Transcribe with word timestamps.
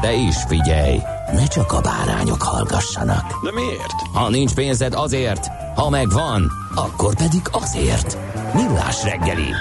De 0.00 0.12
is 0.12 0.36
figyelj, 0.46 0.98
ne 1.32 1.46
csak 1.46 1.72
a 1.72 1.80
bárányok 1.80 2.42
hallgassanak. 2.42 3.44
De 3.44 3.52
miért? 3.52 4.00
Ha 4.12 4.28
nincs 4.28 4.54
pénzed 4.54 4.94
azért, 4.94 5.46
ha 5.74 5.90
megvan, 5.90 6.50
akkor 6.74 7.14
pedig 7.14 7.42
azért. 7.50 8.18
Millás 8.54 9.02
reggeli. 9.04 9.52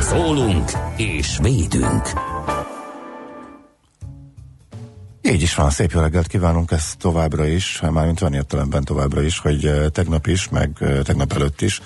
Szólunk 0.00 0.70
és 0.96 1.38
védünk. 1.42 2.10
Így 5.22 5.42
is 5.42 5.54
van, 5.54 5.70
szép 5.70 5.90
jó 5.90 6.00
reggelt 6.00 6.26
kívánunk 6.26 6.70
ezt 6.70 6.98
továbbra 6.98 7.46
is, 7.46 7.80
mármint 7.90 8.18
van 8.18 8.34
értelemben 8.34 8.84
továbbra 8.84 9.22
is, 9.22 9.38
hogy 9.38 9.66
eh, 9.66 9.88
tegnap 9.88 10.26
is, 10.26 10.48
meg 10.48 10.70
eh, 10.78 10.98
tegnap 11.02 11.32
előtt 11.32 11.60
is, 11.60 11.80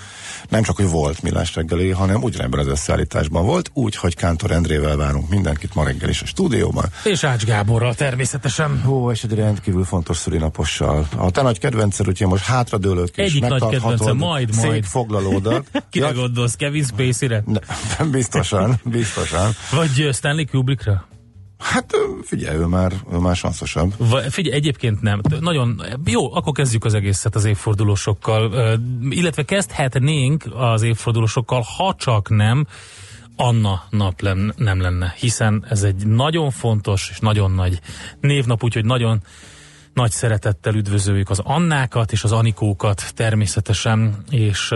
nem 0.48 0.62
csak, 0.62 0.76
hogy 0.76 0.88
volt 0.88 1.22
millás 1.22 1.54
reggeli, 1.54 1.90
hanem 1.90 2.22
ugyanebben 2.22 2.60
az 2.60 2.66
összeállításban 2.66 3.44
volt, 3.46 3.70
úgy, 3.72 3.96
hogy 3.96 4.16
Kántor 4.16 4.50
Endrével 4.50 4.96
várunk 4.96 5.28
mindenkit 5.28 5.74
ma 5.74 5.84
reggel 5.84 6.08
is 6.08 6.22
a 6.22 6.26
stúdióban. 6.26 6.84
És 7.04 7.24
Ács 7.24 7.44
Gáborral 7.44 7.94
természetesen. 7.94 8.82
Ó, 8.88 9.10
és 9.10 9.22
egy 9.22 9.34
rendkívül 9.34 9.84
fontos 9.84 10.16
szülinapossal. 10.16 11.08
A 11.16 11.30
te 11.30 11.42
nagy 11.42 11.58
kedvenced, 11.58 12.08
úgyhogy 12.08 12.26
most 12.26 12.44
hátradőlök 12.44 13.16
és 13.16 13.24
Egyik 13.24 13.46
nagy 13.46 13.66
kedvence, 13.70 14.12
majd, 14.12 14.54
majd. 14.56 14.84
foglalódat. 14.84 15.66
Kire 15.90 16.06
ja, 16.06 16.12
gondolsz, 16.12 16.54
Kevin 16.54 16.84
Spacey-re? 16.84 17.42
Ne, 17.46 18.04
biztosan, 18.10 18.80
biztosan. 18.84 19.50
Vagy 19.70 20.08
Stanley 20.12 20.46
Kubrickra? 20.46 21.06
Hát 21.64 21.96
figyelj, 22.22 22.56
ő 22.56 22.64
már, 22.64 22.92
ő 23.12 23.16
már 23.16 23.36
sanszosabb. 23.36 23.92
Va, 23.98 24.20
figyelj, 24.20 24.56
egyébként 24.56 25.02
nem. 25.02 25.20
Nagyon 25.40 25.82
jó, 26.04 26.34
akkor 26.34 26.52
kezdjük 26.52 26.84
az 26.84 26.94
egészet 26.94 27.34
az 27.34 27.44
évfordulósokkal. 27.44 28.52
Illetve 29.08 29.42
kezdhetnénk 29.42 30.44
az 30.54 30.82
évfordulósokkal, 30.82 31.64
ha 31.76 31.94
csak 31.98 32.28
nem 32.28 32.66
Anna 33.36 33.82
nap 33.90 34.20
lem, 34.20 34.52
nem 34.56 34.80
lenne, 34.80 35.14
hiszen 35.18 35.64
ez 35.68 35.82
egy 35.82 36.06
nagyon 36.06 36.50
fontos 36.50 37.08
és 37.10 37.18
nagyon 37.18 37.50
nagy 37.50 37.80
névnap, 38.20 38.64
úgyhogy 38.64 38.84
nagyon 38.84 39.20
nagy 39.94 40.10
szeretettel 40.10 40.74
üdvözöljük 40.74 41.30
az 41.30 41.40
Annákat 41.44 42.12
és 42.12 42.24
az 42.24 42.32
Anikókat 42.32 43.12
természetesen, 43.14 44.24
és 44.30 44.70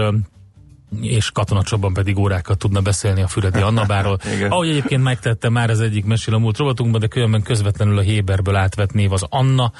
és 1.00 1.30
katonacsobban 1.30 1.92
pedig 1.92 2.18
órákat 2.18 2.58
tudna 2.58 2.80
beszélni 2.80 3.22
a 3.22 3.28
Füredi 3.28 3.60
Annabáról. 3.60 4.18
Ahogy 4.48 4.68
egyébként 4.68 5.02
megtette 5.02 5.48
már 5.48 5.70
az 5.70 5.80
egyik 5.80 6.04
mesél 6.04 6.34
a 6.34 6.38
múlt 6.38 6.56
rovatunkban, 6.56 7.00
de 7.00 7.06
különben 7.06 7.42
közvetlenül 7.42 7.98
a 7.98 8.02
Héberből 8.02 8.56
átvett 8.56 8.92
név 8.92 9.12
az 9.12 9.26
Anna, 9.28 9.72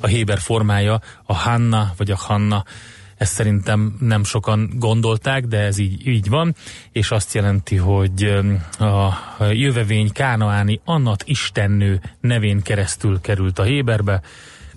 a 0.00 0.06
Héber 0.06 0.38
formája, 0.38 1.00
a 1.24 1.34
Hanna 1.34 1.92
vagy 1.96 2.10
a 2.10 2.16
Hanna. 2.16 2.64
Ezt 3.16 3.32
szerintem 3.32 3.96
nem 4.00 4.24
sokan 4.24 4.70
gondolták, 4.74 5.44
de 5.46 5.58
ez 5.58 5.78
így, 5.78 6.06
így 6.06 6.28
van, 6.28 6.54
és 6.92 7.10
azt 7.10 7.34
jelenti, 7.34 7.76
hogy 7.76 8.40
a 8.78 9.44
jövevény 9.50 10.12
Kánaáni 10.12 10.80
Annat 10.84 11.22
Istennő 11.26 12.00
nevén 12.20 12.62
keresztül 12.62 13.20
került 13.20 13.58
a 13.58 13.62
Héberbe, 13.62 14.20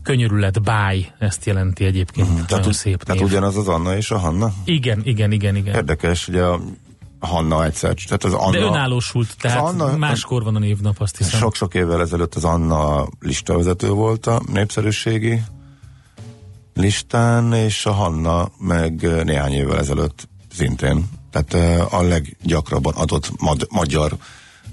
könyörület 0.04 0.62
báj, 0.62 1.12
ezt 1.20 1.46
jelenti 1.46 1.86
egyébként. 1.86 2.28
Uh-huh. 2.28 2.46
Tehát, 2.46 2.74
szép 2.74 3.04
tehát 3.04 3.22
ugyanaz 3.22 3.58
az 3.58 3.68
Anna 3.68 3.96
és 3.96 4.12
a 4.12 4.18
Hanna? 4.18 4.54
Igen, 4.66 5.02
igen, 5.04 5.32
igen, 5.32 5.56
igen. 5.56 5.76
Érdekes, 5.76 6.28
ugye 6.28 6.44
a 6.44 7.28
Hanna 7.28 7.66
egyszer. 7.66 7.94
Tehát 7.94 8.24
az 8.24 8.34
Anna, 8.34 8.60
De 8.60 8.66
önállósult, 8.66 9.36
tehát 9.40 9.58
Anna, 9.58 9.98
máskor 9.98 10.44
van 10.44 10.56
a 10.56 10.60
névnap, 10.60 10.96
azt 11.00 11.18
hiszem. 11.18 11.40
Sok-sok 11.40 11.74
évvel 11.74 12.02
ezelőtt 12.02 12.36
az 12.36 12.44
Anna 12.44 13.08
listavezető 13.20 13.90
volt 13.90 14.28
a 14.28 14.42
népszerűségi 14.52 15.42
listán, 16.74 17.54
és 17.54 17.86
a 17.86 17.92
Hanna 17.92 18.52
meg 18.58 19.24
néhány 19.24 19.52
évvel 19.52 19.80
ezelőtt 19.80 20.30
szintén. 20.54 21.10
Tehát 21.32 21.84
a 21.94 22.02
leggyakrabban 22.02 22.94
adott 22.94 23.32
mad- 23.42 23.68
magyar 23.72 24.18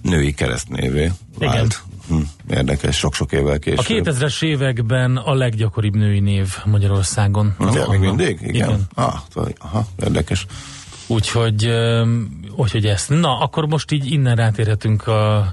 női 0.03 0.35
keresztnévé 0.35 1.13
vált. 1.39 1.55
Igen. 1.55 1.69
Hm, 2.09 2.21
érdekes, 2.51 2.97
sok-sok 2.97 3.33
évvel 3.33 3.59
később. 3.59 4.07
A 4.07 4.11
2000-es 4.11 4.43
években 4.43 5.17
a 5.17 5.35
leggyakoribb 5.35 5.97
női 5.97 6.21
név 6.21 6.57
Magyarországon. 6.65 7.55
Ja, 7.73 7.87
még 7.91 8.01
mindig? 8.01 8.39
Igen. 8.41 8.55
Igen. 8.55 8.87
Ah, 8.95 9.15
aha, 9.59 9.87
érdekes. 10.03 10.47
Úgyhogy, 11.07 11.71
úgyhogy 12.57 12.87
ezt. 12.87 13.09
Na, 13.09 13.39
akkor 13.41 13.67
most 13.67 13.91
így 13.91 14.13
innen 14.13 14.37
rátérhetünk 14.37 15.07
a 15.07 15.53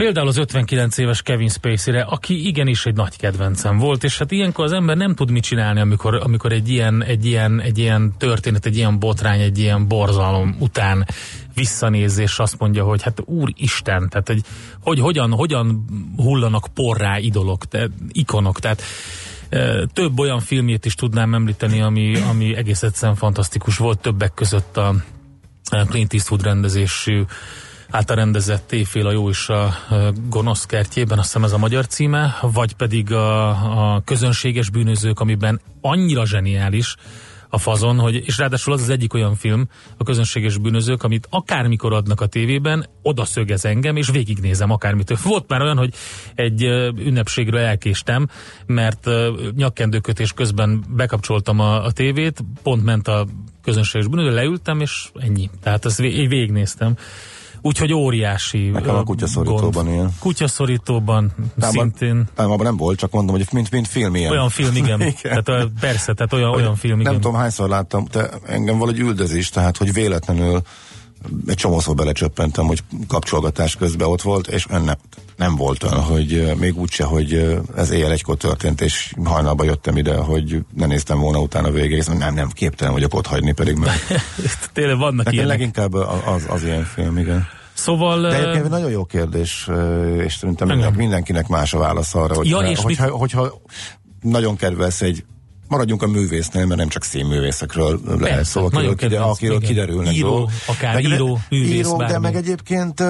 Például 0.00 0.28
az 0.28 0.36
59 0.36 0.98
éves 0.98 1.22
Kevin 1.22 1.48
Spacey-re, 1.48 2.02
aki 2.02 2.46
igenis 2.46 2.86
egy 2.86 2.94
nagy 2.94 3.16
kedvencem 3.16 3.78
volt, 3.78 4.04
és 4.04 4.18
hát 4.18 4.30
ilyenkor 4.30 4.64
az 4.64 4.72
ember 4.72 4.96
nem 4.96 5.14
tud 5.14 5.30
mit 5.30 5.42
csinálni, 5.42 5.80
amikor, 5.80 6.14
amikor 6.14 6.52
egy, 6.52 6.68
ilyen, 6.68 7.04
egy, 7.04 7.26
ilyen, 7.26 7.60
egy 7.60 7.78
ilyen 7.78 8.14
történet, 8.18 8.66
egy 8.66 8.76
ilyen 8.76 8.98
botrány, 8.98 9.40
egy 9.40 9.58
ilyen 9.58 9.88
borzalom 9.88 10.56
után 10.58 11.06
visszanéz, 11.54 12.18
és 12.18 12.38
azt 12.38 12.58
mondja, 12.58 12.84
hogy 12.84 13.02
hát 13.02 13.22
úristen, 13.24 14.08
tehát 14.08 14.26
hogy, 14.26 14.42
hogy 14.80 15.00
hogyan, 15.00 15.32
hogyan 15.32 15.84
hullanak 16.16 16.66
porrá 16.74 17.18
idolok, 17.18 17.64
te, 17.64 17.88
ikonok, 18.08 18.60
tehát 18.60 18.82
több 19.92 20.18
olyan 20.18 20.40
filmjét 20.40 20.84
is 20.84 20.94
tudnám 20.94 21.34
említeni, 21.34 21.80
ami, 21.80 22.16
ami 22.16 22.56
egész 22.56 22.82
egyszerűen 22.82 23.16
fantasztikus 23.16 23.76
volt, 23.76 24.00
többek 24.00 24.34
között 24.34 24.76
a 24.76 24.94
Clint 25.88 26.12
Eastwood 26.12 26.42
rendezésű 26.42 27.22
által 27.90 28.16
rendezett 28.16 28.72
Éjfél 28.72 29.06
a 29.06 29.12
jó 29.12 29.28
és 29.28 29.48
a 29.48 29.74
gonosz 30.28 30.66
kertjében, 30.66 31.18
azt 31.18 31.26
hiszem 31.26 31.44
ez 31.44 31.52
a 31.52 31.58
magyar 31.58 31.86
címe, 31.86 32.38
vagy 32.40 32.72
pedig 32.72 33.12
a, 33.12 33.48
a 33.94 34.02
közönséges 34.04 34.70
bűnözők, 34.70 35.20
amiben 35.20 35.60
annyira 35.80 36.26
zseniális, 36.26 36.96
a 37.52 37.58
fazon, 37.58 37.98
hogy, 37.98 38.22
és 38.26 38.38
ráadásul 38.38 38.72
az 38.72 38.82
az 38.82 38.88
egyik 38.88 39.14
olyan 39.14 39.34
film, 39.34 39.68
a 39.96 40.04
közönséges 40.04 40.58
bűnözők, 40.58 41.02
amit 41.02 41.26
akármikor 41.30 41.92
adnak 41.92 42.20
a 42.20 42.26
tévében, 42.26 42.86
oda 43.02 43.24
szögez 43.24 43.64
engem, 43.64 43.96
és 43.96 44.08
végignézem 44.10 44.70
akármit. 44.70 45.20
Volt 45.22 45.48
már 45.48 45.62
olyan, 45.62 45.76
hogy 45.76 45.94
egy 46.34 46.62
ünnepségről 46.96 47.60
elkéstem, 47.60 48.28
mert 48.66 49.08
nyakkendőkötés 49.56 50.32
közben 50.32 50.84
bekapcsoltam 50.88 51.60
a, 51.60 51.84
a 51.84 51.90
tévét, 51.92 52.44
pont 52.62 52.84
ment 52.84 53.08
a 53.08 53.26
közönséges 53.62 54.06
bűnöző, 54.06 54.34
leültem, 54.34 54.80
és 54.80 55.10
ennyi. 55.14 55.50
Tehát 55.62 55.84
ezt 55.84 55.98
végignéztem. 55.98 56.96
Úgyhogy 57.62 57.92
óriási 57.92 58.68
Nekem 58.68 58.94
a 58.94 59.02
kutyaszorítóban 59.02 59.84
gond. 59.84 59.88
ilyen. 59.88 60.14
Kutyaszorítóban 60.18 61.32
Tában, 61.58 61.72
szintén. 61.72 62.28
Nem, 62.36 62.50
abban 62.50 62.64
nem 62.64 62.76
volt, 62.76 62.98
csak 62.98 63.10
mondom, 63.10 63.36
hogy 63.36 63.46
mint, 63.52 63.70
mint 63.70 63.88
film 63.88 64.14
ilyen. 64.14 64.30
Olyan 64.30 64.48
film, 64.48 64.76
igen. 64.82 65.00
igen. 65.00 65.44
Tehát, 65.44 65.68
persze, 65.80 66.12
tehát 66.12 66.32
olyan, 66.32 66.50
olyan 66.50 66.76
film, 66.76 67.00
igen. 67.00 67.12
Nem 67.12 67.20
tudom, 67.20 67.36
hányszor 67.36 67.68
láttam, 67.68 68.04
de 68.12 68.28
engem 68.46 68.78
valahogy 68.78 69.00
üldözés, 69.00 69.48
tehát, 69.48 69.76
hogy 69.76 69.92
véletlenül 69.92 70.62
egy 71.46 71.56
csomószor 71.56 71.94
belecsöppentem, 71.94 72.66
hogy 72.66 72.82
kapcsolgatás 73.08 73.76
közben 73.76 74.08
ott 74.08 74.22
volt, 74.22 74.46
és 74.46 74.66
nem, 74.66 74.90
nem 75.36 75.56
volt 75.56 75.82
olyan, 75.82 76.02
hogy 76.02 76.52
még 76.58 76.78
úgyse, 76.78 77.04
hogy 77.04 77.58
ez 77.76 77.90
éjjel 77.90 78.10
egykor 78.10 78.36
történt, 78.36 78.80
és 78.80 79.12
hajnalba 79.24 79.64
jöttem 79.64 79.96
ide, 79.96 80.16
hogy 80.16 80.58
ne 80.76 80.86
néztem 80.86 81.18
volna 81.18 81.38
utána 81.38 81.70
végig, 81.70 82.04
nem, 82.18 82.34
nem, 82.34 82.48
képtelen 82.50 82.92
vagyok 82.92 83.14
ott 83.14 83.26
hagyni, 83.26 83.52
pedig 83.52 83.76
meg. 83.76 83.94
Tényleg 84.72 84.98
vannak 84.98 85.32
ilyen. 85.32 85.46
leginkább 85.46 85.94
az, 85.94 86.46
az 86.48 86.64
ilyen 86.64 86.84
film, 86.84 87.18
igen. 87.18 87.48
Szóval... 87.72 88.20
De 88.20 88.38
egyébként 88.38 88.68
nagyon 88.68 88.90
jó 88.90 89.04
kérdés, 89.04 89.68
és 90.24 90.34
szerintem 90.34 90.70
igen. 90.70 90.92
mindenkinek 90.92 91.48
más 91.48 91.74
a 91.74 91.78
válasz 91.78 92.14
arra, 92.14 92.34
hogy 92.34 92.48
ja, 92.48 92.58
és 92.58 92.78
hogyha, 92.78 93.04
mit... 93.04 93.14
hogyha 93.14 93.60
nagyon 94.20 94.56
kedvelsz 94.56 95.02
egy 95.02 95.24
maradjunk 95.70 96.02
a 96.02 96.06
művésznél, 96.06 96.66
mert 96.66 96.78
nem 96.78 96.88
csak 96.88 97.04
színművészekről 97.04 98.00
lehet 98.18 98.44
szó, 98.44 98.64
akiről, 98.64 98.82
nagyon 98.82 98.96
kide, 98.96 99.10
kedvenc, 99.10 99.36
akiről 99.36 99.56
igen. 99.56 99.68
kiderülnek 99.68 100.14
Író, 100.14 100.28
dolgok. 100.28 100.50
akár 100.66 100.94
Meg- 100.94 101.04
író, 101.04 101.40
művész, 101.50 101.74
író, 101.74 101.96
de 101.96 102.18
meg 102.18 102.36
egyébként 102.36 103.02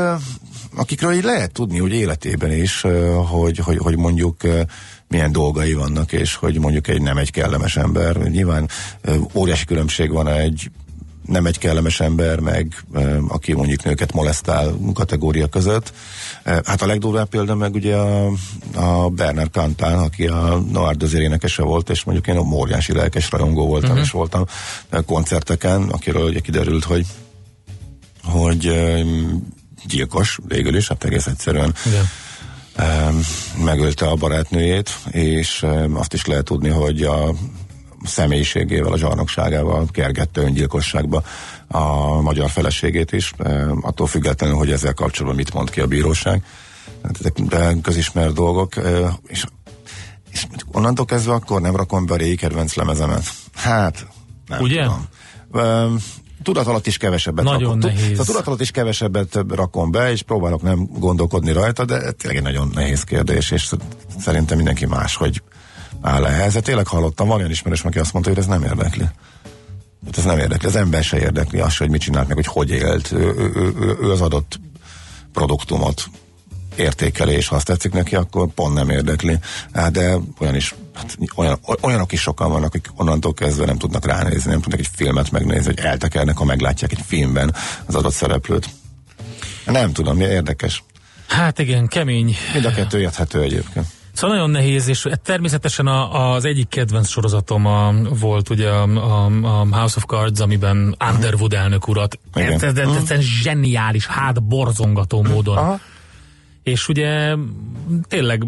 akikről 0.77 1.13
így 1.13 1.25
lehet 1.25 1.53
tudni, 1.53 1.79
hogy 1.79 1.93
életében 1.93 2.53
is, 2.53 2.81
hogy, 3.31 3.59
hogy, 3.59 3.79
hogy 3.79 3.97
mondjuk 3.97 4.37
milyen 5.09 5.33
dolgai 5.33 5.73
vannak, 5.75 6.13
és 6.13 6.35
hogy 6.35 6.59
mondjuk 6.59 6.89
egy 6.89 7.03
nem 7.03 7.17
egy 7.17 7.31
kellemes 7.31 7.77
ember. 7.77 8.17
Nyilván 8.17 8.69
óriási 9.35 9.65
különbség 9.65 10.11
van 10.11 10.29
egy 10.29 10.71
nem 11.31 11.47
egy 11.47 11.59
kellemes 11.59 12.01
ember, 12.01 12.41
meg 12.41 12.85
aki 13.29 13.53
mondjuk 13.53 13.85
nőket 13.85 14.13
molesztál 14.13 14.75
kategória 14.95 15.47
között. 15.47 15.93
Hát 16.45 16.83
a 16.83 16.87
legdurvább 16.87 17.29
példa 17.29 17.55
meg 17.55 17.75
ugye 17.75 17.97
a, 17.97 18.33
a 18.75 19.09
Berner 19.09 19.51
Kantán, 19.51 19.99
aki 19.99 20.27
a 20.27 20.63
Noir 20.73 20.97
Dözér 20.97 21.21
énekese 21.21 21.63
volt, 21.63 21.91
és 21.91 22.05
mondjuk 22.05 22.27
én 22.27 22.39
óriási 22.39 22.93
lelkes 22.93 23.31
rajongó 23.31 23.67
voltam, 23.67 23.91
uh-huh. 23.91 24.05
és 24.05 24.11
voltam 24.11 24.45
koncerteken, 25.07 25.83
akiről 25.83 26.29
ugye 26.29 26.41
kiderült, 26.41 26.85
hogy 26.85 27.07
hogy 28.25 28.73
gyilkos 29.87 30.39
végül 30.47 30.77
is, 30.77 30.89
hát 30.89 31.05
egész 31.05 31.27
egyszerűen 31.27 31.75
Igen. 31.87 32.09
Megölte 33.65 34.07
a 34.07 34.15
barátnőjét, 34.15 34.99
és 35.11 35.67
azt 35.93 36.13
is 36.13 36.25
lehet 36.25 36.45
tudni, 36.45 36.69
hogy 36.69 37.03
a 37.03 37.35
személyiségével, 38.05 38.93
a 38.93 38.99
zsarnokságával 38.99 39.87
kergette 39.91 40.41
öngyilkosságba 40.41 41.23
a 41.69 42.21
magyar 42.21 42.51
feleségét 42.51 43.13
is, 43.13 43.33
attól 43.81 44.07
függetlenül, 44.07 44.57
hogy 44.57 44.71
ezzel 44.71 44.95
kapcsolatban 44.95 45.37
mit 45.37 45.55
mond 45.55 45.71
ki 45.71 45.81
a 45.81 45.87
bíróság. 45.87 46.45
Hát 47.03 47.17
ezek 47.21 47.81
közismert 47.83 48.35
dolgok, 48.35 48.75
és, 49.27 49.45
és 50.31 50.47
onnantól 50.73 51.05
kezdve 51.05 51.33
akkor 51.33 51.61
nem 51.61 51.77
rakom 51.77 52.07
be 52.07 52.15
a 52.15 52.17
régi 52.17 52.37
kedvenc 52.37 52.75
lemezemet. 52.75 53.25
Hát, 53.55 54.07
nem 54.47 54.61
Ugye? 54.61 54.83
tudom. 54.83 55.99
Tudat 56.43 56.67
alatt 56.67 56.87
is 56.87 56.97
kevesebbet 56.97 57.45
Nagyon 57.45 57.63
rakom. 57.63 57.79
Nehéz. 57.79 58.19
A 58.19 58.25
tudat 58.25 58.47
alatt 58.47 58.61
is 58.61 58.71
kevesebbet 58.71 59.39
rakom 59.49 59.91
be, 59.91 60.11
és 60.11 60.23
próbálok 60.23 60.63
nem 60.63 60.89
gondolkodni 60.99 61.53
rajta, 61.53 61.85
de 61.85 62.11
tényleg 62.11 62.37
egy 62.39 62.43
nagyon 62.43 62.71
nehéz 62.75 63.05
kérdés, 63.05 63.51
és 63.51 63.71
szerintem 64.19 64.57
mindenki 64.57 64.87
más, 64.87 65.17
hogy 65.17 65.43
áll 66.03 66.27
ehhez. 66.27 66.53
De 66.53 66.61
tényleg 66.61 66.87
hallottam, 66.87 67.29
van 67.29 67.37
olyan 67.37 67.51
ismerős, 67.51 67.83
aki 67.83 67.99
azt 67.99 68.13
mondta, 68.13 68.31
hogy 68.31 68.41
ez 68.41 68.47
nem 68.47 68.63
érdekli. 68.63 69.09
Hát 70.05 70.19
ez 70.19 70.25
nem 70.25 70.39
érdekli, 70.39 70.69
az 70.69 70.77
ember 70.77 71.05
se 71.05 71.19
érdekli 71.19 71.61
azt, 71.61 71.79
hogy 71.79 71.91
mit 71.91 72.01
csinált, 72.01 72.27
meg 72.27 72.37
hogy 72.37 72.47
hogy 72.47 72.71
élt. 72.71 73.13
Ő, 73.13 73.35
ő, 73.37 73.53
ő, 73.55 73.97
ő 74.01 74.11
az 74.11 74.21
adott 74.21 74.61
produktumot 75.33 76.05
értékeli, 76.77 77.35
és 77.35 77.49
ha 77.49 77.57
azt 77.57 77.67
tetszik 77.67 77.93
neki, 77.93 78.17
akkor 78.17 78.49
pont 78.49 78.75
nem 78.75 78.91
érdekli. 78.91 79.39
Hát 79.73 79.93
de 79.93 80.17
olyan 80.39 80.55
is, 80.55 80.75
hát 80.95 81.17
olyan, 81.35 81.59
olyanok 81.81 82.13
is 82.13 82.21
sokan 82.21 82.51
vannak, 82.51 82.75
akik 82.75 82.87
onnantól 82.95 83.35
kezdve 83.35 83.65
nem 83.65 83.79
tudnak 83.79 84.07
ránézni, 84.07 84.51
nem 84.51 84.61
tudnak 84.61 84.81
egy 84.81 84.91
filmet 84.95 85.31
megnézni, 85.31 85.65
hogy 85.65 85.79
eltekernek, 85.79 86.37
ha 86.37 86.45
meglátják 86.45 86.93
egy 86.93 87.05
filmben 87.07 87.55
az 87.87 87.95
adott 87.95 88.13
szereplőt. 88.13 88.69
Nem 89.65 89.93
tudom, 89.93 90.17
mi 90.17 90.25
érdekes. 90.25 90.85
Hát 91.29 91.59
igen, 91.59 91.87
kemény. 91.87 92.37
Mind 92.53 92.65
a 92.65 92.71
kettő 92.71 93.01
érthető 93.01 93.43
egyébként. 93.43 93.87
Szóval 94.13 94.37
nagyon 94.37 94.51
nehéz, 94.51 94.89
és 94.89 95.09
természetesen 95.23 95.87
a, 95.87 96.33
az 96.33 96.45
egyik 96.45 96.69
kedvenc 96.69 97.09
sorozatom 97.09 97.67
a, 97.67 97.93
volt 98.21 98.51
ugye 98.51 98.69
a, 98.69 98.83
a, 98.83 99.25
a 99.27 99.67
House 99.77 99.97
of 99.97 100.05
Cards, 100.05 100.41
amiben 100.41 100.97
Underwood 101.13 101.53
elnök 101.53 101.89
urat 101.89 102.19
ez, 102.33 102.63
ez, 102.63 103.11
ez 103.11 103.21
zseniális, 103.21 104.07
hát 104.07 104.43
borzongató 104.43 105.23
módon. 105.23 105.57
Aha. 105.57 105.81
És 106.63 106.89
ugye 106.89 107.37
tényleg 108.09 108.47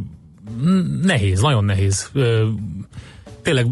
nehéz, 1.03 1.41
nagyon 1.41 1.65
nehéz. 1.65 2.11
Tényleg 3.43 3.67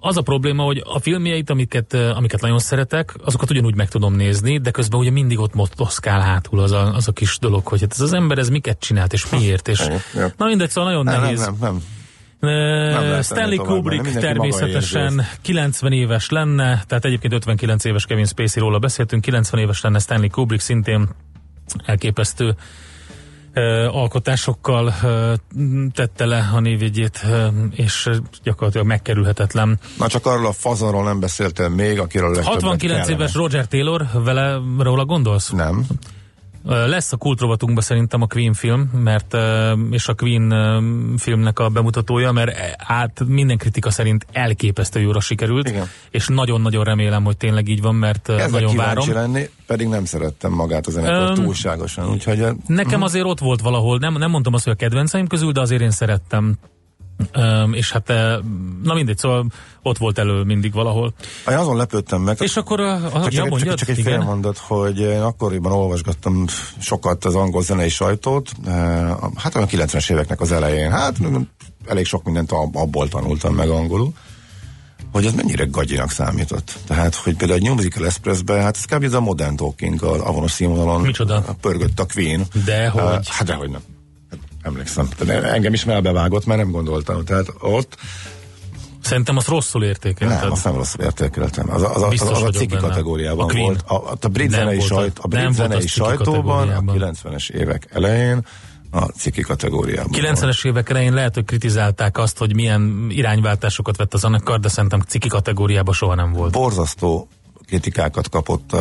az 0.00 0.16
a 0.16 0.22
probléma, 0.22 0.62
hogy 0.62 0.82
a 0.86 0.98
filmjeit, 1.00 1.50
amiket, 1.50 1.94
amiket 1.94 2.40
nagyon 2.40 2.58
szeretek, 2.58 3.14
azokat 3.24 3.50
ugyanúgy 3.50 3.74
meg 3.74 3.88
tudom 3.88 4.14
nézni, 4.14 4.58
de 4.58 4.70
közben 4.70 5.00
ugye 5.00 5.10
mindig 5.10 5.38
ott 5.38 5.54
motoszkál 5.54 6.20
hátul 6.20 6.60
az 6.60 6.72
a, 6.72 6.94
az 6.94 7.08
a 7.08 7.12
kis 7.12 7.38
dolog, 7.38 7.66
hogy 7.66 7.80
hát 7.80 7.92
ez 7.92 8.00
az 8.00 8.12
ember 8.12 8.38
ez 8.38 8.48
miket 8.48 8.78
csinált, 8.78 9.12
és 9.12 9.28
miért, 9.30 9.68
és 9.68 9.88
Ja. 10.14 10.32
na 10.36 10.46
mindegy, 10.46 10.70
szóval 10.70 10.90
nagyon 10.90 11.04
Nem, 11.04 11.14
nem, 11.14 11.22
nehéz. 11.22 11.40
nem, 11.40 11.56
nem. 11.60 11.82
Lehet 12.40 13.24
Stanley 13.24 13.64
Kubrick 13.64 14.18
természetesen 14.18 15.02
érzi 15.12 15.22
90 15.42 15.92
éves 15.92 16.30
lenne, 16.30 16.82
tehát 16.86 17.04
egyébként 17.04 17.32
59 17.32 17.84
éves 17.84 18.06
Kevin 18.06 18.24
Spacey-ról 18.24 18.78
beszéltünk, 18.78 19.22
90 19.22 19.60
éves 19.60 19.80
lenne 19.80 19.98
Stanley 19.98 20.30
Kubrick, 20.30 20.62
szintén 20.62 21.08
elképesztő 21.84 22.54
alkotásokkal 23.90 24.94
tette 25.92 26.24
le 26.24 26.50
a 26.54 26.60
névjegyét, 26.60 27.26
és 27.70 28.10
gyakorlatilag 28.42 28.86
megkerülhetetlen. 28.86 29.78
Na 29.98 30.08
csak 30.08 30.26
arról 30.26 30.46
a 30.46 30.52
fazonról 30.52 31.04
nem 31.04 31.20
beszéltél 31.20 31.68
még, 31.68 31.98
akiről 31.98 32.30
legtöbbet 32.30 32.52
69 32.52 33.06
kellene. 33.06 33.22
éves 33.22 33.34
Roger 33.34 33.66
Taylor, 33.66 34.06
vele 34.24 34.60
róla 34.78 35.04
gondolsz? 35.04 35.50
Nem. 35.50 35.86
Lesz 36.68 37.12
a 37.12 37.16
kultrovatunkban 37.16 37.82
szerintem 37.82 38.22
a 38.22 38.26
Queen 38.26 38.52
film, 38.52 38.80
mert 38.80 39.36
és 39.90 40.08
a 40.08 40.14
Queen 40.14 40.54
filmnek 41.18 41.58
a 41.58 41.68
bemutatója, 41.68 42.32
mert 42.32 42.76
át 42.76 43.22
minden 43.26 43.56
kritika 43.58 43.90
szerint 43.90 44.26
elképesztő 44.32 45.00
jóra 45.00 45.20
sikerült, 45.20 45.68
Igen. 45.68 45.86
és 46.10 46.26
nagyon-nagyon 46.26 46.84
remélem, 46.84 47.24
hogy 47.24 47.36
tényleg 47.36 47.68
így 47.68 47.82
van, 47.82 47.94
mert 47.94 48.28
Ezzel 48.28 48.48
nagyon 48.48 48.76
várom. 48.76 49.12
lenni, 49.12 49.48
pedig 49.66 49.88
nem 49.88 50.04
szerettem 50.04 50.52
magát 50.52 50.86
a 50.86 50.90
zenekart 50.90 51.38
Öm, 51.38 51.44
túlságosan, 51.44 52.10
úgyhogy 52.10 52.46
Nekem 52.66 53.02
azért 53.02 53.24
ott 53.24 53.38
volt 53.38 53.60
valahol, 53.60 53.98
nem, 53.98 54.14
nem 54.14 54.30
mondtam 54.30 54.54
azt, 54.54 54.64
hogy 54.64 54.72
a 54.72 54.76
kedvenceim 54.76 55.26
közül, 55.26 55.52
de 55.52 55.60
azért 55.60 55.82
én 55.82 55.90
szerettem. 55.90 56.58
Öm, 57.32 57.72
és 57.72 57.92
hát, 57.92 58.08
na 58.82 58.94
mindegy, 58.94 59.18
szóval 59.18 59.46
ott 59.82 59.98
volt 59.98 60.18
elő 60.18 60.42
mindig 60.42 60.72
valahol. 60.72 61.14
én 61.50 61.56
azon 61.56 61.76
lepődtem 61.76 62.20
meg, 62.20 62.36
És 62.40 62.56
akkor 62.56 62.80
a, 62.80 62.94
a 62.94 63.10
csak, 63.10 63.32
ja, 63.32 63.40
csak, 63.40 63.48
mondjad? 63.48 63.76
csak 63.76 63.88
egy 63.88 64.00
fél 64.02 64.18
mondat, 64.22 64.58
hogy 64.58 64.98
én 64.98 65.20
akkoriban 65.20 65.72
olvasgattam 65.72 66.44
sokat 66.78 67.24
az 67.24 67.34
angol 67.34 67.62
zenei 67.62 67.88
sajtót, 67.88 68.50
hát 69.36 69.54
olyan 69.54 69.68
90-es 69.70 70.10
éveknek 70.10 70.40
az 70.40 70.52
elején, 70.52 70.90
hát 70.90 71.16
elég 71.86 72.06
sok 72.06 72.24
mindent 72.24 72.52
ab- 72.52 72.76
abból 72.76 73.08
tanultam 73.08 73.54
meg 73.54 73.68
angolul, 73.68 74.12
hogy 75.12 75.26
ez 75.26 75.32
mennyire 75.34 75.64
gagyinak 75.64 76.10
számított. 76.10 76.76
Tehát, 76.86 77.14
hogy 77.14 77.36
például 77.36 77.58
egy 77.58 77.64
New 77.64 77.74
Musical 77.74 78.06
Expressbe, 78.06 78.54
hát 78.60 78.76
ez 78.76 78.84
kb. 78.84 79.02
ez 79.04 79.12
a 79.12 79.20
Modern 79.20 79.56
Talking 79.56 80.02
a 80.02 80.26
avonos 80.28 80.50
színvonalon 80.50 81.00
Micsoda? 81.00 81.44
pörgött 81.60 82.00
a 82.00 82.06
Queen. 82.14 82.42
Dehogy. 82.64 83.02
Eh, 83.02 83.18
hát 83.24 83.46
dehogy 83.46 83.70
nem. 83.70 83.80
Emlékszem. 84.66 85.08
Tehát 85.16 85.44
engem 85.44 85.72
is 85.72 85.84
melbevágott, 85.84 86.46
mert 86.46 86.60
nem 86.60 86.70
gondoltam. 86.70 87.24
Tehát 87.24 87.46
ott 87.60 87.96
Szerintem 89.00 89.36
azt 89.36 89.48
rosszul 89.48 89.84
értékelted. 89.84 90.40
nem, 90.40 90.52
azt 90.52 90.64
nem 90.64 90.74
rosszul 90.74 91.04
értékeltem. 91.04 91.70
Az, 91.70 91.82
az, 91.82 92.02
az, 92.02 92.20
az, 92.30 92.42
a 92.42 92.50
ciki 92.50 92.74
benne. 92.74 92.88
kategóriában 92.88 93.44
A 93.44 93.48
Queen. 93.48 93.64
volt. 93.64 93.82
A, 93.86 94.16
a, 94.20 94.28
brit 94.28 94.50
Nem 94.50 94.60
zenei, 94.60 94.80
sajt, 94.80 95.18
a 95.18 95.28
brit 95.28 95.52
zenei 95.52 95.86
sajtóban 95.86 96.68
a 96.68 96.74
kategóriában. 96.74 97.14
90-es 97.22 97.50
évek 97.50 97.88
elején 97.92 98.46
a 98.90 99.04
ciki 99.04 99.40
kategóriában. 99.40 100.10
90-es 100.12 100.66
évek 100.66 100.90
elején 100.90 101.12
lehet, 101.14 101.34
hogy 101.34 101.44
kritizálták 101.44 102.18
azt, 102.18 102.38
hogy 102.38 102.54
milyen 102.54 103.06
irányváltásokat 103.08 103.96
vett 103.96 104.14
a 104.14 104.18
zenekar, 104.18 104.60
de 104.60 104.68
szerintem 104.68 105.00
ciki 105.00 105.28
kategóriában 105.28 105.94
soha 105.94 106.14
nem 106.14 106.32
volt. 106.32 106.52
Borzasztó 106.52 107.28
kritikákat 107.66 108.28
kapott 108.28 108.72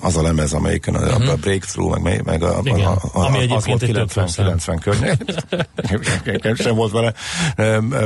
az 0.00 0.16
a 0.16 0.22
lemez, 0.22 0.52
amelyiken 0.52 0.94
a, 0.94 1.30
a 1.32 1.36
Breakthrough, 1.36 1.98
meg, 1.98 2.24
meg 2.24 2.42
a, 2.42 2.56
Mhm. 2.56 2.66
Igen. 2.66 2.86
a, 2.86 2.90
a, 3.12 3.24
Ami 3.24 3.36
az 3.36 3.42
egyébként 3.42 3.64
volt 3.66 3.82
egy 3.82 3.88
90, 3.88 4.06
több 4.06 4.28
szám. 4.28 4.78
90 4.78 4.78
környék. 4.78 6.56
sem 6.62 6.74
volt 6.74 6.92
vele 6.92 7.12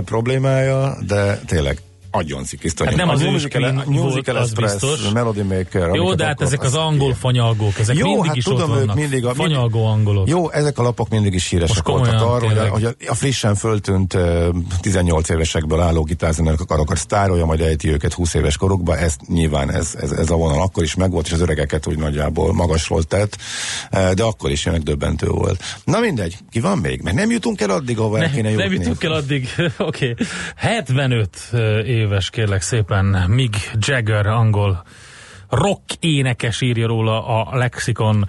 problémája, 0.04 0.96
de 1.06 1.36
tényleg 1.46 1.80
agyon 2.14 2.44
cikisztő. 2.44 2.84
Hát 2.84 2.96
nem 2.96 3.08
A 3.08 3.12
az 3.12 3.20
ős 3.20 3.30
Musical- 3.30 3.74
volt, 3.74 3.86
Musical 3.86 4.36
az 4.36 4.50
Express, 4.50 4.72
biztos. 4.72 5.10
Melody 5.12 5.42
Maker. 5.42 5.94
Jó, 5.94 6.14
de 6.14 6.24
hát 6.24 6.32
akkor- 6.32 6.46
ezek 6.46 6.60
az 6.60 6.66
az- 6.66 6.74
angol 6.74 7.14
fanyalgók, 7.14 7.78
ezek 7.78 7.96
Jó, 7.96 8.06
mindig 8.06 8.26
hát 8.26 8.36
is 8.36 8.44
tudom, 8.44 8.70
ott 8.70 8.76
vannak. 8.78 8.96
mindig 8.96 9.24
a- 9.24 9.34
Fanyalgó 9.34 9.86
angolok. 9.86 10.28
Jó, 10.28 10.50
ezek 10.50 10.78
a 10.78 10.82
lapok 10.82 11.08
mindig 11.08 11.34
is 11.34 11.48
híresek 11.48 11.86
voltak 11.88 12.20
arról, 12.20 12.48
hogy 12.48 12.58
a, 12.58 12.68
hogy 12.68 12.84
a, 12.84 12.90
a 13.06 13.14
frissen 13.14 13.54
föltűnt 13.54 14.14
uh, 14.14 14.46
18 14.80 15.28
évesekből 15.28 15.80
álló 15.80 16.02
gitárzenekar 16.02 16.98
sztárolja, 16.98 17.44
majd 17.44 17.60
ejti 17.60 17.88
őket 17.88 18.12
20 18.12 18.34
éves 18.34 18.56
korukba, 18.56 18.96
ez 18.96 19.16
nyilván 19.28 19.70
ez, 19.72 19.94
ez, 20.00 20.10
ez 20.10 20.30
a 20.30 20.34
vonal 20.36 20.60
akkor 20.62 20.82
is 20.82 20.94
megvolt, 20.94 21.26
és 21.26 21.32
az 21.32 21.40
öregeket 21.40 21.86
úgy 21.86 21.98
nagyjából 21.98 22.52
magasról 22.54 23.02
tett, 23.02 23.36
de 23.90 24.22
akkor 24.22 24.50
is 24.50 24.64
jönnek 24.64 24.82
döbbentő 24.82 25.26
volt. 25.26 25.62
Na 25.84 25.98
mindegy, 26.00 26.36
ki 26.50 26.60
van 26.60 26.78
még? 26.78 27.00
Mert 27.02 27.16
nem 27.16 27.30
jutunk 27.30 27.60
el 27.60 27.70
addig, 27.70 27.98
ahova 27.98 28.18
el 28.18 28.30
kéne 28.30 28.50
Ne, 28.50 28.54
nem 28.56 28.64
jutni. 28.72 28.76
jutunk 28.84 29.02
el 29.04 29.12
addig. 29.12 29.48
Oké. 29.78 30.10
Okay. 30.10 30.26
75 30.56 31.36
éves, 32.02 32.30
kérlek 32.30 32.60
szépen, 32.60 33.04
Mick 33.28 33.70
Jagger, 33.78 34.26
angol 34.26 34.82
rock 35.48 35.82
énekes 36.00 36.60
írja 36.60 36.86
róla 36.86 37.26
a 37.26 37.56
lexikon. 37.56 38.26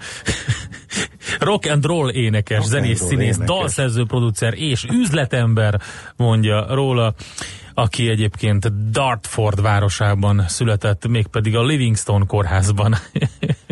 rock 1.38 1.66
and 1.66 1.84
roll 1.84 2.10
énekes, 2.10 2.58
Rock 2.58 2.68
zenész, 2.68 3.00
roll 3.00 3.08
színész, 3.08 3.36
énekes. 3.36 3.56
dalszerző, 3.56 4.04
producer 4.04 4.54
és 4.56 4.84
üzletember 4.84 5.80
mondja 6.16 6.74
róla, 6.74 7.14
aki 7.74 8.08
egyébként 8.08 8.90
Dartford 8.90 9.62
városában 9.62 10.44
született, 10.48 11.06
mégpedig 11.08 11.56
a 11.56 11.64
Livingstone 11.64 12.24
kórházban. 12.26 12.94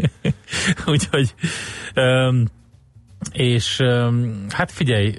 Úgyhogy 0.92 1.34
um, 1.96 2.44
és 3.32 3.78
um, 3.78 4.46
hát 4.48 4.72
figyelj, 4.72 5.14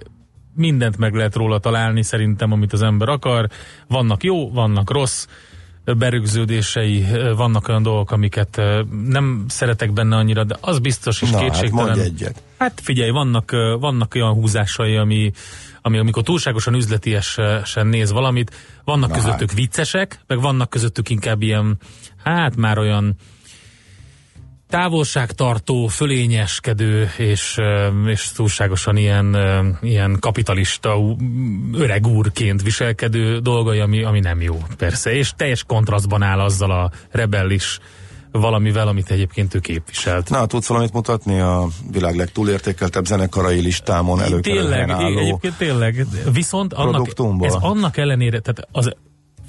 mindent 0.55 0.97
meg 0.97 1.13
lehet 1.13 1.35
róla 1.35 1.59
találni 1.59 2.03
szerintem, 2.03 2.51
amit 2.51 2.73
az 2.73 2.81
ember 2.81 3.09
akar. 3.09 3.49
Vannak 3.87 4.23
jó, 4.23 4.51
vannak 4.51 4.91
rossz 4.91 5.27
berögződései, 5.85 7.05
vannak 7.35 7.67
olyan 7.67 7.83
dolgok, 7.83 8.11
amiket 8.11 8.61
nem 9.07 9.45
szeretek 9.47 9.91
benne 9.91 10.15
annyira, 10.15 10.43
de 10.43 10.57
az 10.61 10.79
biztos 10.79 11.21
is 11.21 11.29
Na, 11.29 11.39
kétségtelen. 11.39 11.87
hát 11.87 11.97
egyet. 11.97 12.43
Hát 12.57 12.79
figyelj, 12.83 13.09
vannak, 13.09 13.51
vannak 13.79 14.15
olyan 14.15 14.33
húzásai, 14.33 14.95
ami, 14.95 15.31
ami 15.81 15.97
amikor 15.97 16.23
túlságosan 16.23 16.73
üzletiesen 16.73 17.87
néz 17.87 18.11
valamit, 18.11 18.55
vannak 18.83 19.09
Na 19.09 19.15
közöttük 19.15 19.49
hát. 19.49 19.57
viccesek, 19.57 20.19
meg 20.27 20.41
vannak 20.41 20.69
közöttük 20.69 21.09
inkább 21.09 21.41
ilyen, 21.41 21.77
hát 22.23 22.55
már 22.55 22.77
olyan 22.77 23.15
távolságtartó, 24.73 25.87
fölényeskedő 25.87 27.09
és, 27.17 27.57
és 28.05 28.31
túlságosan 28.31 28.97
ilyen, 28.97 29.37
ilyen 29.81 30.17
kapitalista 30.19 30.97
öreg 31.73 32.07
úrként 32.07 32.61
viselkedő 32.61 33.39
dolgai, 33.39 33.79
ami, 33.79 34.03
ami 34.03 34.19
nem 34.19 34.41
jó, 34.41 34.57
persze, 34.77 35.13
és 35.13 35.33
teljes 35.35 35.63
kontrasztban 35.63 36.21
áll 36.21 36.39
azzal 36.39 36.71
a 36.71 36.91
rebellis 37.11 37.79
valamivel, 38.31 38.87
amit 38.87 39.11
egyébként 39.11 39.53
ő 39.53 39.59
képviselt. 39.59 40.29
Na, 40.29 40.45
tudsz 40.45 40.67
valamit 40.67 40.93
mutatni 40.93 41.39
a 41.39 41.67
világ 41.91 42.15
legtúlértékeltebb 42.15 43.05
zenekarai 43.05 43.61
listámon 43.61 44.41
Tényleg, 44.41 44.89
álló? 44.89 45.17
egyébként 45.17 45.57
tényleg. 45.57 46.05
Viszont 46.31 46.73
annak, 46.73 47.07
ez 47.39 47.53
annak 47.53 47.97
ellenére, 47.97 48.39
tehát 48.39 48.67
az, 48.71 48.93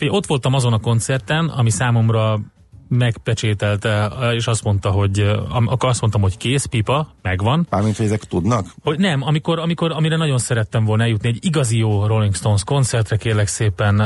ott 0.09 0.26
voltam 0.26 0.54
azon 0.54 0.73
a 0.73 0.78
koncerten, 0.78 1.49
ami 1.49 1.71
számomra 1.71 2.40
megpecsételte, 2.88 4.12
és 4.32 4.46
azt 4.46 4.64
mondta, 4.64 4.90
hogy 4.90 5.20
akkor 5.48 5.88
azt 5.88 6.00
mondtam, 6.00 6.22
hogy 6.22 6.36
kész, 6.36 6.64
pipa, 6.64 7.14
megvan. 7.22 7.66
Mármint, 7.70 7.96
hogy 7.96 8.06
ezek 8.06 8.24
tudnak? 8.24 8.66
Hogy 8.82 8.98
nem, 8.98 9.22
amikor, 9.22 9.58
amikor, 9.58 9.92
amire 9.92 10.16
nagyon 10.16 10.38
szerettem 10.38 10.84
volna 10.84 11.02
eljutni, 11.02 11.28
egy 11.28 11.38
igazi 11.40 11.78
jó 11.78 12.06
Rolling 12.06 12.34
Stones 12.34 12.64
koncertre, 12.64 13.16
kérlek 13.16 13.46
szépen 13.46 14.00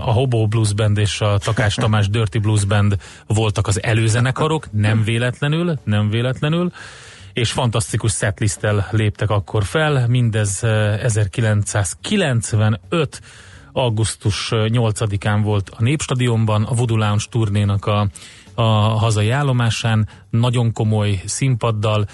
a 0.00 0.12
Hobo 0.12 0.46
Blues 0.46 0.72
Band 0.72 0.98
és 0.98 1.20
a 1.20 1.38
Takás 1.38 1.74
Tamás 1.74 2.08
Dirty 2.08 2.38
Blues 2.38 2.64
Band 2.64 2.96
voltak 3.26 3.66
az 3.66 3.82
előzenekarok, 3.82 4.68
nem 4.72 5.04
véletlenül, 5.04 5.78
nem 5.84 6.10
véletlenül, 6.10 6.72
és 7.32 7.52
fantasztikus 7.52 8.12
setlisttel 8.12 8.88
léptek 8.90 9.30
akkor 9.30 9.64
fel, 9.64 10.06
mindez 10.08 10.64
eh, 10.64 11.04
1995 11.04 13.20
augusztus 13.76 14.48
8-án 14.52 15.40
volt 15.42 15.70
a 15.70 15.82
Népstadionban, 15.82 16.62
a 16.62 16.74
Voodoo 16.74 16.96
Lounge 16.96 17.24
turnénak 17.30 17.86
a, 17.86 18.08
a 18.54 18.62
hazai 18.98 19.30
állomásán, 19.30 20.08
nagyon 20.30 20.72
komoly 20.72 21.22
színpaddal, 21.24 22.06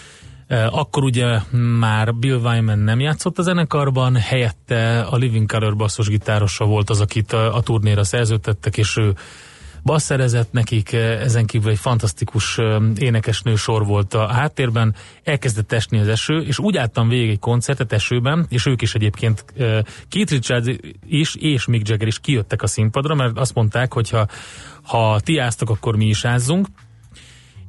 Akkor 0.71 1.05
ugye 1.05 1.39
már 1.79 2.15
Bill 2.15 2.37
Wyman 2.37 2.79
nem 2.79 3.01
játszott 3.01 3.39
a 3.39 3.43
zenekarban, 3.43 4.17
helyette 4.17 5.01
a 5.01 5.17
Living 5.17 5.51
Color 5.51 5.77
basszusgitárosa 5.77 6.65
volt 6.65 6.91
az, 6.91 7.01
akit 7.01 7.33
a 7.33 7.61
turnéra 7.65 8.05
szerződtettek, 8.05 8.77
és 8.77 8.97
ő 8.97 9.15
basszerezett 9.83 10.53
nekik, 10.53 10.93
eh, 10.93 11.21
ezen 11.21 11.47
kívül 11.47 11.71
egy 11.71 11.79
fantasztikus 11.79 12.59
eh, 12.59 12.77
énekesnő 12.97 13.55
sor 13.55 13.87
volt 13.87 14.15
a 14.15 14.27
háttérben, 14.27 14.95
elkezdett 15.25 15.73
esni 15.73 15.99
az 15.99 16.09
eső, 16.09 16.41
és 16.41 16.59
úgy 16.59 16.77
álltam 16.77 17.09
végig 17.09 17.31
egy 17.31 17.39
koncertet 17.39 17.93
esőben, 17.93 18.47
és 18.49 18.67
ők 18.67 18.83
is 18.83 18.95
egyébként 18.95 19.45
eh, 19.57 19.81
Keith 20.09 20.33
Richards 20.33 20.77
is, 21.07 21.35
és 21.35 21.67
Mick 21.67 21.89
Jagger 21.89 22.07
is 22.07 22.19
kijöttek 22.19 22.63
a 22.63 22.67
színpadra, 22.67 23.15
mert 23.15 23.39
azt 23.39 23.55
mondták, 23.55 23.93
hogy 23.93 24.11
ha, 24.11 24.27
ha 24.83 25.21
ti 25.21 25.39
áztok, 25.39 25.71
akkor 25.71 25.97
mi 25.97 26.07
is 26.07 26.25
ázzunk, 26.25 26.67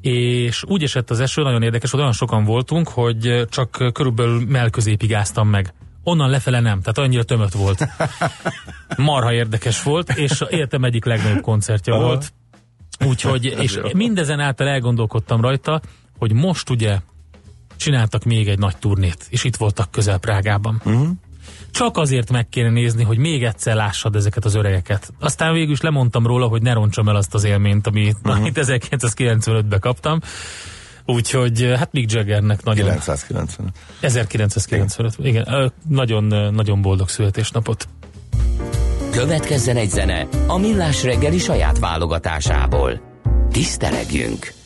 és 0.02 0.64
úgy 0.68 0.84
esett 0.84 1.10
az 1.10 1.20
eső, 1.20 1.42
nagyon 1.42 1.64
érdekes, 1.64 1.92
hogy 1.92 2.00
olyan 2.00 2.12
sokan 2.12 2.44
voltunk, 2.44 2.88
hogy 2.88 3.46
csak 3.50 3.92
körülbelül 3.94 4.46
melközépig 4.48 5.14
áztam 5.14 5.48
meg. 5.48 5.74
Onnan 6.04 6.30
lefele 6.30 6.60
nem, 6.60 6.82
tehát 6.82 6.98
annyira 6.98 7.24
tömött 7.24 7.54
volt. 7.54 7.88
Marha 8.98 9.34
érdekes 9.34 9.84
volt, 9.84 10.10
és 10.10 10.44
életem 10.50 10.84
egyik 10.84 11.06
legnagyobb 11.06 11.42
koncertje 11.42 11.94
Aha. 11.94 12.04
volt. 12.04 12.34
Úgyhogy, 13.06 13.46
és 13.64 13.80
mindezen 13.94 14.40
által 14.40 14.68
elgondolkodtam 14.68 15.42
rajta, 15.42 15.82
hogy 16.18 16.34
most 16.34 16.70
ugye 16.70 17.00
csináltak 17.76 18.24
még 18.24 18.48
egy 18.48 18.60
nagy 18.60 18.78
turnét, 18.78 19.26
és 19.30 19.44
itt 19.44 19.56
voltak 19.56 19.92
közel 19.92 20.18
Prágában. 20.18 20.82
Uh-huh. 20.86 21.08
Csak 21.72 21.98
azért 21.98 22.32
meg 22.32 22.50
kéne 22.50 22.70
nézni, 22.70 23.04
hogy 23.04 23.18
még 23.18 23.44
egyszer 23.44 23.76
lássad 23.76 24.16
ezeket 24.16 24.46
az 24.46 24.56
öregeket. 24.56 25.14
Aztán 25.20 25.54
végül 25.54 25.72
is 25.72 25.82
lemondtam 25.82 26.28
róla, 26.28 26.48
hogy 26.48 26.62
ne 26.62 26.74
roncsam 26.74 27.10
el 27.10 27.16
azt 27.16 27.34
az 27.34 27.44
élményt, 27.44 27.88
amit, 27.88 28.16
uh-huh. 28.24 28.40
amit 28.40 28.60
1995-ben 28.62 29.80
kaptam. 29.80 30.20
Úgyhogy 31.12 31.74
hát 31.78 31.92
Mick 31.92 32.12
Jaggernek 32.12 32.64
nagyon... 32.64 32.86
990. 32.86 33.74
1995. 34.00 35.14
Igen, 35.18 35.54
ö, 35.54 35.66
nagyon, 35.90 36.54
nagyon 36.54 36.82
boldog 36.82 37.10
születésnapot. 37.10 37.88
Következzen 39.12 39.78
egy 39.78 39.90
zene 39.90 40.28
a 40.48 40.58
Millás 40.58 41.04
reggeli 41.04 41.38
saját 41.38 41.80
válogatásából. 41.80 43.02
Tisztelegjünk! 43.52 44.61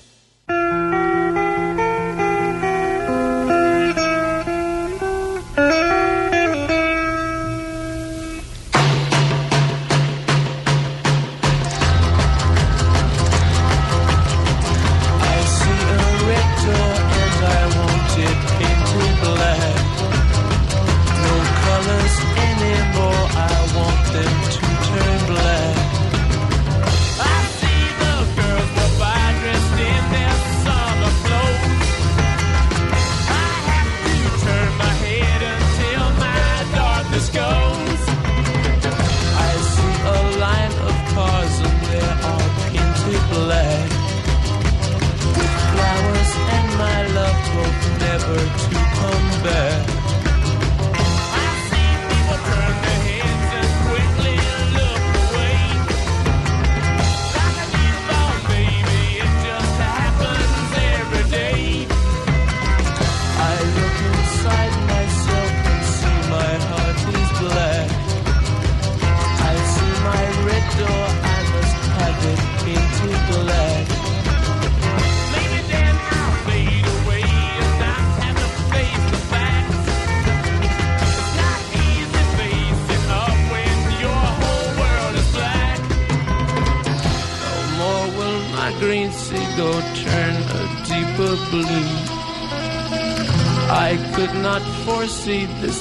see 95.26 95.46
the 95.46 95.75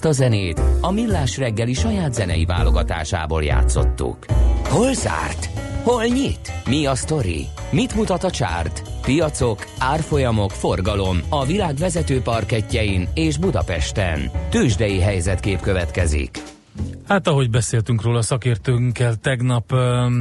Ezt 0.00 0.18
a 0.18 0.22
zenét 0.22 0.60
a 0.80 0.90
Millás 0.90 1.38
reggeli 1.38 1.72
saját 1.72 2.14
zenei 2.14 2.44
válogatásából 2.44 3.44
játszottuk. 3.44 4.16
Hol 4.68 4.94
zárt? 4.94 5.48
Hol 5.82 6.04
nyit? 6.04 6.52
Mi 6.66 6.86
a 6.86 6.94
sztori? 6.94 7.46
Mit 7.70 7.94
mutat 7.94 8.24
a 8.24 8.30
csárt? 8.30 8.82
Piacok, 9.02 9.66
árfolyamok, 9.78 10.50
forgalom 10.50 11.20
a 11.28 11.44
világ 11.44 11.74
vezető 11.74 12.20
parketjein 12.20 13.08
és 13.14 13.38
Budapesten. 13.38 14.30
Tősdei 14.50 15.00
helyzetkép 15.00 15.60
következik. 15.60 16.39
Hát 17.10 17.26
ahogy 17.26 17.50
beszéltünk 17.50 18.02
róla 18.02 18.22
szakértőnkkel, 18.22 19.14
tegnap 19.16 19.74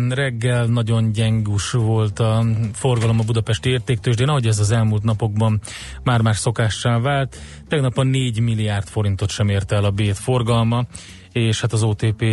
reggel 0.09 0.65
nagyon 0.65 1.11
gyengus 1.11 1.71
volt 1.71 2.19
a 2.19 2.45
forgalom 2.73 3.19
a 3.19 3.23
budapesti 3.23 3.69
értéktősdén, 3.69 4.27
ahogy 4.27 4.47
ez 4.47 4.59
az 4.59 4.71
elmúlt 4.71 5.03
napokban 5.03 5.59
már-már 6.03 6.35
szokássá 6.35 6.99
vált. 6.99 7.37
Tegnap 7.67 7.97
a 7.97 8.03
4 8.03 8.39
milliárd 8.39 8.87
forintot 8.87 9.29
sem 9.29 9.49
érte 9.49 9.75
el 9.75 9.83
a 9.83 9.91
bét 9.91 10.17
forgalma, 10.17 10.85
és 11.31 11.61
hát 11.61 11.73
az 11.73 11.83
OTP 11.83 12.25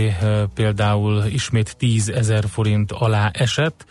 például 0.54 1.24
ismét 1.24 1.76
10 1.76 2.08
ezer 2.08 2.44
forint 2.48 2.92
alá 2.92 3.30
esett. 3.32 3.86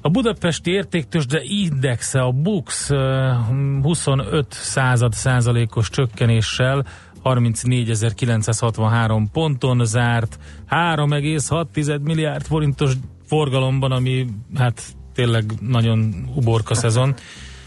A 0.00 0.08
budapesti 0.08 0.70
értéktősde 0.70 1.40
indexe, 1.42 2.20
a 2.20 2.30
BUX 2.30 2.90
ö, 2.90 3.32
25 3.82 4.46
század 4.50 5.12
százalékos 5.12 5.90
csökkenéssel 5.90 6.86
34.963 7.24 9.24
ponton 9.32 9.84
zárt, 9.84 10.38
3,6 10.70 12.00
milliárd 12.00 12.46
forintos 12.46 12.92
forgalomban, 13.26 13.92
ami 13.92 14.26
hát 14.54 14.82
tényleg 15.14 15.52
nagyon 15.60 16.28
uborka 16.34 16.74
szezon. 16.74 17.14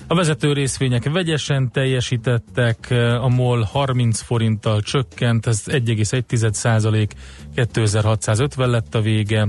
A 0.07 0.15
vezető 0.15 0.53
részvények 0.53 1.11
vegyesen 1.11 1.71
teljesítettek, 1.71 2.87
a 3.21 3.27
MOL 3.27 3.61
30 3.61 4.21
forinttal 4.21 4.81
csökkent, 4.81 5.45
ez 5.45 5.63
1,1 5.65 6.51
százalék, 6.51 7.13
2650 7.55 8.69
lett 8.69 8.95
a 8.95 9.01
vége, 9.01 9.47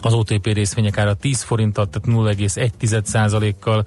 az 0.00 0.12
OTP 0.12 0.46
részvények 0.46 0.98
ára 0.98 1.14
10 1.14 1.42
forinttal, 1.42 1.88
tehát 1.88 2.36
0,1 2.36 3.04
százalékkal 3.04 3.84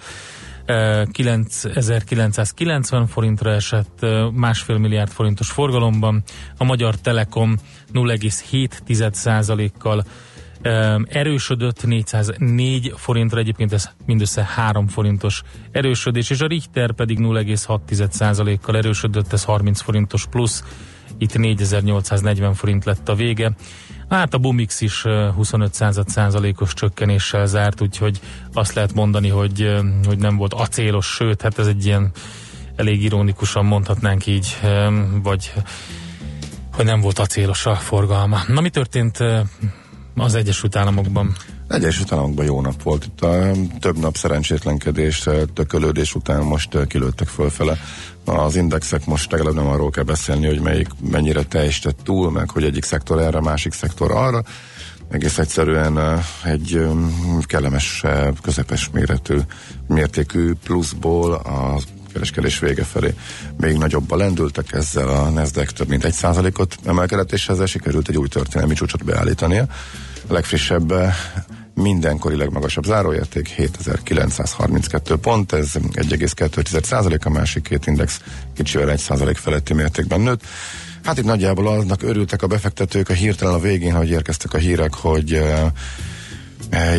9990 1.12 3.08
forintra 3.08 3.52
esett 3.52 4.06
másfél 4.34 4.78
milliárd 4.78 5.12
forintos 5.12 5.52
forgalomban, 5.52 6.24
a 6.58 6.64
Magyar 6.64 6.96
Telekom 6.96 7.56
0,7%-kal 7.94 10.04
erősödött 11.08 11.86
404 11.86 12.94
forintra, 12.96 13.40
egyébként 13.40 13.74
ez 13.74 13.90
mindössze 14.06 14.50
3 14.56 14.88
forintos 14.88 15.42
erősödés, 15.72 16.30
és 16.30 16.42
a 16.42 16.48
Richter 16.48 16.92
pedig 16.92 17.18
0,6%-kal 17.20 18.78
erősödött, 18.78 19.34
ez 19.34 19.44
30 19.44 19.82
forintos 19.82 20.26
plusz, 20.26 20.64
itt 21.18 21.38
4840 21.38 22.54
forint 22.54 22.86
lett 22.86 23.10
a 23.10 23.16
vége. 23.16 23.52
Hát 24.10 24.34
a 24.34 24.38
Bumix 24.38 24.82
is 24.82 25.06
25 25.36 25.74
század 25.74 26.08
százalékos 26.08 26.74
csökkenéssel 26.74 27.46
zárt, 27.46 27.82
úgyhogy 27.82 28.20
azt 28.54 28.74
lehet 28.74 28.94
mondani, 28.94 29.30
hogy, 29.30 29.80
hogy 30.06 30.18
nem 30.18 30.38
volt 30.38 30.54
acélos, 30.54 31.06
sőt, 31.06 31.42
hát 31.42 31.60
ez 31.60 31.68
egy 31.68 31.86
ilyen 31.86 32.12
elég 32.76 33.04
ironikusan 33.04 33.66
mondhatnánk 33.66 34.26
így, 34.26 34.58
vagy 35.24 35.54
hogy 36.74 36.86
nem 36.86 37.02
volt 37.02 37.20
acélos 37.20 37.66
a 37.66 37.76
forgalma. 37.76 38.42
Na 38.48 38.62
mi 38.62 38.70
történt 38.70 39.18
az 40.16 40.36
Egyesült 40.36 40.76
Államokban? 40.76 41.36
Egyesült 41.68 42.12
Államokban 42.12 42.46
jó 42.46 42.62
nap 42.62 42.84
volt. 42.84 43.06
Itt 43.06 43.22
a 43.22 43.52
több 43.80 43.98
nap 43.98 44.18
szerencsétlenkedés, 44.18 45.30
tökölődés 45.54 46.16
után 46.16 46.44
most 46.44 46.88
kilőttek 46.88 47.28
fölfele. 47.28 47.78
Az 48.26 48.56
indexek 48.56 49.06
most 49.06 49.32
legalább 49.32 49.54
nem 49.54 49.68
arról 49.68 49.90
kell 49.90 50.04
beszélni, 50.04 50.48
hogy 50.48 50.62
melyik 50.62 50.88
mennyire 51.12 51.44
teljesített 51.44 52.00
túl, 52.04 52.32
meg 52.32 52.50
hogy 52.50 52.64
egyik 52.64 52.84
szektor 52.84 53.20
erre, 53.20 53.42
másik 53.42 53.74
szektor 53.74 54.12
arra. 54.12 54.44
Egész 55.10 55.38
egyszerűen 55.38 56.24
egy 56.44 56.88
kellemes, 57.42 58.04
közepes 58.42 58.90
méretű, 58.94 59.38
mértékű 59.88 60.54
pluszból 60.64 61.34
a 61.34 61.80
kereskedés 62.14 62.60
vége 62.60 62.84
felé 62.84 63.14
még 63.58 63.78
nagyobba 63.78 64.16
lendültek, 64.16 64.74
ezzel 64.74 65.10
a 65.10 65.30
Nasdaq 65.30 65.72
több 65.72 65.88
mint 65.88 66.04
egy 66.04 66.14
százalékot 66.14 66.78
emelkedett, 66.86 67.32
és 67.32 67.50
ezzel 67.50 67.66
sikerült 67.66 68.10
egy 68.10 68.18
új 68.18 68.28
történelmi 68.28 68.74
csúcsot 68.74 69.04
beállítania. 69.04 69.66
A 70.28 70.34
legfrissebb 70.34 70.94
mindenkori 71.82 72.36
legmagasabb 72.36 72.86
záróérték 72.86 73.48
7932 73.48 75.16
pont, 75.16 75.52
ez 75.52 75.72
1,2 75.74 76.84
százalék, 76.84 77.26
a 77.26 77.30
másik 77.30 77.64
két 77.64 77.88
index 77.88 78.22
kicsivel 78.56 78.92
1 78.92 78.98
százalék 78.98 79.36
feletti 79.36 79.74
mértékben 79.74 80.22
nőtt. 80.22 80.42
Hát 81.04 81.18
itt 81.18 81.26
nagyjából 81.26 81.68
annak 81.68 82.04
örültek 82.04 82.42
a 82.42 82.48
befektetők 82.48 83.10
a 83.10 83.14
hirtelen 83.14 83.54
a 83.54 83.60
végén, 83.60 83.94
hogy 83.94 84.10
érkeztek 84.10 84.54
a 84.54 84.58
hírek, 84.58 84.94
hogy 84.94 85.44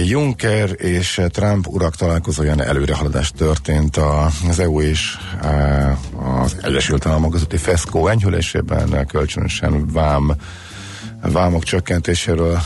Juncker 0.05 0.71
és 0.77 1.21
Trump 1.29 1.67
urak 1.67 1.97
találkozóján 1.97 2.63
előrehaladás 2.63 3.31
történt 3.31 3.97
az 4.49 4.59
EU 4.59 4.81
és 4.81 5.17
az 6.43 6.57
Egyesült 6.63 7.07
Államok 7.07 7.33
közötti 7.33 7.57
FESCO 7.57 8.07
enyhülésében, 8.07 9.07
kölcsönösen 9.07 9.87
vám 9.93 10.37
vámok 11.33 11.63
csökkentéséről 11.63 12.61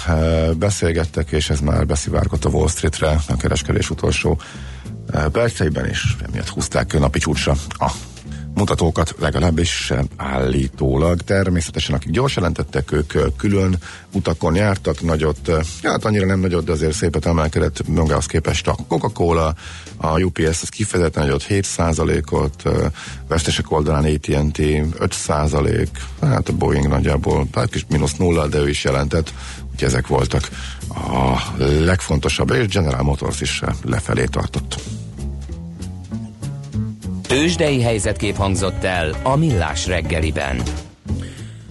beszélgettek, 0.59 1.31
és 1.31 1.51
ez 1.51 1.61
már 1.61 1.87
beszivárgott 1.87 2.45
a 2.45 2.49
Wall 2.49 2.69
Streetre 2.69 3.19
a 3.29 3.37
kereskedés 3.37 3.91
utolsó 3.91 4.41
perceiben, 5.33 5.85
és 5.85 6.17
emiatt 6.29 6.49
húzták 6.49 6.99
napi 6.99 7.19
csúcsra 7.19 7.55
a 7.69 7.93
mutatókat 8.55 9.15
legalábbis 9.19 9.93
állítólag. 10.17 11.21
Természetesen 11.21 11.95
akik 11.95 12.11
gyors 12.11 12.37
jelentettek, 12.37 12.93
ők 12.93 13.37
külön 13.37 13.77
utakon 14.13 14.55
jártak, 14.55 15.03
nagyot, 15.03 15.51
hát 15.83 16.05
annyira 16.05 16.27
nem 16.27 16.41
nagyot, 16.41 16.65
de 16.65 16.73
azért 16.73 16.93
szépet 16.93 17.27
emelkedett 17.27 17.89
magához 17.89 18.27
képest 18.27 18.69
a 18.69 18.77
Coca-Cola, 18.89 19.55
a 19.97 20.21
UPS 20.21 20.63
az 20.63 20.69
kifejezetten 20.69 21.23
nagyot 21.23 21.47
7%-ot, 21.49 22.63
vesztesek 23.29 23.71
oldalán 23.71 24.05
AT&T 24.05 24.59
5%, 24.59 25.89
hát 26.21 26.49
a 26.49 26.53
Boeing 26.53 26.89
nagyjából, 26.89 27.47
hát 27.53 27.71
kis 27.71 27.87
mínusz 27.89 28.17
nulla, 28.17 28.47
de 28.47 28.59
ő 28.59 28.69
is 28.69 28.85
jelentett, 28.85 29.33
úgyhogy 29.73 29.89
ezek 29.89 30.07
voltak 30.07 30.49
a 30.89 31.39
legfontosabb, 31.59 32.51
és 32.51 32.67
General 32.67 33.03
Motors 33.03 33.41
is 33.41 33.63
lefelé 33.85 34.25
tartott. 34.25 34.81
Tőzsdei 37.33 37.83
helyzetkép 37.83 38.37
hangzott 38.37 38.85
el 38.85 39.11
a 39.23 39.37
Millás 39.37 39.87
reggeliben. 39.87 40.63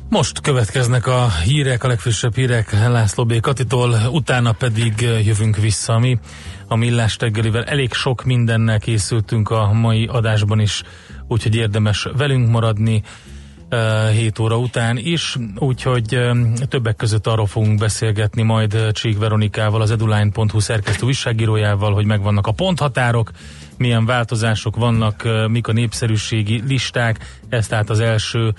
Most 0.09 0.41
következnek 0.41 1.07
a 1.07 1.29
hírek, 1.43 1.83
a 1.83 1.87
legfrissebb 1.87 2.35
hírek 2.35 2.71
László 2.71 3.25
B. 3.25 3.39
Katitól, 3.39 3.95
utána 4.11 4.51
pedig 4.51 4.93
jövünk 5.01 5.57
vissza 5.57 5.99
mi 5.99 6.19
a 6.67 6.75
Millás 6.75 7.17
reggelivel. 7.19 7.63
Elég 7.63 7.93
sok 7.93 8.23
mindennel 8.23 8.79
készültünk 8.79 9.49
a 9.49 9.73
mai 9.73 10.05
adásban 10.05 10.59
is, 10.59 10.83
úgyhogy 11.27 11.55
érdemes 11.55 12.07
velünk 12.17 12.49
maradni 12.49 13.03
7 14.11 14.39
óra 14.39 14.57
után 14.57 14.97
is, 14.97 15.37
úgyhogy 15.57 16.17
többek 16.69 16.95
között 16.95 17.27
arról 17.27 17.45
fogunk 17.45 17.79
beszélgetni 17.79 18.41
majd 18.41 18.91
Csík 18.91 19.17
Veronikával, 19.17 19.81
az 19.81 19.91
eduline.hu 19.91 20.59
szerkesztő 20.59 21.05
újságírójával, 21.05 21.93
hogy 21.93 22.05
megvannak 22.05 22.47
a 22.47 22.51
ponthatárok, 22.51 23.31
milyen 23.81 24.05
változások 24.05 24.75
vannak, 24.75 25.27
mik 25.47 25.67
a 25.67 25.71
népszerűségi 25.71 26.61
listák, 26.67 27.39
ez 27.49 27.67
tehát 27.67 27.89
az 27.89 27.99
első 27.99 28.53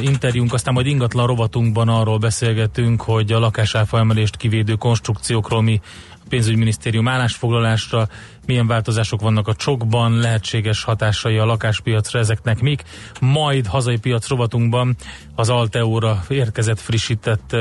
interjúnk, 0.00 0.52
aztán 0.52 0.74
majd 0.74 0.86
ingatlan 0.86 1.26
rovatunkban 1.26 1.88
arról 1.88 2.18
beszélgetünk, 2.18 3.02
hogy 3.02 3.32
a 3.32 3.38
lakásáfa 3.38 3.98
emelést 3.98 4.36
kivédő 4.36 4.74
konstrukciókról 4.74 5.62
mi 5.62 5.80
pénzügyminisztérium 6.30 7.08
állásfoglalásra, 7.08 8.08
milyen 8.46 8.66
változások 8.66 9.20
vannak 9.20 9.48
a 9.48 9.54
csokban, 9.54 10.18
lehetséges 10.18 10.84
hatásai 10.84 11.36
a 11.36 11.44
lakáspiacra, 11.44 12.18
ezeknek 12.18 12.60
mik. 12.60 12.82
Majd 13.20 13.66
hazai 13.66 13.98
piac 13.98 14.28
rovatunkban 14.28 14.96
az 15.34 15.48
Alteóra 15.48 16.24
érkezett 16.28 16.80
frissített 16.80 17.56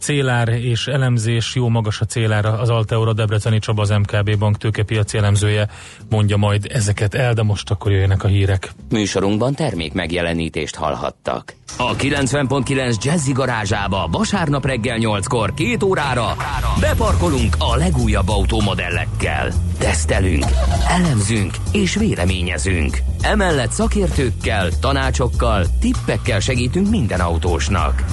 célár 0.00 0.48
és 0.48 0.86
elemzés, 0.86 1.54
jó 1.54 1.68
magas 1.68 2.00
a 2.00 2.04
célár 2.04 2.44
az 2.44 2.70
Alteora 2.70 3.12
Debreceni 3.12 3.58
Csaba, 3.58 3.82
az 3.82 3.90
MKB 3.90 4.38
bank 4.38 4.58
tőkepiaci 4.58 5.18
elemzője 5.18 5.68
mondja 6.08 6.36
majd 6.36 6.66
ezeket 6.72 7.14
el, 7.14 7.32
de 7.32 7.42
most 7.42 7.70
akkor 7.70 7.92
jöjjenek 7.92 8.24
a 8.24 8.28
hírek. 8.28 8.72
Műsorunkban 8.90 9.54
termék 9.54 9.92
megjelenítést 9.92 10.74
hallhattak. 10.74 11.54
A 11.76 11.96
90.9 11.96 13.04
Jazzy 13.04 13.32
garázsába 13.32 14.08
vasárnap 14.10 14.66
reggel 14.66 14.98
8-kor 15.00 15.54
két 15.54 15.82
órára 15.82 16.36
beparkolunk 16.80 17.56
a 17.58 17.67
legújabb 17.76 18.28
automodellekkel. 18.28 19.52
Tesztelünk, 19.78 20.44
elemzünk 20.88 21.54
és 21.72 21.94
véleményezünk. 21.94 22.98
Emellett 23.20 23.70
szakértőkkel, 23.70 24.68
tanácsokkal, 24.80 25.66
tippekkel 25.80 26.40
segítünk 26.40 26.90
minden 26.90 27.20
autósnak. 27.20 28.04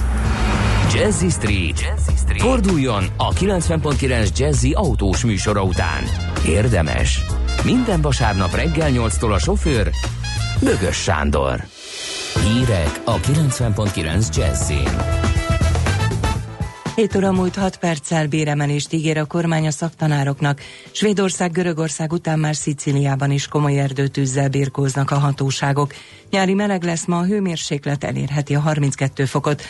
Jazzy 0.94 1.30
Street. 1.30 1.82
Jazzy 1.82 2.18
Street. 2.18 2.42
Forduljon 2.42 3.06
a 3.18 3.34
90.9 3.34 4.38
Jazzy 4.38 4.72
autós 4.72 5.24
műsora 5.24 5.64
után. 5.64 6.04
Érdemes. 6.48 7.22
Minden 7.64 8.02
vasárnap 8.02 8.56
reggel 8.56 8.90
8-tól 8.94 9.34
a 9.34 9.40
sofőr 9.40 9.90
Bögös 10.60 10.96
Sándor. 10.96 11.66
Hírek 12.44 13.02
a 13.06 13.16
90.9 13.16 14.36
Jazzin. 14.36 15.25
7 16.96 17.16
óra 17.16 17.32
múlt 17.32 17.56
6 17.56 17.78
perccel 17.78 18.28
béremelést 18.28 18.94
ígér 18.94 19.18
a 19.18 19.26
kormány 19.26 19.68
a 19.68 19.72
szaktanároknak. 19.72 20.62
Svédország, 20.92 21.52
Görögország 21.52 22.12
után 22.12 22.40
már 22.40 22.56
Szicíliában 22.56 23.32
is 23.32 23.48
komoly 23.48 23.80
erdőtűzzel 23.80 24.50
birkóznak 24.50 25.12
a 25.12 25.18
hatóságok. 25.18 25.94
Nyári 26.30 26.54
meleg 26.54 26.84
lesz 26.84 27.06
ma, 27.06 27.18
a 27.18 27.26
hőmérséklet 27.26 28.04
elérheti 28.04 28.56
a 28.56 28.60
32 28.60 29.26
fokot. 29.26 29.64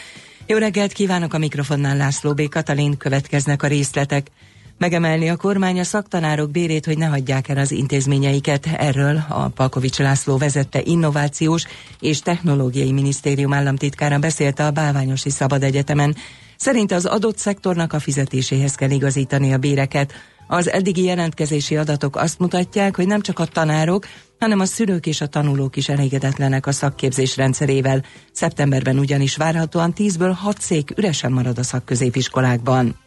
Jó 0.46 0.58
reggelt 0.58 0.92
kívánok 0.92 1.34
a 1.34 1.38
mikrofonnál 1.38 1.98
László 1.98 2.34
B. 2.34 2.50
Katalin, 2.50 2.98
következnek 2.98 3.64
a 3.64 3.68
részletek. 3.68 4.32
Megemelni 4.78 5.30
a 5.30 5.36
kormány 5.36 5.80
a 5.80 5.84
szaktanárok 5.84 6.52
bérét, 6.52 6.86
hogy 6.86 6.98
ne 6.98 7.06
hagyják 7.06 7.48
el 7.48 7.58
az 7.58 7.72
intézményeiket. 7.72 8.66
Erről 8.78 9.26
a 9.30 9.48
Palkovics 9.48 9.98
László 9.98 10.38
vezette 10.38 10.82
Innovációs 10.84 11.64
és 12.00 12.20
Technológiai 12.20 12.92
Minisztérium 12.92 13.54
államtitkára 13.54 14.20
beszélt 14.20 14.60
a 14.60 14.72
Bálványosi 14.72 15.30
Szabad 15.30 15.64
Egyetemen. 15.64 16.16
Szerint 16.58 16.91
az 16.91 17.06
adott 17.06 17.38
szektornak 17.38 17.94
a 17.94 18.00
fizetéséhez 18.00 18.76
kell 18.76 18.89
igazítani 18.89 19.54
a 19.54 19.58
béreket. 19.58 20.13
Az 20.48 20.70
eddigi 20.70 21.04
jelentkezési 21.04 21.78
adatok 21.78 22.15
azt 22.15 22.39
mutatják, 22.39 22.96
hogy 22.96 23.08
nem 23.08 23.22
csak 23.22 23.39
a 23.39 23.46
tanárok, 23.46 24.08
hanem 24.39 24.60
a 24.60 24.65
szülők 24.65 25.06
és 25.06 25.22
a 25.22 25.28
tanulók 25.28 25.76
is 25.76 25.89
elégedetlenek 25.89 26.68
a 26.68 26.72
szakképzés 26.72 27.38
rendszerével. 27.38 28.04
Szeptemberben 28.32 29.00
ugyanis 29.00 29.36
várhatóan 29.36 29.94
10-ből 29.98 30.34
6 30.36 30.62
szék 30.62 30.94
üresen 30.98 31.32
marad 31.32 31.58
a 31.58 31.63
szakközépiskolákban. 31.63 33.05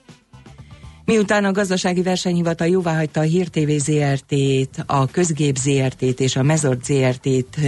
Miután 1.08 1.44
a 1.44 1.52
gazdasági 1.52 2.02
versenyhivatal 2.02 2.66
jóváhagyta 2.66 3.20
a 3.20 3.22
Hír 3.22 3.48
ZRT-t, 3.78 4.84
a 4.86 5.06
Közgép 5.06 5.56
ZRT-t 5.56 6.20
és 6.20 6.36
a 6.36 6.42
Mezort 6.42 6.84
ZRT-t, 6.84 7.58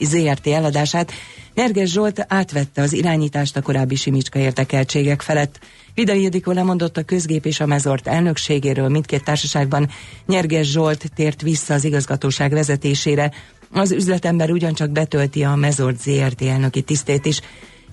ZRT 0.00 0.46
eladását, 0.46 1.12
Nerges 1.54 1.90
Zsolt 1.90 2.24
átvette 2.28 2.82
az 2.82 2.92
irányítást 2.92 3.56
a 3.56 3.62
korábbi 3.62 3.94
Simicska 3.94 4.38
érdekeltségek 4.38 5.22
felett. 5.22 5.58
Vidai 5.94 6.22
Ildikó 6.22 6.52
lemondott 6.52 6.96
a 6.96 7.02
Közgép 7.02 7.46
és 7.46 7.60
a 7.60 7.66
Mezort 7.66 8.06
elnökségéről 8.06 8.88
mindkét 8.88 9.24
társaságban. 9.24 9.88
Nyerges 10.26 10.70
Zsolt 10.70 11.10
tért 11.14 11.42
vissza 11.42 11.74
az 11.74 11.84
igazgatóság 11.84 12.52
vezetésére. 12.52 13.32
Az 13.72 13.92
üzletember 13.92 14.50
ugyancsak 14.50 14.90
betölti 14.90 15.44
a 15.44 15.54
Mezort 15.54 16.00
ZRT 16.00 16.42
elnöki 16.42 16.82
tisztét 16.82 17.26
is. 17.26 17.40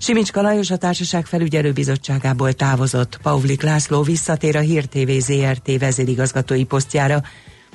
Simicska 0.02 0.40
Lajos 0.40 0.70
a 0.70 0.76
társaság 0.76 1.26
felügyelőbizottságából 1.26 2.52
távozott. 2.52 3.18
Pauvlik 3.22 3.62
László 3.62 4.02
visszatér 4.02 4.56
a 4.56 4.60
Hír 4.60 4.84
TV 4.84 5.10
ZRT 5.18 5.78
vezérigazgatói 5.78 6.64
posztjára. 6.64 7.22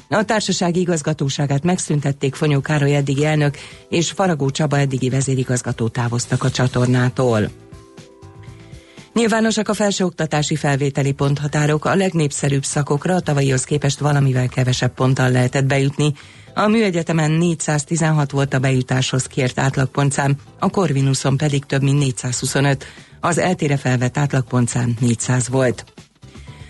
A 0.09 0.23
társaság 0.23 0.75
igazgatóságát 0.75 1.63
megszüntették 1.63 2.35
Fonyó 2.35 2.61
Károly 2.61 2.95
eddigi 2.95 3.25
elnök 3.25 3.57
és 3.89 4.11
Faragó 4.11 4.49
Csaba 4.49 4.77
eddigi 4.77 5.09
vezérigazgató 5.09 5.87
távoztak 5.87 6.43
a 6.43 6.51
csatornától. 6.51 7.49
Nyilvánosak 9.13 9.69
a 9.69 9.73
felsőoktatási 9.73 10.55
felvételi 10.55 11.11
ponthatárok, 11.11 11.85
a 11.85 11.95
legnépszerűbb 11.95 12.63
szakokra 12.63 13.15
a 13.15 13.19
tavalyihoz 13.19 13.63
képest 13.63 13.99
valamivel 13.99 14.47
kevesebb 14.47 14.93
ponttal 14.93 15.31
lehetett 15.31 15.65
bejutni. 15.65 16.13
A 16.57 16.67
műegyetemen 16.67 17.31
416 17.31 18.31
volt 18.31 18.53
a 18.53 18.59
bejutáshoz 18.59 19.25
kért 19.25 19.59
átlagpontszám, 19.59 20.35
a 20.59 20.69
Corvinuson 20.69 21.37
pedig 21.37 21.65
több 21.65 21.81
mint 21.81 21.99
425, 21.99 22.85
az 23.19 23.37
eltére 23.37 23.77
felvett 23.77 24.17
átlagpontszám 24.17 24.95
400 24.99 25.49
volt. 25.49 25.85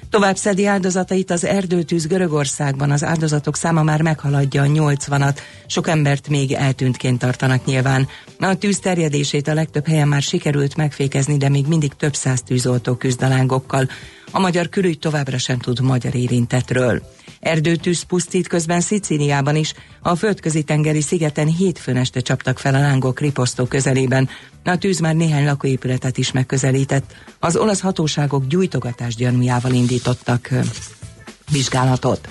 Tovább 0.09 0.35
szedi 0.35 0.65
áldozatait 0.65 1.31
az 1.31 1.45
erdőtűz 1.45 2.07
Görögországban, 2.07 2.91
az 2.91 3.03
áldozatok 3.03 3.55
száma 3.55 3.83
már 3.83 4.01
meghaladja 4.01 4.61
a 4.61 4.65
80-at, 4.65 5.37
sok 5.67 5.87
embert 5.87 6.29
még 6.29 6.51
eltűntként 6.51 7.19
tartanak 7.19 7.65
nyilván. 7.65 8.07
A 8.39 8.55
tűz 8.57 8.79
terjedését 8.79 9.47
a 9.47 9.53
legtöbb 9.53 9.87
helyen 9.87 10.07
már 10.07 10.21
sikerült 10.21 10.75
megfékezni, 10.75 11.37
de 11.37 11.49
még 11.49 11.67
mindig 11.67 11.93
több 11.93 12.15
száz 12.15 12.41
tűzoltó 12.41 12.95
küzd 12.95 13.21
a 13.21 13.27
lángokkal. 13.27 13.89
A 14.31 14.39
magyar 14.39 14.69
külügy 14.69 14.99
továbbra 14.99 15.37
sem 15.37 15.59
tud 15.59 15.79
magyar 15.79 16.15
érintetről. 16.15 17.01
Erdőtűz 17.45 18.01
pusztít 18.01 18.47
közben 18.47 18.81
Szicíliában 18.81 19.55
is. 19.55 19.73
A 20.01 20.15
földközi 20.15 20.63
tengeri 20.63 21.01
szigeten 21.01 21.47
hétfőn 21.47 21.97
este 21.97 22.19
csaptak 22.19 22.59
fel 22.59 22.75
a 22.75 22.79
lángok 22.79 23.19
riposztó 23.19 23.65
közelében. 23.65 24.29
A 24.63 24.77
tűz 24.77 24.99
már 24.99 25.15
néhány 25.15 25.45
lakóépületet 25.45 26.17
is 26.17 26.31
megközelített. 26.31 27.13
Az 27.39 27.55
olasz 27.55 27.79
hatóságok 27.79 28.47
gyújtogatás 28.47 29.15
gyanújával 29.15 29.71
indítottak 29.71 30.49
vizsgálatot. 31.51 32.29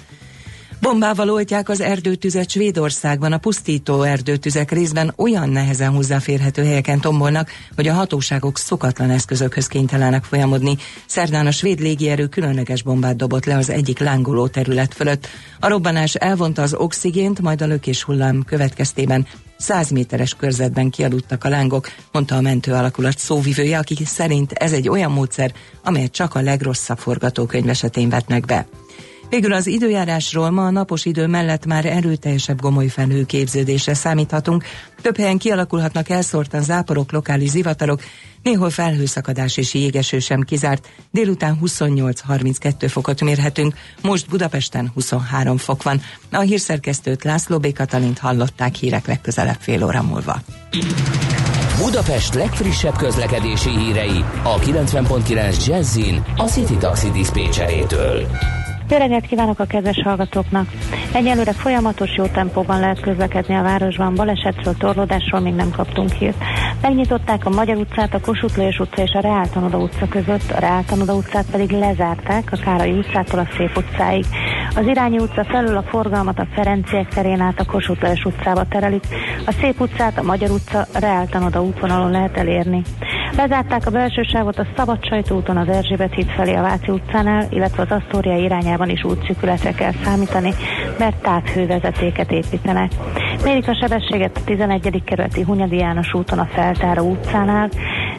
Bombával 0.85 1.31
oltják 1.31 1.68
az 1.68 1.81
erdőtüzet 1.81 2.51
Svédországban. 2.51 3.33
A 3.33 3.38
pusztító 3.38 4.03
erdőtüzek 4.03 4.70
részben 4.70 5.12
olyan 5.16 5.49
nehezen 5.49 5.90
hozzáférhető 5.90 6.64
helyeken 6.64 7.01
tombolnak, 7.01 7.51
hogy 7.77 7.88
a 7.88 7.92
hatóságok 7.92 8.59
szokatlan 8.59 9.11
eszközökhöz 9.11 9.66
kénytelenek 9.66 10.25
folyamodni. 10.25 10.77
Szerdán 11.07 11.47
a 11.47 11.51
svéd 11.51 11.81
légierő 11.81 12.27
különleges 12.27 12.83
bombát 12.83 13.16
dobott 13.16 13.44
le 13.44 13.57
az 13.57 13.70
egyik 13.70 13.99
lángoló 13.99 14.47
terület 14.49 14.94
fölött. 14.94 15.27
A 15.61 15.68
robbanás 15.68 16.14
elvonta 16.14 16.62
az 16.62 16.75
oxigént, 16.75 17.40
majd 17.40 17.62
a 17.62 17.66
lökés 17.66 18.03
hullám 18.03 18.42
következtében 18.47 19.27
100 19.57 19.90
méteres 19.90 20.35
körzetben 20.35 20.90
kialudtak 20.90 21.44
a 21.44 21.49
lángok, 21.49 21.88
mondta 22.12 22.37
a 22.37 22.40
mentő 22.40 22.73
alakulat 22.73 23.18
szóvivője, 23.18 23.79
aki 23.79 23.97
szerint 24.05 24.53
ez 24.53 24.73
egy 24.73 24.88
olyan 24.88 25.12
módszer, 25.12 25.53
amelyet 25.85 26.12
csak 26.12 26.35
a 26.35 26.40
legrosszabb 26.40 26.99
forgatókönyv 26.99 27.68
esetén 27.68 28.09
vetnek 28.09 28.44
be. 28.44 28.66
Végül 29.35 29.53
az 29.53 29.66
időjárásról 29.66 30.51
ma 30.51 30.66
a 30.66 30.70
napos 30.70 31.05
idő 31.05 31.27
mellett 31.27 31.66
már 31.66 31.85
erőteljesebb 31.85 32.61
gomoly 32.61 32.87
felhő 32.87 33.25
képződésre 33.25 33.94
számíthatunk. 33.94 34.64
Több 35.03 35.16
helyen 35.16 35.38
kialakulhatnak 35.38 36.09
elszórtan 36.09 36.62
záporok, 36.62 37.12
lokális 37.12 37.51
zivatarok, 37.51 38.01
néhol 38.42 38.70
felhőszakadás 38.70 39.57
és 39.57 39.75
jégeső 39.75 40.18
sem 40.18 40.40
kizárt. 40.40 40.88
Délután 41.11 41.59
28-32 41.64 42.87
fokot 42.88 43.20
mérhetünk, 43.20 43.75
most 44.03 44.29
Budapesten 44.29 44.90
23 44.94 45.57
fok 45.57 45.83
van. 45.83 46.01
A 46.31 46.40
hírszerkesztőt 46.40 47.25
László 47.25 47.59
B. 47.59 47.73
Katalint 47.73 48.18
hallották 48.18 48.75
hírek 48.75 49.07
legközelebb 49.07 49.59
fél 49.61 49.85
óra 49.85 50.03
múlva. 50.03 50.40
Budapest 51.79 52.35
legfrissebb 52.35 52.97
közlekedési 52.97 53.70
hírei 53.70 54.25
a 54.42 54.59
90.9 54.59 55.66
Jazzin 55.66 56.25
a 56.37 56.44
City 56.44 56.77
Taxi 56.77 57.11
Dispécsejétől. 57.11 58.27
Jó 58.90 58.97
reggelt 58.97 59.27
kívánok 59.27 59.59
a 59.59 59.64
kedves 59.64 60.03
hallgatóknak! 60.05 60.66
Egyelőre 61.12 61.53
folyamatos 61.53 62.16
jó 62.16 62.27
tempóban 62.27 62.81
lehet 62.81 63.01
közlekedni 63.01 63.55
a 63.55 63.62
városban, 63.62 64.14
balesetről, 64.14 64.77
torlódásról 64.79 65.40
még 65.40 65.55
nem 65.55 65.70
kaptunk 65.70 66.11
hírt. 66.11 66.37
Megnyitották 66.81 67.47
a 67.47 67.51
Magyar 67.51 67.77
utcát, 67.77 68.14
a 68.14 68.20
Kossuth 68.20 68.57
Lajos 68.57 68.79
utca 68.79 69.03
és 69.03 69.11
a 69.12 69.20
Reáltanoda 69.20 69.79
utca 69.79 70.09
között, 70.09 70.51
a 70.51 70.59
Reáltanoda 70.59 71.14
utcát 71.14 71.44
pedig 71.51 71.70
lezárták 71.70 72.53
a 72.53 72.57
Károly 72.64 72.99
utcától 72.99 73.38
a 73.38 73.47
Szép 73.57 73.77
utcáig. 73.77 74.25
Az 74.77 74.87
Irányi 74.87 75.18
utca 75.18 75.44
felül 75.44 75.77
a 75.77 75.83
forgalmat 75.83 76.38
a 76.38 76.47
Ferenciek 76.55 77.09
terén 77.09 77.40
át 77.40 77.61
a 77.61 77.64
Kossuth 77.64 78.03
Lajos 78.03 78.25
utcába 78.25 78.64
terelik, 78.68 79.05
a 79.47 79.53
Szép 79.61 79.81
utcát 79.81 80.18
a 80.18 80.23
Magyar 80.23 80.51
utca 80.51 80.87
Reáltanoda 80.92 81.62
útvonalon 81.62 82.11
lehet 82.11 82.37
elérni. 82.37 82.83
Lezárták 83.37 83.87
a 83.87 83.90
belső 83.90 84.23
sávot 84.23 84.59
a 84.59 84.66
Szabad 84.77 85.05
Sajtóúton 85.05 85.57
az 85.57 85.68
Erzsébet 85.68 86.14
híd 86.14 86.29
felé 86.29 86.55
a 86.55 86.62
Váci 86.62 86.90
utcánál, 86.90 87.47
illetve 87.51 87.83
az 87.83 87.90
Asztória 87.90 88.37
irányában 88.75 88.89
is 88.89 89.05
útszűkületre 89.05 89.73
kell 89.73 89.93
számítani, 90.05 90.55
mert 90.99 91.17
távhővezetéket 91.17 92.31
építenek. 92.31 92.93
Mérik 93.45 93.69
a 93.69 93.77
sebességet 93.81 94.37
a 94.37 94.41
11. 94.45 95.03
kerületi 95.05 95.43
Hunyadi 95.43 95.77
János 95.77 96.15
úton 96.15 96.39
a 96.39 96.49
Feltáró 96.53 97.11
utcánál, 97.11 97.69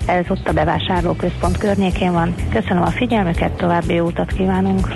ez 0.05 0.25
ott 0.27 0.47
a 0.47 0.53
bevásárlóközpont 0.53 1.57
környékén 1.57 2.11
van. 2.11 2.35
Köszönöm 2.53 2.83
a 2.83 2.89
figyelmüket, 2.89 3.51
további 3.51 3.93
jó 3.93 4.09
kívánunk! 4.37 4.93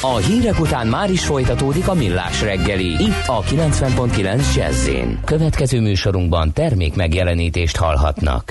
A 0.00 0.16
hírek 0.16 0.60
után 0.60 0.86
már 0.86 1.10
is 1.10 1.24
folytatódik 1.24 1.88
a 1.88 1.94
millás 1.94 2.42
reggeli, 2.42 2.86
itt 2.86 3.22
a 3.26 3.42
90.9 3.42 4.54
jazz 4.56 4.90
Következő 5.24 5.80
műsorunkban 5.80 6.52
termék 6.52 6.94
megjelenítést 6.94 7.76
hallhatnak. 7.76 8.42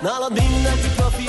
Nálad 0.00 0.32
mindenki 0.32 0.88
profi, 0.96 1.28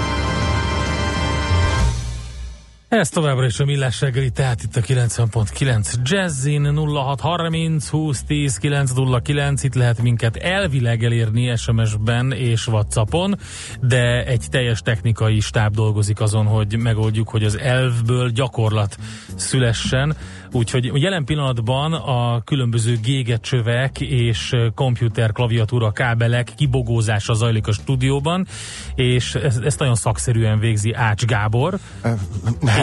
Ez 2.91 3.09
továbbra 3.09 3.45
is 3.45 3.59
a 3.59 3.65
Millás 3.65 4.01
reggeli, 4.01 4.29
tehát 4.29 4.63
itt 4.63 4.75
a 4.75 4.81
90.9 4.81 5.93
Jazzin 6.03 6.75
0630 6.75 7.89
2010 7.89 8.57
909, 8.57 9.63
itt 9.63 9.73
lehet 9.73 10.01
minket 10.01 10.35
elvileg 10.35 11.03
elérni 11.03 11.55
SMS-ben 11.55 12.31
és 12.31 12.67
Whatsappon, 12.67 13.37
de 13.81 14.25
egy 14.25 14.45
teljes 14.49 14.81
technikai 14.81 15.39
stáb 15.39 15.73
dolgozik 15.75 16.19
azon, 16.19 16.45
hogy 16.45 16.77
megoldjuk, 16.77 17.29
hogy 17.29 17.43
az 17.43 17.57
elvből 17.57 18.29
gyakorlat 18.29 18.97
szülessen, 19.35 20.15
úgyhogy 20.51 20.91
jelen 20.93 21.25
pillanatban 21.25 21.93
a 21.93 22.41
különböző 22.43 22.97
gégecsövek 23.03 24.01
és 24.01 24.55
komputer 24.75 25.31
klaviatúra 25.31 25.91
kábelek 25.91 26.53
kibogózása 26.57 27.33
zajlik 27.33 27.67
a 27.67 27.71
stúdióban, 27.71 28.47
és 28.95 29.35
ezt, 29.35 29.63
ezt 29.63 29.79
nagyon 29.79 29.95
szakszerűen 29.95 30.59
végzi 30.59 30.93
Ács 30.93 31.25
Gábor, 31.25 31.79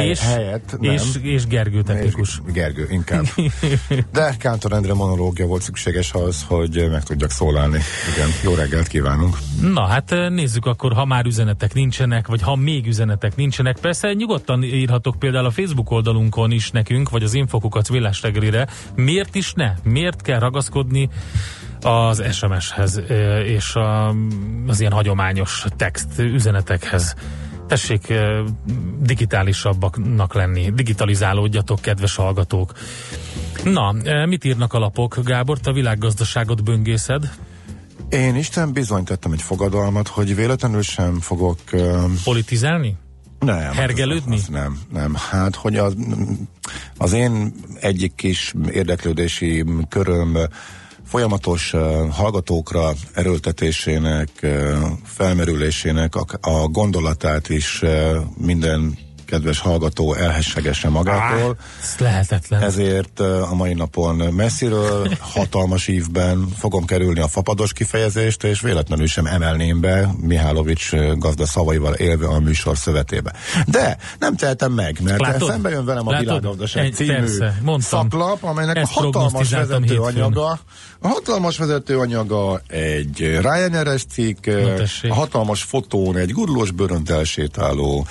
és, 0.05 0.21
helyett, 0.21 0.77
nem. 0.81 0.93
és, 0.93 1.03
és 1.23 1.47
Gergő 1.47 1.83
technikus. 1.83 2.41
És 2.47 2.53
Gergő, 2.53 2.87
inkább. 2.91 3.25
De 4.13 4.35
Kántor 4.39 4.73
Endre 4.73 4.95
monológia 4.95 5.47
volt 5.47 5.63
szükséges 5.63 6.13
ahhoz, 6.13 6.45
hogy 6.49 6.89
meg 6.91 7.03
tudjak 7.03 7.31
szólalni. 7.31 7.79
Igen, 8.15 8.29
jó 8.45 8.55
reggelt 8.55 8.87
kívánunk. 8.87 9.39
Na 9.61 9.87
hát 9.87 10.13
eh, 10.13 10.31
nézzük 10.31 10.67
akkor, 10.67 10.93
ha 10.93 11.05
már 11.05 11.27
üzenetek 11.27 11.75
nincsenek, 11.75 12.27
vagy 12.27 12.43
ha 12.43 12.57
még 12.57 12.87
üzenetek 12.87 13.37
nincsenek. 13.37 13.79
Persze 13.79 14.13
nyugodtan 14.13 14.63
írhatok 14.63 15.19
például 15.19 15.47
a 15.47 15.51
Facebook 15.51 15.91
oldalunkon 15.91 16.51
is 16.51 16.71
nekünk, 16.71 17.11
vagy 17.11 17.23
az 17.23 17.35
infokukat 17.35 17.89
villásreggelire. 17.89 18.67
Miért 18.95 19.35
is 19.35 19.53
ne? 19.53 19.75
Miért 19.83 20.23
kell 20.23 20.39
ragaszkodni 20.39 21.09
az 21.81 22.23
SMS-hez 22.33 22.97
eh, 22.97 23.47
és 23.47 23.75
az 24.67 24.81
ilyen 24.81 24.93
hagyományos 24.93 25.65
text 25.77 26.19
üzenetekhez? 26.19 27.15
Tessék 27.69 28.13
digitálisabbaknak 29.01 30.35
lenni, 30.35 30.71
digitalizálódjatok, 30.71 31.81
kedves 31.81 32.15
hallgatók. 32.17 32.73
Na, 33.65 33.95
mit 34.27 34.45
írnak 34.45 34.73
a 34.73 34.79
lapok? 34.79 35.19
Gábor, 35.25 35.59
te 35.59 35.71
a 35.71 35.73
világgazdaságot 35.73 36.65
böngészed. 36.65 37.33
Én 38.09 38.37
Isten 38.37 38.73
bizony 38.73 39.05
tettem 39.05 39.33
egy 39.33 39.43
fogadalmat, 39.43 40.09
hogy 40.09 40.35
véletlenül 40.35 40.83
sem 40.83 41.21
fogok... 41.21 41.59
Politizálni? 42.25 42.97
nem. 43.39 43.73
Hergelődni? 43.73 44.35
Az, 44.35 44.41
az 44.41 44.49
nem, 44.49 44.79
nem. 44.93 45.15
Hát, 45.31 45.55
hogy 45.55 45.77
az, 45.77 45.97
az 46.97 47.13
én 47.13 47.53
egyik 47.81 48.15
kis 48.15 48.55
érdeklődési 48.73 49.65
köröm 49.89 50.39
folyamatos 51.09 51.75
hallgatókra 52.11 52.93
erőltetésének, 53.15 54.47
felmerülésének 55.05 56.15
a, 56.41 56.69
gondolatát 56.69 57.49
is 57.49 57.83
minden 58.37 58.99
kedves 59.29 59.59
hallgató 59.59 60.15
elhessegesse 60.15 60.89
magától. 60.89 61.57
Ez 61.83 61.95
lehetetlen. 61.99 62.63
Ezért 62.63 63.21
a 63.21 63.55
mai 63.55 63.75
napon 63.75 64.17
messziről, 64.17 65.09
hatalmas 65.35 65.89
ívben 65.89 66.49
fogom 66.59 66.85
kerülni 66.85 67.21
a 67.21 67.29
fapados 67.29 67.73
kifejezést, 67.73 68.45
és 68.45 68.61
véletlenül 68.61 69.07
sem 69.07 69.27
emelném 69.27 69.81
be 69.81 70.11
Mihálovics 70.21 70.91
gazda 71.17 71.47
szavaival 71.47 71.95
élve 71.95 72.27
a 72.27 72.39
műsor 72.41 72.77
szövetébe. 72.77 73.33
De 73.67 73.97
nem 74.19 74.37
tehetem 74.37 74.73
meg, 74.73 74.99
mert 75.03 75.21
Látod? 75.21 75.49
szembe 75.49 75.69
jön 75.71 75.85
velem 75.85 76.07
a 76.07 76.11
Látod? 76.11 76.27
világgazdaság 76.27 76.85
Egy- 76.85 76.95
című 76.95 77.13
persze, 77.13 77.59
mondtam. 77.63 78.01
szaklap, 78.01 78.43
amelynek 78.43 78.77
a 78.77 78.81
Ezt 78.81 78.93
hatalmas 78.93 79.31
prognosztizáltam 79.31 79.81
vezetőanyaga, 79.81 80.59
a 81.01 81.09
hatalmas 81.09 81.59
vezetőanyaga 81.59 82.61
egy 82.67 83.19
Ryanair-es 83.19 84.05
cikk, 84.05 84.47
a 85.09 85.15
hatalmas 85.15 85.63
fotón 85.63 86.17
egy 86.17 86.33
gurulós 86.33 86.71
bőrönt 86.71 87.11
elsétáló 87.11 88.07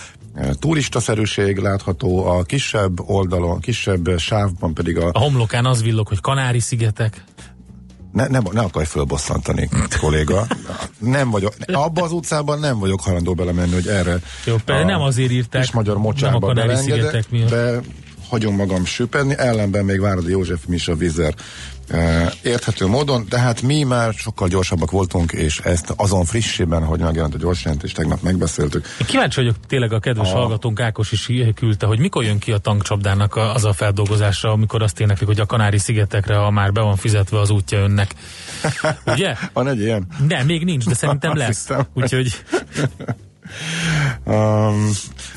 turistaszerűség 0.60 1.58
látható, 1.58 2.26
a 2.26 2.43
kisebb 2.43 3.10
oldalon, 3.10 3.52
a 3.56 3.60
kisebb 3.60 4.17
sávban 4.17 4.73
pedig 4.73 4.97
a... 4.97 5.10
A 5.13 5.19
homlokán 5.19 5.65
az 5.65 5.84
villog, 5.84 6.08
hogy 6.08 6.21
Kanári-szigetek. 6.21 7.23
Ne, 8.12 8.28
ne, 8.28 8.39
ne 8.52 8.62
akarj 8.62 8.86
fölbosszantani, 8.86 9.69
kolléga. 10.00 10.47
Nem 11.00 11.30
vagyok, 11.30 11.54
abba 11.65 12.04
az 12.04 12.12
utcában 12.12 12.60
nem 12.60 12.80
vagyok 12.80 13.02
hajlandó 13.02 13.34
belemenni, 13.34 13.73
hogy 13.73 13.88
erre 13.88 14.19
Jó, 14.45 14.56
persze, 14.65 14.86
nem 14.86 15.02
azért 15.02 15.32
írták, 15.32 15.62
kis 15.62 15.71
magyar 15.71 15.95
nem 15.95 16.04
a 16.04 16.08
mocsába 16.08 16.39
Kanári-szigetek 16.39 17.30
belengedek, 17.30 17.30
miatt. 17.30 17.50
de 17.50 17.82
hagyom 18.30 18.56
magam 18.56 18.86
süpedni, 18.86 19.36
ellenben 19.38 19.86
még 19.86 20.00
Váradi 20.00 20.32
József 20.32 20.65
Misa 20.67 20.95
Vizer 20.95 21.34
érthető 22.43 22.88
módon, 22.88 23.26
de 23.30 23.39
hát 23.39 23.62
mi 23.62 23.84
már 23.84 24.13
sokkal 24.13 24.47
gyorsabbak 24.47 24.91
voltunk, 24.91 25.32
és 25.32 25.60
ezt 25.60 25.93
azon 25.95 26.26
frissében, 26.26 26.84
hogy 26.84 27.00
megjelent 27.00 27.34
a 27.34 27.38
gyors 27.38 27.63
jelentés, 27.63 27.91
tegnap 27.91 28.21
megbeszéltük. 28.21 28.86
Kíváncsi 29.06 29.39
vagyok, 29.39 29.56
tényleg 29.67 29.93
a 29.93 30.00
kedves 30.00 30.32
A- 30.32 30.36
hallgatónk 30.36 30.80
Ákos 30.80 31.12
is 31.12 31.32
küldte, 31.56 31.86
hogy 31.86 32.00
mikor 32.00 32.23
jön 32.23 32.39
ki 32.39 32.52
a 32.52 32.58
tankcsapdának 32.58 33.36
az 33.36 33.65
a 33.65 33.73
feldolgozása, 33.73 34.52
amikor 34.52 34.82
azt 34.82 35.00
éneklik, 35.00 35.28
hogy 35.28 35.39
a 35.39 35.45
Kanári-szigetekre, 35.45 36.36
ha 36.36 36.52
már 36.52 36.71
be 36.71 36.82
van 36.82 36.95
fizetve 36.95 37.39
az 37.39 37.50
útja 37.50 37.80
önnek. 37.80 38.15
Ugye? 39.06 39.36
Van 39.54 39.67
egy 39.67 39.80
ilyen? 39.80 40.08
Nem, 40.28 40.45
még 40.45 40.63
nincs, 40.63 40.86
de 40.86 40.93
szerintem 40.93 41.36
lesz. 41.36 41.69
Úgyhogy 41.93 42.32
Um, 44.23 44.89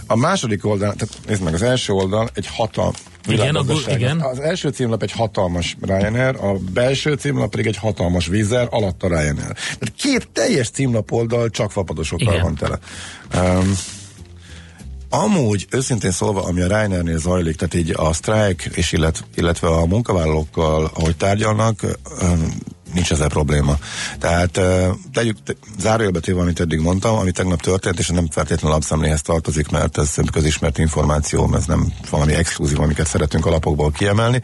a 0.07 0.16
második 0.16 0.66
oldal, 0.66 0.94
tehát 0.94 1.18
nézd 1.27 1.42
meg, 1.42 1.55
az 1.55 1.62
első 1.62 1.92
oldal 1.92 2.29
egy 2.35 2.46
hatal 2.46 2.92
Igen, 3.29 3.57
igen. 3.87 4.20
Az 4.20 4.38
első 4.38 4.68
címlap 4.68 5.03
egy 5.03 5.12
hatalmas 5.12 5.77
Ryanair, 5.81 6.37
a 6.37 6.53
belső 6.73 7.14
címlap 7.14 7.51
pedig 7.51 7.66
egy 7.66 7.77
hatalmas 7.77 8.27
vízer, 8.27 8.68
alatt 8.70 9.03
a 9.03 9.09
Ryanair. 9.09 9.53
Tehát 9.55 9.92
két 9.96 10.29
teljes 10.33 10.70
címlap 10.70 11.12
oldal 11.12 11.51
csak 11.51 11.70
fapadosokkal 11.70 12.40
van 12.40 12.55
tele. 12.55 12.79
Um, 13.35 13.73
Amúgy, 15.12 15.66
őszintén 15.70 16.11
szólva, 16.11 16.44
ami 16.44 16.61
a 16.61 16.66
Ryanairnél 16.66 17.18
zajlik, 17.18 17.57
tehát 17.57 17.75
így 17.75 17.94
a 17.96 18.12
sztrájk 18.12 18.70
és 18.75 18.92
illet, 18.92 19.25
illetve 19.35 19.68
a 19.68 19.87
munkavállalókkal, 19.87 20.90
ahogy 20.94 21.16
tárgyalnak, 21.16 21.81
nincs 22.92 23.12
ezzel 23.12 23.29
probléma. 23.29 23.79
Tehát 24.18 24.61
tegyük, 25.12 25.37
te, 25.44 25.53
zárójelbe 25.79 26.20
téve, 26.20 26.40
amit 26.40 26.61
eddig 26.61 26.81
mondtam, 26.81 27.16
ami 27.16 27.31
tegnap 27.31 27.61
történt, 27.61 27.98
és 27.98 28.09
nem 28.09 28.29
feltétlenül 28.31 28.70
lapszemléhez 28.76 29.22
tartozik, 29.22 29.68
mert 29.68 29.98
ez 29.98 30.14
közismert 30.33 30.79
információ, 30.79 31.55
ez 31.55 31.64
nem 31.64 31.92
valami 32.11 32.35
exkluzív, 32.35 32.81
amiket 32.81 33.07
szeretünk 33.07 33.46
alapokból 33.46 33.90
kiemelni. 33.90 34.42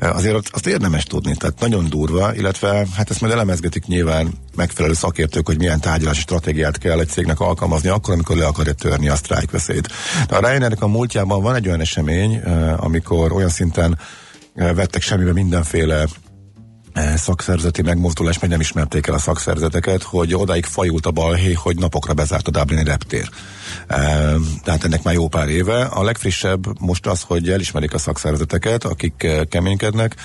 Azért 0.00 0.34
azt- 0.34 0.50
azt 0.52 0.66
érdemes 0.66 1.04
tudni, 1.04 1.36
tehát 1.36 1.60
nagyon 1.60 1.88
durva, 1.88 2.34
illetve 2.34 2.86
hát 2.96 3.10
ezt 3.10 3.20
majd 3.20 3.32
elemezgetik 3.32 3.86
nyilván 3.86 4.32
megfelelő 4.56 4.94
szakértők, 4.94 5.46
hogy 5.46 5.58
milyen 5.58 5.80
tárgyalási 5.80 6.20
stratégiát 6.20 6.78
kell 6.78 7.00
egy 7.00 7.08
cégnek 7.08 7.40
alkalmazni 7.40 7.88
akkor, 7.88 8.14
amikor 8.14 8.36
le 8.36 8.46
akarja 8.46 8.72
törni 8.72 9.08
a 9.08 9.16
sztrájkveszélyt. 9.16 9.88
De 10.28 10.36
a 10.36 10.38
Ryanairnek 10.38 10.82
a 10.82 10.86
múltjában 10.86 11.42
van 11.42 11.54
egy 11.54 11.66
olyan 11.66 11.80
esemény, 11.80 12.40
amikor 12.76 13.32
olyan 13.32 13.48
szinten 13.48 13.98
vettek 14.54 15.02
semmibe 15.02 15.32
mindenféle 15.32 16.06
szakszerzeti 17.16 17.82
megmozdulás, 17.82 18.38
meg 18.38 18.50
nem 18.50 18.60
ismerték 18.60 19.06
el 19.06 19.14
a 19.14 19.18
szakszerzeteket, 19.18 20.02
hogy 20.02 20.34
odáig 20.34 20.64
fajult 20.64 21.06
a 21.06 21.10
balhé, 21.10 21.52
hogy 21.52 21.76
napokra 21.76 22.14
bezárt 22.14 22.48
a 22.48 22.50
Dublini 22.50 22.84
reptér. 22.84 23.28
Eh, 23.86 24.34
Tehát 24.62 24.84
ennek 24.84 25.02
már 25.02 25.14
jó 25.14 25.28
pár 25.28 25.48
éve. 25.48 25.84
A 25.84 26.02
legfrissebb 26.02 26.80
most 26.80 27.06
az, 27.06 27.22
hogy 27.22 27.50
elismerik 27.50 27.94
a 27.94 27.98
szakszerzeteket, 27.98 28.84
akik 28.84 29.22
eh, 29.22 29.40
keménykednek, 29.44 30.16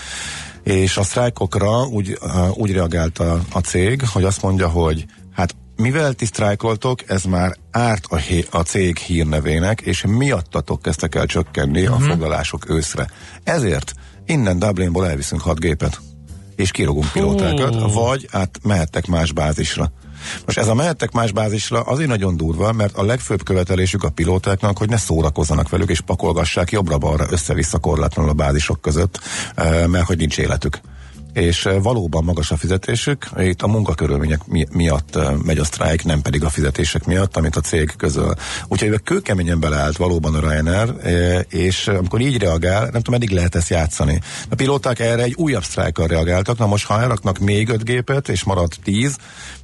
és 0.64 0.98
a 0.98 1.04
sztrájkokra 1.04 1.86
úgy, 1.86 2.18
uh, 2.22 2.58
úgy 2.58 2.72
reagált 2.72 3.20
a, 3.20 3.42
a 3.52 3.60
cég, 3.60 4.02
hogy 4.08 4.24
azt 4.24 4.42
mondja, 4.42 4.68
hogy 4.68 5.06
hát 5.34 5.56
mivel 5.76 6.14
ti 6.14 6.26
sztrájkoltok, 6.26 7.10
ez 7.10 7.24
már 7.24 7.56
árt 7.72 8.06
a, 8.10 8.16
hé, 8.16 8.46
a 8.52 8.60
cég 8.60 8.98
hírnevének, 8.98 9.82
és 9.82 10.06
miattatok 10.08 10.82
kezdtek 10.82 11.16
el 11.16 11.26
csökkenni 11.26 11.82
uh-huh. 11.82 12.04
a 12.04 12.10
foglalások 12.10 12.70
őszre. 12.70 13.08
Ezért 13.44 13.94
innen 14.26 14.60
Dublinból 14.60 15.08
elviszünk 15.08 15.42
hat 15.42 15.60
gépet, 15.60 16.00
és 16.60 16.72
kirogunk 16.72 17.12
pilótákat, 17.12 17.94
vagy 17.94 18.28
át 18.32 18.60
mehettek 18.64 19.08
más 19.08 19.32
bázisra. 19.32 19.92
Most 20.46 20.58
ez 20.58 20.68
a 20.68 20.74
mehettek 20.74 21.12
más 21.12 21.32
bázisra 21.32 21.82
azért 21.82 22.10
nagyon 22.10 22.38
durva, 22.38 22.72
mert 22.72 22.98
a 22.98 23.04
legfőbb 23.04 23.44
követelésük 23.44 24.04
a 24.04 24.10
pilótáknak, 24.10 24.78
hogy 24.78 24.90
ne 24.90 24.98
szórakozzanak 24.98 25.70
velük, 25.70 25.90
és 25.90 26.02
pakolgassák 26.02 26.72
jobbra-balra 26.72 27.26
össze-vissza 27.30 27.78
korlátlanul 27.78 28.32
a 28.32 28.34
bázisok 28.34 28.82
között, 28.82 29.20
eh, 29.56 29.88
mert 29.88 30.06
hogy 30.06 30.18
nincs 30.18 30.38
életük 30.38 30.80
és 31.34 31.66
eh, 31.66 31.82
valóban 31.82 32.24
magas 32.24 32.52
a 32.52 32.58
fizetésük, 32.58 33.26
itt 33.38 33.62
a 33.62 33.68
munkakörülmények 33.68 34.48
mi- 34.48 34.68
miatt 34.72 35.16
eh, 35.16 35.32
megy 35.44 35.58
a 35.58 35.64
sztrájk, 35.64 36.04
nem 36.04 36.22
pedig 36.22 36.44
a 36.44 36.50
fizetések 36.50 37.06
miatt, 37.06 37.38
amit 37.38 37.56
a 37.56 37.62
cég 37.62 37.92
közöl. 37.98 38.36
Úgyhogy 38.68 38.90
ők 38.90 39.04
kőkeményen 39.04 39.60
beleállt 39.60 39.98
valóban 39.98 40.36
a 40.36 40.40
Ryanair, 40.40 40.94
eh, 41.04 41.40
és 41.50 41.88
amikor 41.88 42.22
így 42.22 42.38
reagál, 42.38 42.82
nem 42.82 43.02
tudom, 43.02 43.20
meddig 43.20 43.30
lehet 43.30 43.56
ezt 43.56 43.70
játszani. 43.70 44.22
A 44.50 44.56
pilóták 44.56 45.00
erre 45.00 45.24
egy 45.24 45.34
újabb 45.38 45.64
sztrájkkal 45.64 46.08
reagáltak, 46.08 46.58
na 46.58 46.66
most 46.66 46.86
ha 46.86 47.02
elraknak 47.02 47.40
még 47.40 47.70
öt 47.70 47.84
gépet, 47.84 48.30
és 48.30 48.44
marad 48.44 48.72
10, 48.84 49.16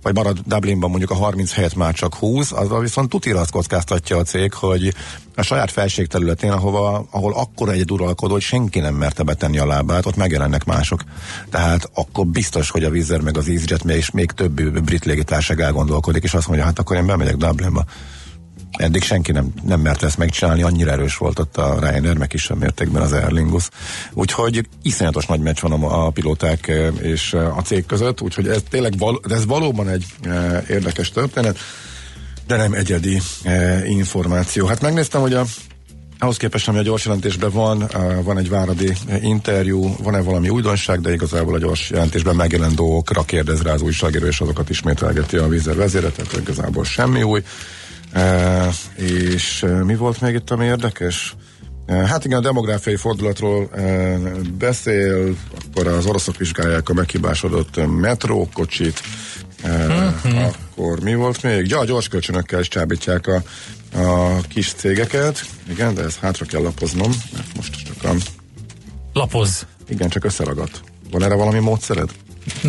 vagy 0.05 0.15
marad 0.15 0.39
Dublinban 0.45 0.89
mondjuk 0.89 1.11
a 1.11 1.15
30 1.15 1.53
helyett 1.53 1.75
már 1.75 1.93
csak 1.93 2.15
20, 2.15 2.51
azzal 2.51 2.79
viszont 2.79 3.09
tutira 3.09 3.39
azt 3.39 3.51
kockáztatja 3.51 4.17
a 4.17 4.23
cég, 4.23 4.53
hogy 4.53 4.93
a 5.35 5.41
saját 5.41 5.71
felség 5.71 6.07
területén, 6.07 6.51
ahova, 6.51 7.07
ahol 7.11 7.33
akkora 7.33 7.71
egy 7.71 7.91
uralkodó, 7.91 8.33
hogy 8.33 8.41
senki 8.41 8.79
nem 8.79 8.95
merte 8.95 9.23
betenni 9.23 9.57
a 9.57 9.65
lábát, 9.65 10.05
ott 10.05 10.15
megjelennek 10.15 10.65
mások. 10.65 11.03
Tehát 11.49 11.89
akkor 11.93 12.25
biztos, 12.25 12.69
hogy 12.69 12.83
a 12.83 12.89
Wizz 12.89 13.11
meg 13.23 13.37
az 13.37 13.47
EasyJet 13.47 13.83
és 13.83 14.11
még 14.11 14.31
több 14.31 14.61
brit 14.83 15.05
légitársaság 15.05 15.59
elgondolkodik, 15.59 16.23
és 16.23 16.33
azt 16.33 16.47
mondja, 16.47 16.65
hát 16.65 16.79
akkor 16.79 16.97
én 16.97 17.05
bemegyek 17.05 17.35
Dublinba. 17.35 17.85
Eddig 18.77 19.03
senki 19.03 19.31
nem, 19.31 19.53
nem 19.65 19.79
merte 19.79 20.05
ezt 20.05 20.17
megcsinálni, 20.17 20.61
annyira 20.61 20.91
erős 20.91 21.17
volt 21.17 21.39
ott 21.39 21.57
a 21.57 21.77
Ryanair, 21.79 22.17
meg 22.17 22.27
kisebb 22.27 22.57
mértékben 22.57 23.01
az 23.01 23.11
Aer 23.11 23.31
Lingus. 23.31 23.69
Úgyhogy 24.13 24.67
iszonyatos 24.81 25.25
nagy 25.25 25.39
meccs 25.39 25.59
van 25.59 25.71
a, 25.71 26.05
a 26.05 26.09
pilóták 26.09 26.71
és 27.01 27.33
a 27.33 27.61
cég 27.65 27.85
között, 27.85 28.21
úgyhogy 28.21 28.47
ez 28.47 28.63
tényleg 28.69 28.97
val, 28.97 29.19
ez 29.29 29.45
valóban 29.45 29.89
egy 29.89 30.05
e, 30.23 30.63
érdekes 30.69 31.09
történet, 31.09 31.57
de 32.47 32.55
nem 32.55 32.73
egyedi 32.73 33.21
e, 33.43 33.85
információ. 33.87 34.65
Hát 34.65 34.81
megnéztem, 34.81 35.21
hogy 35.21 35.33
a 35.33 35.45
ahhoz 36.19 36.37
képest, 36.37 36.67
ami 36.67 36.77
a 36.77 36.81
gyors 36.81 37.05
jelentésben 37.05 37.51
van, 37.51 37.89
van 38.23 38.37
egy 38.37 38.49
váradi 38.49 38.93
interjú, 39.21 39.95
van-e 40.03 40.21
valami 40.21 40.49
újdonság, 40.49 41.01
de 41.01 41.13
igazából 41.13 41.53
a 41.53 41.57
gyors 41.57 41.89
jelentésben 41.89 42.35
megjelent 42.35 42.75
dolgokra 42.75 43.23
kérdez 43.23 43.61
rá 43.61 43.73
az 43.73 43.81
újságíró, 43.81 44.25
és 44.25 44.39
azokat 44.39 44.69
ismételgeti 44.69 45.37
a 45.37 45.47
vízer 45.47 45.75
vezére, 45.75 46.09
tehát 46.09 46.37
igazából 46.37 46.83
semmi 46.83 47.23
új. 47.23 47.43
És 48.95 49.65
mi 49.83 49.95
volt 49.95 50.21
még 50.21 50.33
itt, 50.33 50.51
ami 50.51 50.65
érdekes? 50.65 51.35
Hát 51.87 52.25
igen, 52.25 52.37
a 52.37 52.41
demográfiai 52.41 52.95
fordulatról 52.95 53.69
beszél, 54.57 55.35
akkor 55.65 55.87
az 55.87 56.05
oroszok 56.05 56.37
vizsgálják 56.37 56.89
a 56.89 56.93
meghibásodott 56.93 57.87
metrókocsit, 57.87 59.01
uh, 59.63 60.51
akkor 60.69 60.99
mi 60.99 61.15
volt 61.15 61.43
még? 61.43 61.67
Ja, 61.67 61.85
gyors 61.85 62.07
kölcsönökkel 62.07 62.59
is 62.59 62.67
csábítják 62.67 63.27
a, 63.27 63.43
a 63.99 64.41
kis 64.41 64.73
cégeket. 64.73 65.45
Igen, 65.69 65.93
de 65.93 66.03
ezt 66.03 66.19
hátra 66.19 66.45
kell 66.45 66.61
lapoznom, 66.61 67.11
mert 67.33 67.55
most 67.55 67.85
csak 67.85 68.03
a... 68.03 68.15
Lapozz. 69.13 69.61
Igen, 69.87 70.09
csak 70.09 70.25
összeragadt. 70.25 70.81
Van 71.11 71.23
erre 71.23 71.35
valami 71.35 71.59
módszered? 71.59 72.09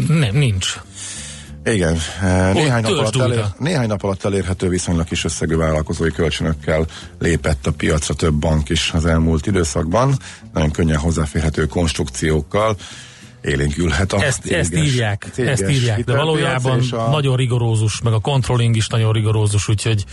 Nem, 0.08 0.36
nincs. 0.36 0.80
Igen, 1.66 1.96
eh, 2.22 2.52
néhány 2.54 2.82
nap, 2.82 2.92
alatt 2.92 3.16
elér, 3.16 3.44
néhány 3.58 3.86
nap 3.88 4.02
alatt 4.02 4.24
elérhető 4.24 4.68
viszonylag 4.68 5.06
kis 5.06 5.24
összegű 5.24 5.56
vállalkozói 5.56 6.10
kölcsönökkel 6.10 6.86
lépett 7.18 7.66
a 7.66 7.72
piacra 7.72 8.14
több 8.14 8.34
bank 8.34 8.68
is 8.68 8.90
az 8.92 9.06
elmúlt 9.06 9.46
időszakban. 9.46 10.18
Nagyon 10.52 10.70
könnyen 10.70 10.98
hozzáférhető 10.98 11.66
konstrukciókkal 11.66 12.76
élénkülhet 13.42 14.12
a 14.12 14.22
Ezt, 14.22 14.46
ezt 14.46 14.70
céges- 14.70 14.92
írják, 14.92 15.26
céges 15.32 15.60
ezt 15.60 15.70
írják, 15.70 16.04
de 16.04 16.16
valójában 16.16 16.80
a- 16.90 17.10
nagyon 17.10 17.36
rigorózus, 17.36 18.00
meg 18.00 18.12
a 18.12 18.18
controlling 18.18 18.76
is 18.76 18.86
nagyon 18.86 19.12
rigorózus, 19.12 19.68
úgyhogy 19.68 20.04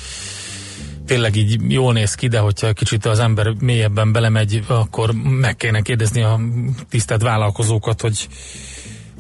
tényleg 1.06 1.36
így 1.36 1.72
jól 1.72 1.94
néz 1.94 2.14
ki, 2.16 2.28
de 2.28 2.40
hogyha 2.40 2.74
kicsit 2.74 3.06
az 3.06 3.20
ember 3.20 3.54
mélyebben 3.60 4.12
belemegy, 4.12 4.64
akkor 4.68 5.12
meg 5.24 5.56
kéne 5.56 5.82
kérdezni 5.82 6.22
a 6.22 6.40
tisztelt 6.90 7.22
vállalkozókat, 7.22 8.02
hogy 8.02 8.28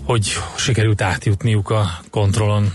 hogy 0.06 0.38
sikerült 0.56 1.02
átjutniuk 1.02 1.70
a 1.70 2.00
kontrollon. 2.10 2.74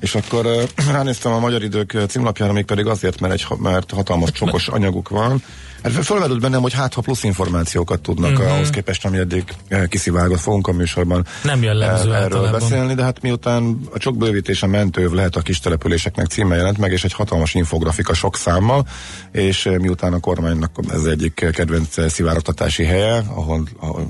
És 0.00 0.14
akkor 0.14 0.46
ránéztem 0.92 1.32
a 1.32 1.38
Magyar 1.38 1.62
Idők 1.62 1.96
címlapjára, 2.08 2.52
még 2.52 2.64
pedig 2.64 2.86
azért, 2.86 3.20
mert, 3.20 3.32
egy, 3.32 3.46
mert 3.58 3.90
hatalmas 3.90 4.30
csokos 4.30 4.68
anyaguk 4.68 5.08
van. 5.08 5.42
Hát 5.82 5.92
fölmerült 5.92 6.40
bennem, 6.40 6.60
hogy 6.60 6.72
hát 6.72 6.94
ha 6.94 7.00
plusz 7.00 7.22
információkat 7.22 8.00
tudnak 8.00 8.30
Mhm. 8.30 8.40
uh-huh. 8.40 8.54
ahhoz 8.54 8.70
képest, 8.70 9.04
ami 9.04 9.18
eddig 9.18 9.44
kiszivárgott, 9.88 10.38
fogunk 10.38 10.66
a 10.66 10.72
műsorban 10.72 11.26
Nem 11.44 11.62
jellemző 11.62 12.02
erről 12.02 12.14
általában. 12.14 12.52
beszélni, 12.52 12.94
de 12.94 13.02
hát 13.02 13.22
miután 13.22 13.80
a 13.92 13.98
csak 13.98 14.16
bővítése 14.16 14.66
mentőv 14.66 15.10
lehet 15.10 15.36
a 15.36 15.40
kis 15.40 15.60
településeknek 15.60 16.26
címe 16.26 16.56
jelent 16.56 16.78
meg, 16.78 16.92
és 16.92 17.04
egy 17.04 17.12
hatalmas 17.12 17.54
infografika 17.54 18.14
sok 18.14 18.36
számmal, 18.36 18.86
és 19.32 19.68
miután 19.78 20.12
a 20.12 20.20
kormánynak 20.20 20.70
ez 20.88 21.04
egyik 21.04 21.34
kedvenc 21.52 22.10
szivárogtatási 22.12 22.84
helye, 22.84 23.22
ahol, 23.34 23.62
ahol 23.80 24.06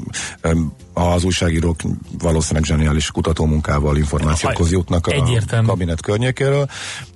az 0.92 1.24
újságírók 1.24 1.80
valószínűleg 2.18 2.64
zseniális 2.64 3.10
kutatómunkával 3.10 3.96
információkhoz 3.96 4.72
jutnak 4.72 5.06
a 5.06 5.10
Egyértelmű. 5.10 5.66
kabinet 5.66 6.00
környékéről. 6.00 6.66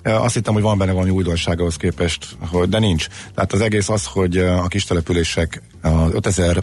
Azt 0.02 0.34
hittem, 0.34 0.54
hogy 0.54 0.62
van 0.62 0.78
benne 0.78 0.92
valami 0.92 1.10
újdonság 1.10 1.60
ahhoz 1.60 1.76
képest, 1.76 2.36
hogy, 2.50 2.68
de 2.68 2.78
nincs. 2.78 3.06
Tehát 3.34 3.52
az 3.52 3.60
egész 3.60 3.88
az, 3.88 4.06
hogy 4.06 4.36
a 4.38 4.66
kistelepülések, 4.66 5.62
az 5.82 6.12
5000 6.12 6.62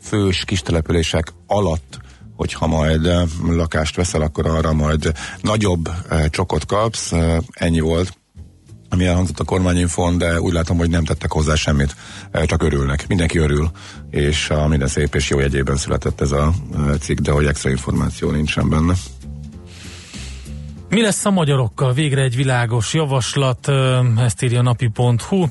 fős 0.00 0.44
kistelepülések 0.44 1.32
alatt 1.46 2.00
hogyha 2.36 2.66
majd 2.66 3.08
lakást 3.48 3.96
veszel, 3.96 4.20
akkor 4.20 4.46
arra 4.46 4.72
majd 4.72 5.12
nagyobb 5.40 5.88
csokot 6.30 6.66
kapsz, 6.66 7.12
ennyi 7.50 7.80
volt 7.80 8.16
ami 8.92 9.06
elhangzott 9.06 9.40
a 9.40 9.44
kormányinfon, 9.44 10.18
de 10.18 10.40
úgy 10.40 10.52
látom, 10.52 10.78
hogy 10.78 10.90
nem 10.90 11.04
tettek 11.04 11.32
hozzá 11.32 11.54
semmit, 11.54 11.96
csak 12.44 12.62
örülnek. 12.62 13.08
Mindenki 13.08 13.38
örül, 13.38 13.70
és 14.10 14.50
a 14.50 14.66
minden 14.66 14.88
szép 14.88 15.14
és 15.14 15.30
jó 15.30 15.38
jegyében 15.38 15.76
született 15.76 16.20
ez 16.20 16.32
a 16.32 16.52
cikk, 17.00 17.18
de 17.18 17.30
hogy 17.30 17.46
extra 17.46 17.70
információ 17.70 18.30
nincsen 18.30 18.68
benne. 18.68 18.94
Mi 20.88 21.02
lesz 21.02 21.24
a 21.24 21.30
magyarokkal? 21.30 21.92
Végre 21.92 22.22
egy 22.22 22.36
világos 22.36 22.94
javaslat, 22.94 23.68
ezt 24.16 24.42
írja 24.42 24.58
a 24.58 24.62
napi.hu. 24.62 25.46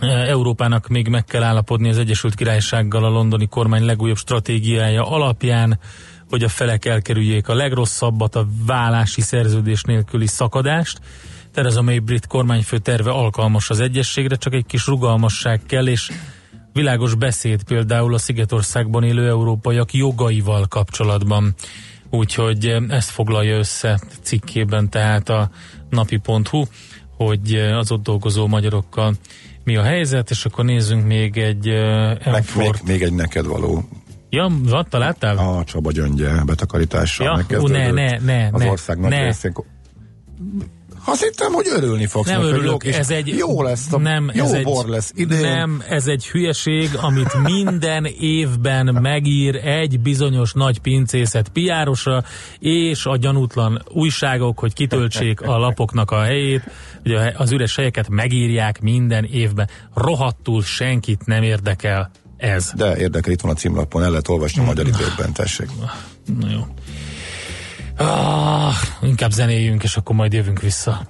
Európának 0.00 0.88
még 0.88 1.08
meg 1.08 1.24
kell 1.24 1.42
állapodni 1.42 1.88
az 1.88 1.98
Egyesült 1.98 2.34
Királysággal 2.34 3.04
a 3.04 3.08
londoni 3.08 3.46
kormány 3.46 3.84
legújabb 3.84 4.16
stratégiája 4.16 5.10
alapján, 5.10 5.78
hogy 6.28 6.44
a 6.44 6.48
felek 6.48 6.84
elkerüljék 6.84 7.48
a 7.48 7.54
legrosszabbat, 7.54 8.34
a 8.34 8.46
vállási 8.66 9.20
szerződés 9.20 9.82
nélküli 9.82 10.26
szakadást. 10.26 11.00
Theresa 11.54 11.82
May 11.82 11.98
brit 11.98 12.26
kormányfő 12.26 12.78
terve 12.78 13.10
alkalmas 13.10 13.70
az 13.70 13.80
egyességre, 13.80 14.36
csak 14.36 14.52
egy 14.52 14.66
kis 14.66 14.86
rugalmasság 14.86 15.60
kell, 15.66 15.86
és 15.86 16.10
világos 16.72 17.14
beszéd 17.14 17.62
például 17.62 18.14
a 18.14 18.18
Szigetországban 18.18 19.02
élő 19.04 19.28
európaiak 19.28 19.92
jogaival 19.92 20.66
kapcsolatban. 20.66 21.54
Úgyhogy 22.10 22.66
eh, 22.66 22.82
ezt 22.88 23.10
foglalja 23.10 23.56
össze 23.56 24.00
cikkében 24.22 24.90
tehát 24.90 25.28
a 25.28 25.50
napi.hu, 25.90 26.64
hogy 27.16 27.54
eh, 27.54 27.78
az 27.78 27.92
ott 27.92 28.02
dolgozó 28.02 28.46
magyarokkal 28.46 29.14
mi 29.64 29.76
a 29.76 29.82
helyzet, 29.82 30.30
és 30.30 30.44
akkor 30.44 30.64
nézzünk 30.64 31.06
még 31.06 31.36
egy 31.36 31.68
uh, 31.68 32.30
Meg, 32.32 32.44
még, 32.56 32.74
még 32.84 33.02
egy 33.02 33.12
neked 33.12 33.46
való 33.46 33.88
Ja, 34.30 34.50
van, 34.62 34.86
találtál? 34.88 35.36
a 35.36 35.64
Csaba 35.64 35.92
gyöngye 35.92 36.44
betakarítással 36.44 37.26
Ja, 37.26 37.34
megkezdődött. 37.34 37.90
ú, 37.90 37.94
ne, 37.94 38.08
ne, 38.08 38.18
ne, 38.18 38.48
Az 38.52 38.60
ne, 38.60 38.70
ország 38.70 38.98
nagy 38.98 39.10
ne. 39.10 39.24
részén. 39.24 39.52
Azt 41.04 41.22
hittem, 41.22 41.52
hogy 41.52 41.66
örülni 41.76 42.06
fogsz. 42.06 42.28
Nem 42.28 42.40
neki, 42.40 42.52
örülök, 42.52 42.84
ez 42.86 43.10
egy... 43.10 43.28
Jó 43.28 43.62
lesz, 43.62 43.92
a, 43.92 43.98
nem, 43.98 44.30
jó 44.34 44.44
ez 44.44 44.52
egy, 44.52 44.64
bor 44.64 44.86
lesz 44.86 45.12
idén. 45.14 45.40
Nem, 45.40 45.82
ez 45.88 46.06
egy 46.06 46.26
hülyeség, 46.26 46.90
amit 46.96 47.42
minden 47.42 48.04
évben 48.18 48.98
megír 49.02 49.54
egy 49.54 50.00
bizonyos 50.00 50.52
nagy 50.52 50.78
pincészet 50.78 51.48
piárosa, 51.48 52.24
és 52.58 53.06
a 53.06 53.16
gyanútlan 53.16 53.82
újságok, 53.88 54.58
hogy 54.58 54.72
kitöltsék 54.72 55.40
a 55.40 55.58
lapoknak 55.58 56.10
a 56.10 56.22
helyét, 56.22 56.62
ugye 57.04 57.32
az 57.36 57.52
üres 57.52 57.76
helyeket 57.76 58.08
megírják 58.08 58.80
minden 58.80 59.24
évben. 59.24 59.68
Rohadtul 59.94 60.62
senkit 60.62 61.26
nem 61.26 61.42
érdekel 61.42 62.10
ez. 62.36 62.72
De 62.76 62.96
érdekel, 62.96 63.32
itt 63.32 63.40
van 63.40 63.52
a 63.52 63.54
címlapon, 63.54 64.02
el 64.02 64.10
lehet 64.10 64.28
olvasni 64.28 64.62
a 64.62 64.64
magyar 64.64 64.86
időkben, 64.86 65.32
tessék. 65.32 65.68
Na 66.40 66.50
jó. 66.50 66.66
Ah, 67.96 68.74
inkább 69.02 69.30
zenéljünk, 69.30 69.82
és 69.82 69.96
akkor 69.96 70.16
majd 70.16 70.32
jövünk 70.32 70.60
vissza. 70.60 71.06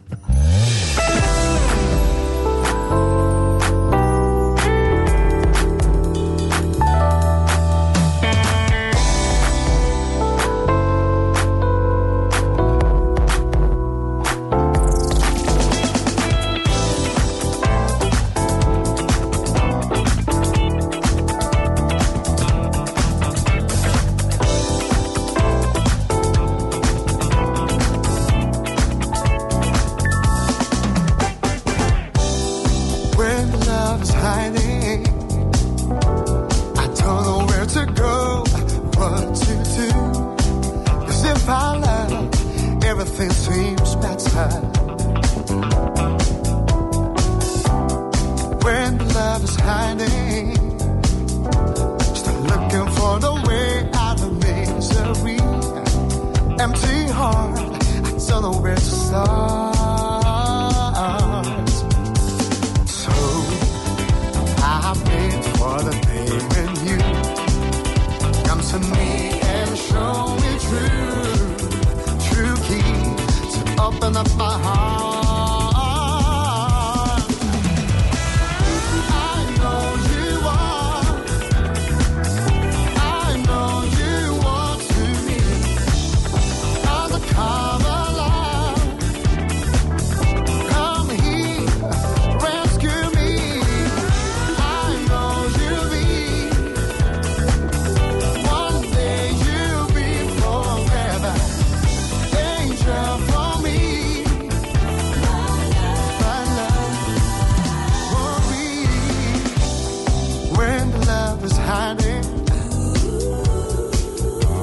Hiding, 111.64 112.24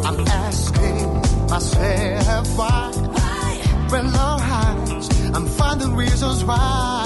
I'm 0.05 0.19
asking 0.27 0.97
myself 1.49 2.57
why. 2.57 2.91
When 3.91 4.05
love 4.13 4.41
hides, 4.41 5.07
I'm 5.35 5.47
finding 5.47 5.95
reasons 5.95 6.45
why. 6.45 7.03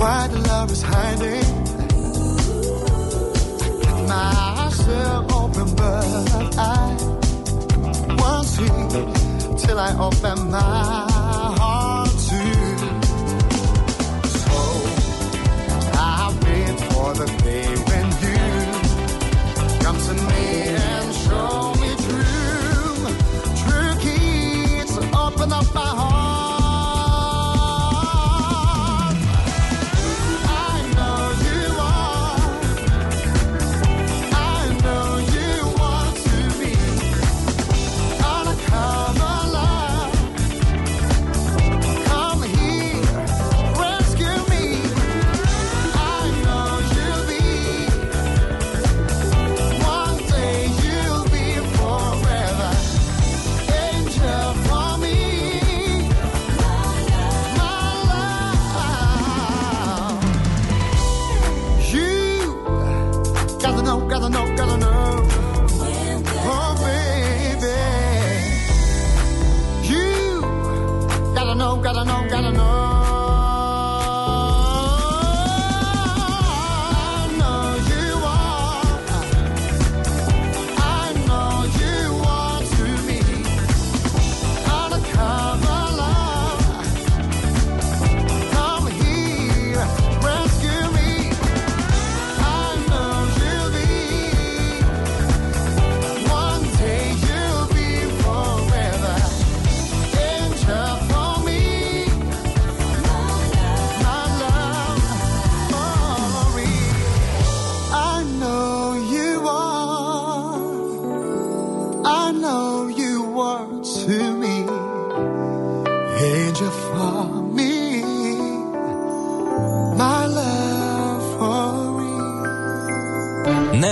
Why 0.00 0.28
the 0.28 0.38
love 0.48 0.70
is 0.70 0.82
hiding? 0.82 1.44
I 3.64 3.68
got 3.84 4.00
myself 4.08 5.32
open, 5.32 5.74
but 5.74 6.56
I 6.58 6.96
won't 8.20 8.46
see 8.46 9.66
till 9.66 9.78
I 9.78 9.90
open 9.98 10.50
my 10.50 11.07
the 17.14 17.26
day 17.42 17.64
when 17.88 18.06
you 18.22 18.36
come 19.82 19.98
to 19.98 20.14
me 20.14 20.87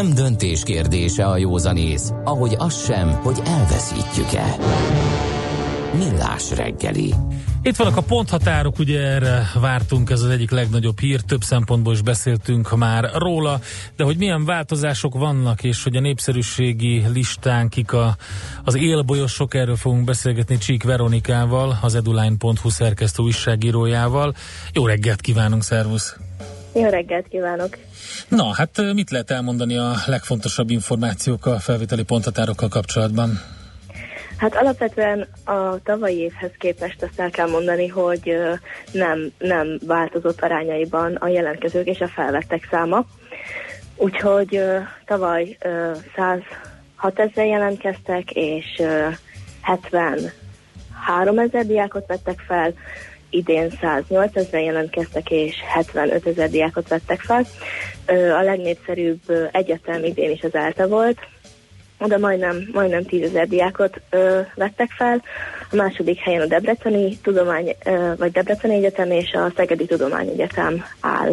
Nem 0.07 0.15
döntés 0.15 0.63
kérdése 0.63 1.25
a 1.25 1.37
józanész, 1.37 2.11
ahogy 2.25 2.55
az 2.59 2.85
sem, 2.85 3.11
hogy 3.11 3.41
elveszítjük-e. 3.45 4.57
Millás 5.99 6.51
reggeli. 6.51 7.15
Itt 7.63 7.77
vannak 7.77 7.97
a 7.97 8.03
ponthatárok, 8.03 8.79
ugye 8.79 9.01
erre 9.01 9.51
vártunk, 9.61 10.11
ez 10.11 10.23
az 10.23 10.31
egyik 10.31 10.51
legnagyobb 10.51 11.01
hír, 11.01 11.21
több 11.21 11.43
szempontból 11.43 11.93
is 11.93 12.03
beszéltünk 12.03 12.77
már 12.77 13.11
róla, 13.15 13.61
de 13.97 14.05
hogy 14.05 14.17
milyen 14.17 14.45
változások 14.45 15.15
vannak, 15.15 15.65
és 15.65 15.83
hogy 15.83 15.97
a 15.97 16.01
népszerűségi 16.01 17.05
listán 17.13 17.69
kik 17.69 17.93
a, 17.93 18.17
az 18.65 18.75
élbolyosok, 18.75 19.55
erről 19.55 19.77
fogunk 19.77 20.05
beszélgetni 20.05 20.59
Csík 20.59 20.83
Veronikával, 20.83 21.79
az 21.83 21.95
eduline.hu 21.95 22.69
szerkesztő 22.69 23.23
újságírójával. 23.23 24.35
Jó 24.73 24.87
reggelt 24.87 25.21
kívánunk, 25.21 25.63
szervusz! 25.63 26.26
Jó 26.77 26.89
reggelt 26.89 27.29
kívánok! 27.29 27.77
Na, 28.29 28.55
hát 28.55 28.93
mit 28.95 29.11
lehet 29.11 29.31
elmondani 29.31 29.77
a 29.77 29.93
legfontosabb 30.07 30.71
információk 30.71 31.47
a 31.47 31.59
felvételi 31.59 32.03
ponthatárokkal 32.03 32.69
kapcsolatban? 32.69 33.41
Hát 34.37 34.57
alapvetően 34.57 35.29
a 35.45 35.83
tavalyi 35.83 36.19
évhez 36.19 36.51
képest 36.59 37.03
azt 37.03 37.21
el 37.21 37.31
kell 37.31 37.49
mondani, 37.49 37.87
hogy 37.87 38.37
nem, 38.93 39.33
nem 39.39 39.79
változott 39.87 40.43
arányaiban 40.43 41.15
a 41.15 41.29
jelentkezők 41.29 41.87
és 41.87 42.01
a 42.01 42.09
felvettek 42.09 42.69
száma. 42.71 43.05
Úgyhogy 43.97 44.61
tavaly 45.07 45.57
ö, 45.61 45.93
106 46.17 47.19
ezeren 47.19 47.51
jelentkeztek, 47.51 48.31
és 48.31 48.65
ö, 48.79 49.09
73 49.61 51.39
ezer 51.39 51.67
diákot 51.67 52.07
vettek 52.07 52.39
fel, 52.47 52.75
idén 53.37 53.71
108 53.81 54.37
ezeren 54.37 54.65
jelentkeztek, 54.65 55.31
és 55.31 55.55
75 55.75 56.27
ezer 56.27 56.51
diákot 56.51 56.89
vettek 56.89 57.21
fel. 57.21 57.45
A 58.39 58.43
legnépszerűbb 58.43 59.21
egyetem 59.53 60.05
idén 60.05 60.31
is 60.31 60.43
az 60.43 60.55
ELTE 60.55 60.87
volt, 60.87 61.19
oda 61.99 62.19
majdnem, 62.19 62.69
majdnem 62.73 63.05
10 63.05 63.23
ezer 63.23 63.49
diákot 63.49 64.01
ö, 64.11 64.41
vettek 64.55 64.91
fel. 64.91 65.23
A 65.71 65.77
második 65.77 66.19
helyen 66.19 66.41
a 66.41 66.47
Debreceni 66.47 67.19
Tudomány, 67.19 67.77
ö, 67.85 68.13
vagy 68.19 68.33
Debreceni 68.33 68.75
Egyetem 68.75 69.11
és 69.11 69.33
a 69.33 69.53
Szegedi 69.57 69.87
Tudományegyetem 69.87 70.85
áll 71.01 71.33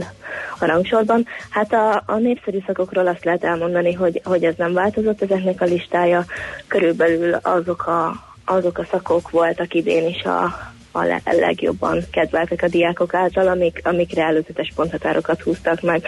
a 0.60 0.66
rangsorban. 0.66 1.26
Hát 1.50 1.74
a, 1.74 2.04
a 2.06 2.18
népszerű 2.18 2.58
szakokról 2.66 3.08
azt 3.08 3.26
lehet 3.26 3.44
elmondani, 3.44 3.94
hogy, 3.94 4.22
hogy 4.24 4.44
ez 4.44 4.54
nem 4.58 4.74
változott 4.74 5.22
ezeknek 5.22 5.62
a 5.62 5.66
listája. 5.66 6.26
Körülbelül 6.68 7.34
azok 7.34 7.88
a, 7.88 8.14
azok 8.46 8.78
a 8.78 8.86
szakok 8.92 9.30
voltak 9.30 9.74
idén 9.74 10.08
is 10.08 10.24
a, 10.24 10.73
a 10.96 11.04
le- 11.04 11.22
legjobban 11.26 12.04
kedveltek 12.12 12.62
a 12.62 12.68
diákok 12.68 13.14
által, 13.14 13.48
amik, 13.48 13.80
amikre 13.84 14.24
előzetes 14.24 14.72
ponthatárokat 14.76 15.42
húztak 15.42 15.82
meg. 15.82 16.06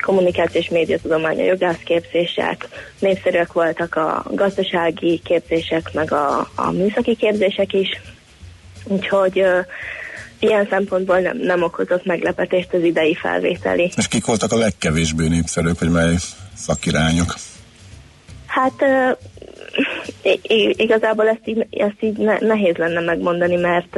Kommunikációs 0.00 0.68
médiatudománya, 0.68 1.44
jogászképzések, 1.44 2.68
népszerűek 2.98 3.52
voltak 3.52 3.94
a 3.94 4.24
gazdasági 4.30 5.20
képzések, 5.24 5.92
meg 5.92 6.12
a, 6.12 6.48
a 6.54 6.70
műszaki 6.70 7.16
képzések 7.16 7.72
is. 7.72 8.00
Úgyhogy 8.84 9.38
ö, 9.38 9.58
ilyen 10.38 10.66
szempontból 10.70 11.18
nem, 11.18 11.36
nem 11.36 11.62
okozott 11.62 12.04
meglepetést 12.04 12.72
az 12.72 12.82
idei 12.82 13.14
felvételi. 13.14 13.92
És 13.96 14.08
kik 14.08 14.24
voltak 14.24 14.52
a 14.52 14.56
legkevésbé 14.56 15.28
népszerűk, 15.28 15.78
vagy 15.78 15.90
mely 15.90 16.14
szakirányok? 16.54 17.34
Hát 18.46 18.84
igazából 20.76 21.28
ezt 21.28 21.42
így, 21.44 21.66
ezt 21.70 21.96
így 22.00 22.16
ne, 22.16 22.38
nehéz 22.38 22.76
lenne 22.76 23.00
megmondani, 23.00 23.56
mert 23.56 23.96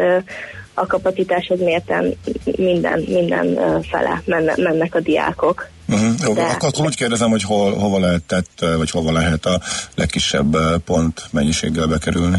a 0.74 0.86
kapacitáshoz 0.86 1.60
mérten 1.60 2.14
minden, 2.56 3.04
minden 3.08 3.58
fele 3.82 4.22
menne, 4.24 4.52
mennek 4.56 4.94
a 4.94 5.00
diákok. 5.00 5.68
Uh-huh. 5.88 6.34
De- 6.34 6.42
akkor 6.42 6.86
úgy 6.86 6.96
kérdezem, 6.96 7.30
hogy 7.30 7.42
hol, 7.42 7.74
hova 7.74 7.98
lehetett, 7.98 8.64
vagy 8.76 8.90
hova 8.90 9.12
lehet 9.12 9.46
a 9.46 9.60
legkisebb 9.94 10.56
pont 10.84 11.22
mennyiséggel 11.30 11.86
bekerülni. 11.86 12.38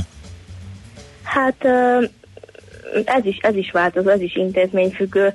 Hát 1.24 1.66
ez 3.06 3.26
is, 3.26 3.38
ez 3.42 3.56
is 3.56 3.72
változó, 3.72 4.10
ez 4.10 4.22
is 4.22 4.36
intézményfüggő. 4.36 5.34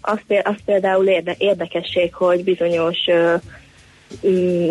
Az, 0.00 0.18
az 0.42 0.56
például 0.64 1.06
érde, 1.06 1.34
érdekesség, 1.38 2.14
hogy 2.14 2.44
bizonyos 2.44 2.98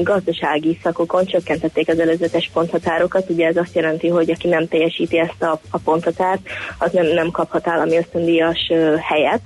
gazdasági 0.01 0.79
szakokon 0.83 1.25
csökkentették 1.25 1.89
az 1.89 1.99
előzetes 1.99 2.49
ponthatárokat. 2.53 3.29
Ugye 3.29 3.47
ez 3.47 3.57
azt 3.57 3.75
jelenti, 3.75 4.07
hogy 4.07 4.31
aki 4.31 4.47
nem 4.47 4.67
teljesíti 4.67 5.19
ezt 5.19 5.43
a, 5.43 5.59
a 5.69 5.77
ponthatárt, 5.77 6.41
az 6.77 6.91
nem, 6.91 7.05
nem 7.05 7.31
kaphat 7.31 7.67
állami 7.67 7.97
ösztöndíjas 7.97 8.71
helyet. 9.01 9.41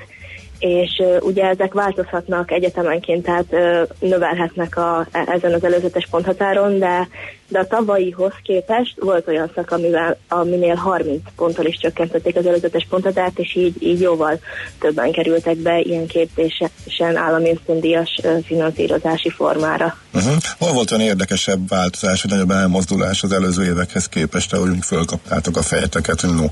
És 0.59 1.03
ugye 1.19 1.43
ezek 1.43 1.73
változhatnak 1.73 2.51
egyetemenként, 2.51 3.23
tehát 3.23 3.55
növelhetnek 3.99 4.77
a, 4.77 5.07
e- 5.11 5.23
ezen 5.27 5.53
az 5.53 5.63
előzetes 5.63 6.07
ponthatáron, 6.11 6.79
de, 6.79 7.07
de 7.47 7.59
a 7.59 7.67
tavalyihoz 7.67 8.33
képest 8.43 8.93
volt 8.99 9.27
olyan 9.27 9.51
szak, 9.55 9.71
amivel, 9.71 10.17
aminél 10.27 10.75
30 10.75 11.21
ponttal 11.35 11.65
is 11.65 11.77
csökkentették 11.77 12.35
az 12.35 12.45
előzetes 12.45 12.85
ponthatárt, 12.89 13.39
és 13.39 13.55
így, 13.55 13.83
így 13.83 14.01
jóval 14.01 14.39
többen 14.79 15.11
kerültek 15.11 15.55
be 15.55 15.79
ilyen 15.79 16.07
képzésen 16.07 17.15
állami 17.15 17.49
ösztöndíjas 17.49 18.21
finanszírozási 18.45 19.29
formára. 19.29 19.97
Uh-huh. 20.13 20.33
Hol 20.59 20.73
volt 20.73 20.91
olyan 20.91 21.03
érdekesebb 21.03 21.69
változás, 21.69 22.21
vagy 22.21 22.31
nagyobb 22.31 22.51
elmozdulás 22.51 23.23
az 23.23 23.31
előző 23.31 23.63
évekhez 23.63 24.07
képest, 24.07 24.53
ahogy 24.53 24.69
fölkaptátok 24.81 25.57
a 25.57 25.61
fejeteket, 25.61 26.21
hogy 26.21 26.33
no, 26.33 26.45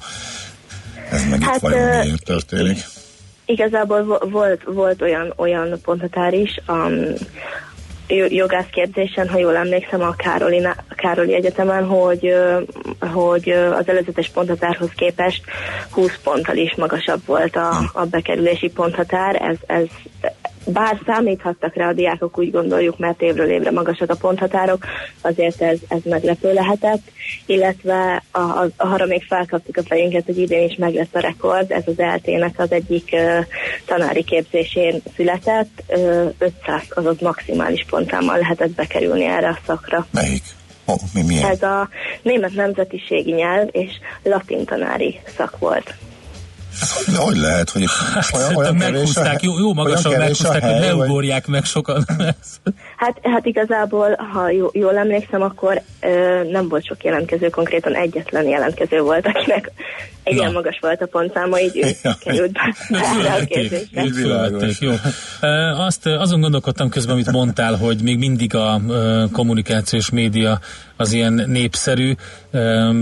ez 1.11 1.29
meg 1.29 1.39
itt 1.39 1.45
Hát, 1.45 1.59
vajon 1.59 1.79
ö, 1.79 2.03
miért 2.03 2.23
történik? 2.23 2.77
Igazából 3.45 4.03
vo- 4.03 4.29
volt, 4.29 4.63
volt 4.63 5.01
olyan, 5.01 5.33
olyan 5.35 5.79
ponthatár 5.83 6.33
is, 6.33 6.59
a 6.67 6.89
jogászképzésen, 8.29 9.29
ha 9.29 9.37
jól 9.37 9.55
emlékszem, 9.55 10.01
a 10.01 10.15
Károli, 10.15 10.67
Károli 10.89 11.33
Egyetemen, 11.33 11.85
hogy, 11.85 12.33
hogy 13.13 13.49
az 13.49 13.87
előzetes 13.87 14.29
ponthatárhoz 14.29 14.89
képest 14.95 15.43
20 15.91 16.19
ponttal 16.23 16.55
is 16.55 16.75
magasabb 16.75 17.21
volt 17.25 17.55
a, 17.55 17.91
a 17.93 18.05
bekerülési 18.05 18.69
ponthatár. 18.69 19.41
Ez, 19.41 19.57
ez 19.65 19.85
bár 20.65 20.99
számíthattak 21.05 21.75
rá 21.75 21.87
a 21.87 21.93
diákok, 21.93 22.37
úgy 22.39 22.51
gondoljuk, 22.51 22.97
mert 22.97 23.21
évről 23.21 23.49
évre 23.49 23.71
magasak 23.71 24.09
a 24.09 24.15
ponthatárok, 24.15 24.85
azért 25.21 25.61
ez, 25.61 25.79
ez 25.87 25.99
meglepő 26.03 26.53
lehetett, 26.53 27.01
illetve 27.45 28.23
a, 28.31 28.39
a, 28.39 28.67
arra 28.77 29.05
még 29.05 29.23
felkaptuk 29.23 29.77
a 29.77 29.83
fejünket, 29.83 30.25
hogy 30.25 30.37
idén 30.37 30.69
is 30.69 30.75
meg 30.75 30.93
lesz 30.93 31.13
a 31.13 31.19
rekord, 31.19 31.71
ez 31.71 31.83
az 31.85 31.99
eltének 31.99 32.59
az 32.59 32.71
egyik 32.71 33.09
uh, 33.11 33.45
tanári 33.85 34.23
képzésén 34.23 35.01
született, 35.15 35.83
uh, 35.87 36.33
500 36.37 36.81
azaz 36.89 37.19
maximális 37.19 37.85
pontszámmal 37.89 38.37
lehetett 38.37 38.71
bekerülni 38.71 39.23
erre 39.23 39.47
a 39.47 39.57
szakra. 39.65 40.07
Melyik? 40.11 40.43
Oh, 40.85 40.99
mi, 41.13 41.21
milyen? 41.21 41.49
Ez 41.49 41.61
a 41.61 41.89
német 42.21 42.53
nemzetiségi 42.53 43.31
nyelv 43.31 43.67
és 43.71 43.91
latin 44.23 44.65
tanári 44.65 45.19
szak 45.37 45.57
volt. 45.59 45.93
De 47.13 47.17
hogy 47.17 47.37
lehet, 47.37 47.69
hogy 47.69 47.85
olyan, 48.33 48.55
olyan 48.55 48.75
a, 48.75 48.77
meghúzták, 48.77 49.41
jó, 49.41 49.59
jó 49.59 49.73
magasan 49.73 50.11
olyan 50.11 50.19
meghúzták, 50.21 50.63
hogy 50.63 50.71
hely, 50.71 50.79
ne 50.79 50.93
vagy- 50.93 51.09
ugorják 51.09 51.47
meg 51.47 51.63
sokan. 51.63 52.05
Hát, 52.97 53.19
hát 53.23 53.45
igazából, 53.45 54.15
ha 54.33 54.49
jó, 54.49 54.69
jól 54.73 54.97
emlékszem, 54.97 55.41
akkor 55.41 55.81
ö, 56.01 56.43
nem 56.51 56.67
volt 56.67 56.85
sok 56.85 57.03
jelentkező, 57.03 57.49
konkrétan 57.49 57.95
egyetlen 57.95 58.45
jelentkező 58.45 58.99
volt, 59.01 59.25
akinek 59.27 59.71
igen 60.23 60.51
magas 60.51 60.77
volt 60.81 61.01
a 61.01 61.05
pontszáma, 61.05 61.59
így 61.59 61.77
ő 61.77 61.87
Ja. 62.03 62.15
került 62.19 62.51
be 62.89 62.97
a. 62.99 64.03
Így 64.03 64.15
fölvették, 64.15 64.77
jó. 64.79 64.91
Azt, 65.77 66.05
azon 66.05 66.41
gondolkodtam 66.41 66.89
közben, 66.89 67.13
amit 67.13 67.31
mondtál, 67.31 67.75
hogy 67.75 68.01
még 68.01 68.17
mindig 68.17 68.55
a 68.55 68.81
kommunikációs 69.31 70.09
média 70.09 70.59
az 70.97 71.11
ilyen 71.11 71.43
népszerű, 71.47 72.13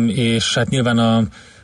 és 0.08 0.54
hát 0.54 0.70
nyilván 0.70 0.98
a 0.98 1.24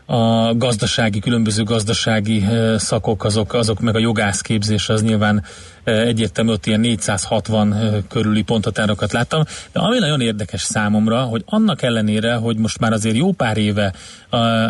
a 0.10 0.54
gazdasági, 0.56 1.20
különböző 1.20 1.64
gazdasági 1.64 2.44
e, 2.44 2.78
szakok, 2.78 3.24
azok, 3.24 3.54
azok 3.54 3.80
meg 3.80 3.96
a 3.96 4.00
jogászképzés, 4.00 4.90
az 4.90 5.04
nyilván 5.04 5.44
e, 5.84 5.92
egyértelmű, 5.92 6.52
ott 6.52 6.66
ilyen 6.66 6.80
460 6.80 7.74
e, 7.74 8.02
körüli 8.08 8.42
ponthatárokat 8.42 9.12
láttam, 9.12 9.44
de 9.72 9.80
ami 9.80 10.00
nagyon 10.00 10.22
érdekes 10.22 10.62
számomra, 10.62 11.22
hogy 11.22 11.44
annak 11.46 11.82
ellenére, 11.82 12.36
hogy 12.36 12.58
most 12.58 12.80
már 12.80 12.92
azért 12.92 13.16
jó 13.16 13.32
pár 13.32 13.58
éve 13.58 13.94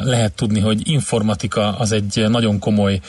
lehet 0.03 0.33
tudni, 0.33 0.59
hogy 0.59 0.89
informatika 0.89 1.77
az 1.77 1.91
egy 1.91 2.25
nagyon 2.29 2.59
komoly 2.59 2.99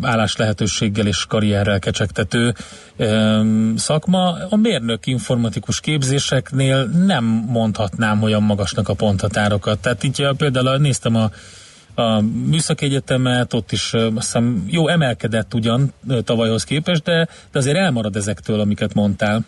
állás 0.00 0.36
lehetőséggel 0.36 1.06
és 1.06 1.26
karrierrel 1.28 1.78
kecsegtető 1.78 2.54
szakma. 3.76 4.36
A 4.50 4.56
mérnök 4.56 5.06
informatikus 5.06 5.80
képzéseknél 5.80 6.84
nem 6.84 7.24
mondhatnám 7.48 8.22
olyan 8.22 8.42
magasnak 8.42 8.88
a 8.88 8.94
ponthatárokat. 8.94 9.78
Tehát 9.78 10.04
így 10.04 10.28
például 10.36 10.76
néztem 10.76 11.14
a 11.14 11.30
a 11.98 12.20
műszaki 12.50 12.84
egyetemet, 12.84 13.54
ott 13.54 13.72
is 13.72 13.94
azt 13.94 14.14
hiszem 14.14 14.64
jó 14.70 14.88
emelkedett 14.88 15.54
ugyan 15.54 15.92
tavalyhoz 16.24 16.64
képest, 16.64 17.02
de, 17.02 17.28
de 17.52 17.58
azért 17.58 17.76
elmarad 17.76 18.16
ezektől, 18.16 18.60
amiket 18.60 18.94
mondtál. 18.94 19.40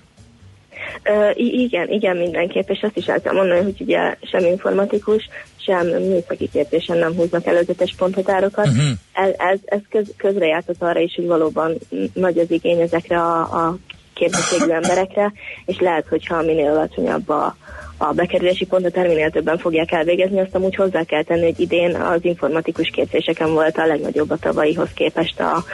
Ö, 1.02 1.30
igen, 1.34 1.88
igen, 1.90 2.16
mindenképp, 2.16 2.68
és 2.68 2.82
azt 2.82 2.96
is 2.96 3.06
el 3.06 3.20
kell 3.20 3.32
mondani, 3.32 3.62
hogy 3.62 3.80
ugye 3.80 4.16
sem 4.22 4.44
informatikus, 4.44 5.28
sem 5.68 5.86
műszaki 5.86 6.48
képzésen 6.52 6.98
nem 6.98 7.14
húznak 7.14 7.46
előzetes 7.46 7.94
ponthatárokat. 7.98 8.66
Mhm. 8.66 8.90
Ez, 9.12 9.30
ez, 9.36 9.58
ez 9.64 9.80
köz, 9.90 10.06
közrejátszott 10.16 10.82
arra 10.82 11.00
is, 11.00 11.14
hogy 11.14 11.26
valóban 11.26 11.78
nagy 12.12 12.38
az 12.38 12.50
igény 12.50 12.80
ezekre 12.80 13.20
a, 13.20 13.40
a 13.40 13.76
képzettségű 14.14 14.70
emberekre, 14.80 15.32
és 15.66 15.78
lehet, 15.78 16.06
hogyha 16.08 16.42
minél 16.42 16.70
alacsonyabb 16.70 17.28
a, 17.28 17.56
a 17.98 18.12
bekerülési 18.12 18.66
ponthatár, 18.66 19.06
minél 19.06 19.30
többen 19.30 19.58
fogják 19.58 19.92
elvégezni, 19.92 20.40
azt 20.40 20.54
amúgy 20.54 20.74
hozzá 20.74 21.02
kell 21.02 21.22
tenni, 21.22 21.44
hogy 21.44 21.60
idén 21.60 21.94
az 21.94 22.24
informatikus 22.24 22.90
képzéseken 22.92 23.52
volt 23.52 23.78
a 23.78 23.86
legnagyobb 23.86 24.30
a 24.30 24.36
tavalyihoz 24.36 24.88
képest 24.94 25.40
a, 25.40 25.64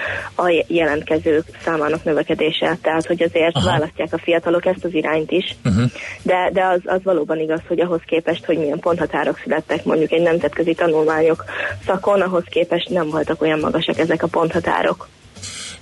a 0.43 0.65
jelentkezők 0.67 1.45
számának 1.65 2.05
növekedése. 2.05 2.79
Tehát, 2.83 3.07
hogy 3.07 3.23
azért. 3.23 3.57
Aha. 3.57 3.67
választják 3.67 4.13
a 4.13 4.19
fiatalok 4.19 4.67
ezt 4.67 4.85
az 4.85 4.95
irányt 4.95 5.31
is. 5.31 5.57
Uh-huh. 5.65 5.91
De, 6.23 6.51
de 6.53 6.65
az, 6.65 6.81
az 6.85 7.01
valóban 7.03 7.39
igaz, 7.39 7.61
hogy 7.69 7.81
ahhoz 7.81 8.01
képest, 8.07 8.45
hogy 8.45 8.59
milyen 8.59 8.79
ponthatárok 8.79 9.39
születtek 9.39 9.85
mondjuk 9.85 10.13
egy 10.13 10.23
nemzetközi 10.23 10.75
tanulmányok 10.75 11.45
szakon, 11.87 12.21
ahhoz 12.21 12.45
képest 12.45 12.89
nem 12.89 13.09
voltak 13.11 13.43
olyan 13.43 13.59
magasak 13.59 13.99
ezek 13.99 14.23
a 14.23 14.27
ponthatárok. 14.27 15.09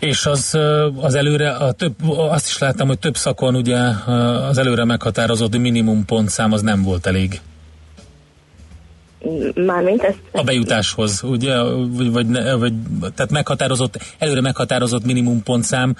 És 0.07 0.27
az, 0.27 0.59
az 1.01 1.15
előre, 1.15 1.51
a 1.51 1.73
több, 1.73 1.95
azt 2.09 2.47
is 2.47 2.59
láttam, 2.59 2.87
hogy 2.87 2.99
több 2.99 3.17
szakon 3.17 3.55
ugye 3.55 3.79
az 4.49 4.59
előre 4.59 4.85
meghatározott 4.85 5.59
minimum 5.59 6.05
pontszám 6.05 6.53
az 6.53 6.63
nem 6.63 6.83
volt 6.83 7.07
elég. 7.07 7.41
Mármint 9.55 10.03
ezt, 10.03 10.19
A 10.33 10.43
bejutáshoz, 10.43 11.23
ugye, 11.23 11.63
vagy, 11.63 12.11
vagy, 12.13 12.27
vagy 12.59 12.73
tehát 13.15 13.31
meghatározott, 13.31 13.99
előre 14.19 14.41
meghatározott 14.41 15.05
minimum 15.05 15.43
pontszám 15.43 15.97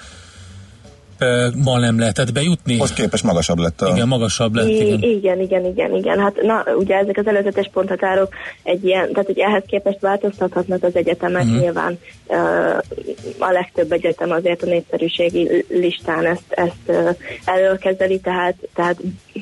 ma 1.63 1.79
nem 1.79 1.99
lehetett 1.99 2.31
bejutni. 2.33 2.77
Hoz 2.77 2.93
képest 2.93 3.23
magasabb 3.23 3.57
lett 3.57 3.81
a... 3.81 3.89
Igen, 3.89 4.07
magasabb 4.07 4.55
lett, 4.55 4.67
I- 4.67 4.85
igen. 4.85 5.01
igen, 5.01 5.39
igen, 5.39 5.65
igen, 5.65 5.95
igen. 5.95 6.19
Hát 6.19 6.41
na, 6.41 6.63
ugye 6.77 6.95
ezek 6.95 7.17
az 7.17 7.27
előzetes 7.27 7.69
ponthatárok 7.73 8.33
egy 8.63 8.85
ilyen, 8.85 9.09
tehát 9.11 9.25
hogy 9.25 9.39
ehhez 9.39 9.63
képest 9.67 9.99
változtathatnak 9.99 10.83
az 10.83 10.95
egyetemek 10.95 11.43
uh-huh. 11.43 11.59
nyilván. 11.59 11.99
Uh, 12.27 12.77
a 13.37 13.51
legtöbb 13.51 13.91
egyetem 13.91 14.31
azért 14.31 14.63
a 14.63 14.65
népszerűségi 14.65 15.65
listán 15.69 16.25
ezt, 16.25 16.43
ezt 16.49 16.73
uh, 16.85 17.09
előkezeli, 17.45 18.19
tehát, 18.19 18.55
tehát 18.75 18.97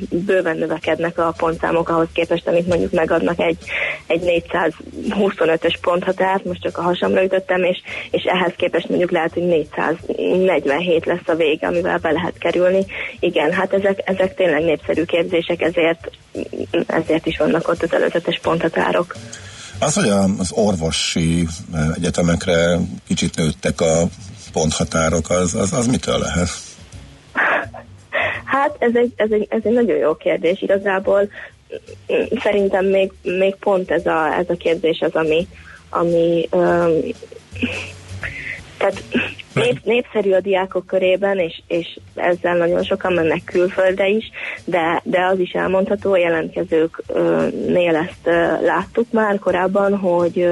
bőven 0.10 0.58
növekednek 0.58 1.18
a 1.18 1.34
pontszámok 1.38 1.90
ahhoz 1.90 2.08
képest, 2.14 2.48
amit 2.48 2.68
mondjuk 2.68 2.92
megadnak 2.92 3.40
egy, 3.40 3.58
egy 4.08 4.44
425-ös 5.10 5.76
ponthatárt, 5.82 6.46
most 6.46 6.62
csak 6.62 6.78
a 6.78 6.82
hasamra 6.82 7.24
ütöttem, 7.24 7.64
és, 7.64 7.82
és 8.12 8.24
ehhez 8.24 8.54
képest 8.58 8.90
mondjuk 8.90 9.12
lehet, 9.12 9.34
hogy 9.34 9.44
447 9.44 11.06
lesz 11.06 11.28
a 11.28 11.36
vége, 11.36 11.68
amivel 11.68 11.98
be 11.98 12.12
lehet 12.12 12.38
kerülni. 12.38 12.86
Igen, 13.20 13.52
hát 13.52 13.74
ezek, 13.74 14.02
ezek 14.06 14.36
tényleg 14.36 14.64
népszerű 14.64 15.04
képzések, 15.04 15.62
ezért, 15.62 16.12
ezért 16.88 17.26
is 17.26 17.38
vannak 17.38 17.68
ott 17.68 17.84
az 17.84 17.94
előzetes 17.94 18.40
ponthatárok. 18.42 19.16
Az, 19.80 19.96
hogy 19.96 20.10
az 20.38 20.52
orvosi 20.52 21.48
eh, 21.74 21.88
egyetemekre 21.96 22.80
kicsit 23.08 23.36
nőttek 23.36 23.82
a 23.82 24.08
ponthatárok, 24.52 25.30
az, 25.30 25.56
az, 25.56 25.74
az 25.74 25.88
mitől 25.88 26.20
lehet? 26.20 26.50
Hát 28.46 28.76
ez 28.80 28.96
egy, 28.96 29.14
ez 29.16 29.32
egy, 29.32 29.48
ez 29.50 29.62
egy 29.64 29.74
nagyon 29.74 29.98
jó 29.98 30.16
kérdés. 30.16 30.62
Igazából 30.62 31.30
szerintem 32.42 32.86
még, 32.86 33.12
még 33.24 33.56
pont 33.56 33.92
ez 33.92 34.06
a, 34.06 34.34
ez 34.38 34.50
a 34.50 34.56
kérdés 34.56 35.00
az, 35.00 35.16
ami, 35.16 35.48
ami 35.90 36.48
um, 36.52 37.00
tehát 38.78 39.04
nép, 39.54 39.80
népszerű 39.84 40.32
a 40.32 40.40
diákok 40.40 40.86
körében, 40.86 41.38
és, 41.38 41.62
és 41.68 42.00
ezzel 42.16 42.58
nagyon 42.58 42.84
sokan 42.84 43.14
mennek 43.14 43.42
külföldre 43.46 44.08
is, 44.08 44.32
de, 44.66 45.02
de 45.04 45.26
az 45.26 45.40
is 45.40 45.52
elmondható, 45.52 46.12
a 46.12 46.18
jelentkezőknél 46.18 47.96
ezt 47.96 48.26
láttuk 48.62 49.12
már 49.12 49.40
korábban, 49.40 49.98
hogy 49.98 50.50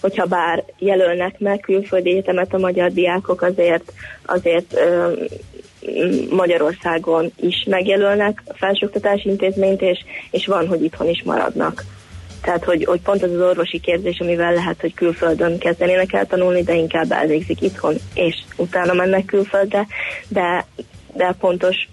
hogyha 0.00 0.24
bár 0.24 0.64
jelölnek 0.78 1.38
meg 1.38 1.60
külföldi 1.60 2.10
egyetemet 2.10 2.54
a 2.54 2.58
magyar 2.58 2.92
diákok, 2.92 3.42
azért, 3.42 3.92
azért 4.26 4.78
Magyarországon 6.30 7.32
is 7.40 7.64
megjelölnek 7.68 8.42
a 8.46 8.54
felsőoktatási 8.56 9.28
intézményt, 9.28 9.82
és, 9.82 9.98
és 10.30 10.46
van, 10.46 10.66
hogy 10.66 10.82
itthon 10.84 11.08
is 11.08 11.22
maradnak. 11.24 11.84
Tehát, 12.42 12.64
hogy, 12.64 12.84
hogy 12.84 13.00
pont 13.00 13.22
az 13.22 13.32
az 13.32 13.40
orvosi 13.40 13.80
képzés, 13.80 14.18
amivel 14.18 14.52
lehet, 14.52 14.80
hogy 14.80 14.94
külföldön 14.94 15.58
kezdenének 15.58 16.12
el 16.12 16.26
tanulni, 16.26 16.62
de 16.62 16.74
inkább 16.74 17.12
elvégzik 17.12 17.62
itthon, 17.62 17.94
és 18.14 18.36
utána 18.56 18.92
mennek 18.92 19.24
külföldre, 19.24 19.86
de, 20.28 20.66
de 21.12 21.34
pontos 21.40 21.88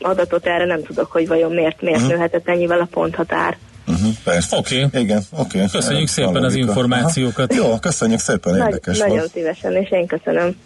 adatot 0.00 0.46
erre 0.46 0.64
nem 0.64 0.82
tudok, 0.82 1.12
hogy 1.12 1.28
vajon 1.28 1.52
miért, 1.52 1.80
miért 1.80 1.96
uh-huh. 1.96 2.12
nőhetett 2.12 2.48
ennyivel 2.48 2.80
a 2.80 2.88
ponthatár. 2.90 3.56
Uh-huh, 3.86 4.10
persze. 4.24 4.56
Oké. 4.56 4.84
Okay. 4.84 5.02
Igen, 5.02 5.22
oké. 5.30 5.58
Okay. 5.58 5.70
Köszönjük 5.72 6.08
szépen 6.08 6.44
az 6.44 6.54
információkat. 6.54 7.52
Aha. 7.52 7.68
Jó, 7.68 7.78
köszönjük 7.78 8.18
szépen, 8.18 8.52
Nagy, 8.54 8.66
érdekes 8.66 8.98
nagyon 8.98 9.16
volt. 9.16 9.30
szívesen, 9.30 9.72
és 9.72 9.90
én 9.90 10.06
köszönöm. 10.06 10.56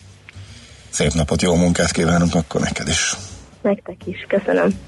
Szép 0.90 1.12
napot, 1.12 1.42
jó 1.42 1.54
munkát 1.54 1.90
kívánunk 1.90 2.34
akkor 2.34 2.60
neked 2.60 2.88
is. 2.88 3.14
Nektek 3.62 4.06
is, 4.06 4.26
köszönöm. 4.28 4.78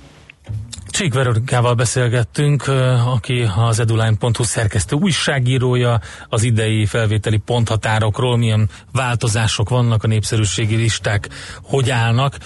Csík 0.93 1.15
Veronikával 1.15 1.75
beszélgettünk, 1.75 2.69
aki 3.07 3.49
az 3.57 3.79
eduline.hu 3.79 4.43
szerkesztő 4.43 4.97
újságírója, 4.97 6.01
az 6.29 6.43
idei 6.43 6.87
felvételi 6.87 7.37
ponthatárokról, 7.37 8.37
milyen 8.37 8.69
változások 8.93 9.69
vannak, 9.69 10.05
a 10.05 10.07
népszerűségi 10.07 10.77
listák 10.77 11.29
hogy 11.63 11.91
állnak. 11.91 12.39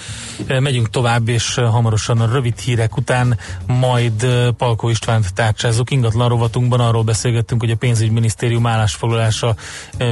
Megyünk 0.47 0.91
tovább, 0.91 1.29
és 1.29 1.55
hamarosan 1.55 2.21
a 2.21 2.33
rövid 2.33 2.59
hírek 2.59 2.97
után 2.97 3.39
majd 3.67 4.27
Palkó 4.57 4.89
Istvánt 4.89 5.35
tárcsázunk. 5.35 5.91
Ingatlan 5.91 6.29
rovatunkban 6.29 6.81
arról 6.81 7.03
beszélgettünk, 7.03 7.61
hogy 7.61 7.71
a 7.71 7.77
pénzügyminisztérium 7.77 8.67
állásfoglalása 8.67 9.55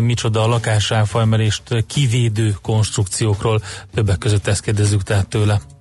micsoda 0.01 0.43
a 0.43 0.47
lakásáfajmerést 0.47 1.85
kivédő 1.87 2.57
konstrukciókról. 2.63 3.63
Többek 3.95 4.19
között 4.19 4.47
ezt 4.47 4.63
kérdezzük 4.63 5.03
tehát 5.03 5.29
tőle. 5.29 5.61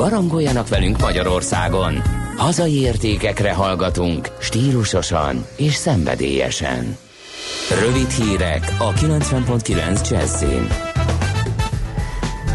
Barangoljanak 0.00 0.68
velünk 0.68 1.00
Magyarországon. 1.00 2.02
Hazai 2.36 2.80
értékekre 2.80 3.52
hallgatunk, 3.52 4.28
stílusosan 4.38 5.46
és 5.56 5.74
szenvedélyesen. 5.74 6.96
Rövid 7.80 8.10
hírek 8.10 8.76
a 8.78 8.92
90.9 8.92 10.10
Jazzin. 10.10 10.89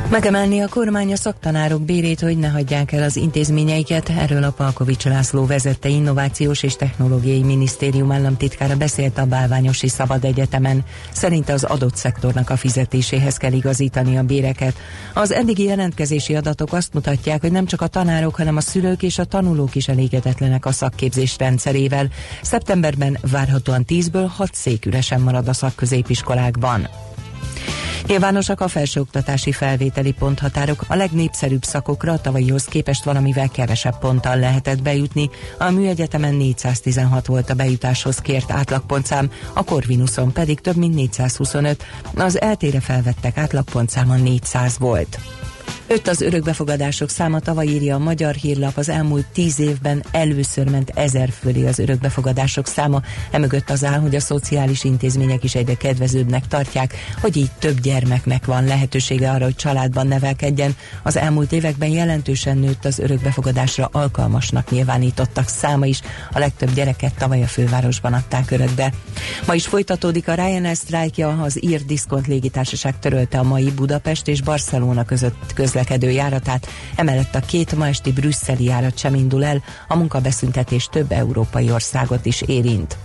Megemelni 0.09 0.59
a 0.59 0.67
kormány 0.67 1.11
a 1.11 1.15
szaktanárok 1.15 1.81
bérét, 1.81 2.19
hogy 2.19 2.37
ne 2.37 2.47
hagyják 2.47 2.91
el 2.91 3.03
az 3.03 3.15
intézményeiket. 3.15 4.09
Erről 4.09 4.43
a 4.43 4.51
Palkovics 4.51 5.03
László 5.05 5.45
vezette 5.45 5.89
Innovációs 5.89 6.63
és 6.63 6.75
Technológiai 6.75 7.43
Minisztérium 7.43 8.11
államtitkára 8.11 8.75
beszélt 8.75 9.17
a 9.17 9.25
Bálványosi 9.25 9.87
Szabad 9.87 10.23
Egyetemen. 10.23 10.83
Szerinte 11.11 11.53
az 11.53 11.63
adott 11.63 11.95
szektornak 11.95 12.49
a 12.49 12.55
fizetéséhez 12.55 13.37
kell 13.37 13.51
igazítani 13.51 14.17
a 14.17 14.23
béreket. 14.23 14.75
Az 15.13 15.31
eddigi 15.31 15.63
jelentkezési 15.63 16.35
adatok 16.35 16.73
azt 16.73 16.93
mutatják, 16.93 17.41
hogy 17.41 17.51
nem 17.51 17.65
csak 17.65 17.81
a 17.81 17.87
tanárok, 17.87 18.35
hanem 18.35 18.55
a 18.55 18.61
szülők 18.61 19.03
és 19.03 19.19
a 19.19 19.25
tanulók 19.25 19.75
is 19.75 19.87
elégedetlenek 19.87 20.65
a 20.65 20.71
szakképzés 20.71 21.35
rendszerével. 21.37 22.07
Szeptemberben 22.41 23.17
várhatóan 23.31 23.85
10-ből 23.87 24.27
6 24.35 24.53
szék 24.53 24.85
üresen 24.85 25.21
marad 25.21 25.47
a 25.47 25.53
szakközépiskolákban. 25.53 26.87
Nyilvánosak 28.07 28.61
a 28.61 28.67
felsőoktatási 28.67 29.51
felvételi 29.51 30.11
ponthatárok, 30.11 30.83
a 30.87 30.95
legnépszerűbb 30.95 31.63
szakokra 31.63 32.11
a 32.11 32.21
tavalyihoz 32.21 32.65
képest 32.65 33.03
valamivel 33.03 33.49
kevesebb 33.49 33.99
ponttal 33.99 34.39
lehetett 34.39 34.81
bejutni, 34.81 35.29
a 35.57 35.69
műegyetemen 35.69 36.33
416 36.33 37.25
volt 37.25 37.49
a 37.49 37.53
bejutáshoz 37.53 38.17
kért 38.17 38.51
átlagpontszám, 38.51 39.31
a 39.53 39.63
Corvinuson 39.63 40.31
pedig 40.31 40.59
több 40.59 40.75
mint 40.75 40.95
425, 40.95 41.83
az 42.15 42.41
eltére 42.41 42.79
felvettek 42.79 43.37
átlagpontszáma 43.37 44.15
400 44.15 44.77
volt. 44.77 45.19
Öt 45.87 46.07
az 46.07 46.21
örökbefogadások 46.21 47.09
száma 47.09 47.39
tavaly 47.39 47.65
írja 47.65 47.95
a 47.95 47.99
Magyar 47.99 48.33
Hírlap, 48.33 48.77
az 48.77 48.89
elmúlt 48.89 49.25
tíz 49.33 49.59
évben 49.59 50.03
először 50.11 50.69
ment 50.69 50.91
ezer 50.95 51.29
fölé 51.29 51.67
az 51.67 51.79
örökbefogadások 51.79 52.67
száma, 52.67 53.01
emögött 53.31 53.69
az 53.69 53.83
áll, 53.83 53.99
hogy 53.99 54.15
a 54.15 54.19
szociális 54.19 54.83
intézmények 54.83 55.43
is 55.43 55.55
egyre 55.55 55.73
kedvezőbbnek 55.73 56.47
tartják, 56.47 56.93
hogy 57.21 57.37
így 57.37 57.51
több 57.59 57.79
gyermeknek 57.79 58.45
van 58.45 58.63
lehetősége 58.63 59.31
arra, 59.31 59.43
hogy 59.43 59.55
családban 59.55 60.07
nevelkedjen. 60.07 60.75
Az 61.03 61.17
elmúlt 61.17 61.51
években 61.51 61.89
jelentősen 61.89 62.57
nőtt 62.57 62.85
az 62.85 62.99
örökbefogadásra 62.99 63.89
alkalmasnak 63.91 64.69
nyilvánítottak 64.69 65.47
száma 65.47 65.85
is, 65.85 66.01
a 66.31 66.39
legtöbb 66.39 66.73
gyereket 66.73 67.13
tavaly 67.13 67.43
a 67.43 67.47
fővárosban 67.47 68.13
adták 68.13 68.51
örökbe. 68.51 68.93
Ma 69.47 69.55
is 69.55 69.67
folytatódik 69.67 70.27
a 70.27 70.33
Ryanair 70.33 70.75
sztrájkja, 70.75 71.41
az 71.41 71.63
ír 71.63 71.85
diszkont 71.85 72.27
légitársaság 72.27 72.99
törölte 72.99 73.39
a 73.39 73.43
mai 73.43 73.71
Budapest 73.71 74.27
és 74.27 74.41
Barcelona 74.41 75.05
között 75.05 75.53
közlekedő 75.75 76.11
járatát, 76.11 76.67
emellett 76.95 77.35
a 77.35 77.39
két 77.39 77.75
ma 77.75 77.87
esti 77.87 78.11
brüsszeli 78.11 78.63
járat 78.63 78.97
sem 78.97 79.15
indul 79.15 79.45
el, 79.45 79.63
a 79.87 79.95
munkabeszüntetés 79.95 80.85
több 80.91 81.11
európai 81.11 81.71
országot 81.71 82.25
is 82.25 82.41
érint. 82.41 82.97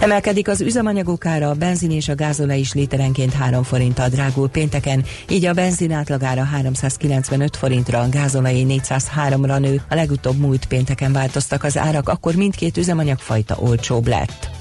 Emelkedik 0.00 0.48
az 0.48 0.60
üzemanyagok 0.60 1.26
ára, 1.26 1.48
a 1.48 1.54
benzin 1.54 1.90
és 1.90 2.08
a 2.08 2.14
gázolaj 2.14 2.58
is 2.58 2.72
literenként 2.72 3.32
3 3.32 3.62
forinttal 3.62 4.08
drágul 4.08 4.48
pénteken, 4.48 5.04
így 5.28 5.44
a 5.44 5.52
benzin 5.52 5.92
átlagára 5.92 6.44
395 6.44 7.56
forintra, 7.56 8.00
a 8.00 8.08
gázolajé 8.08 8.64
403-ra 8.68 9.58
nő. 9.58 9.82
A 9.88 9.94
legutóbb 9.94 10.36
múlt 10.36 10.66
pénteken 10.66 11.12
változtak 11.12 11.64
az 11.64 11.78
árak, 11.78 12.08
akkor 12.08 12.34
mindkét 12.34 12.76
üzemanyagfajta 12.76 13.56
olcsóbb 13.58 14.06
lett. 14.06 14.55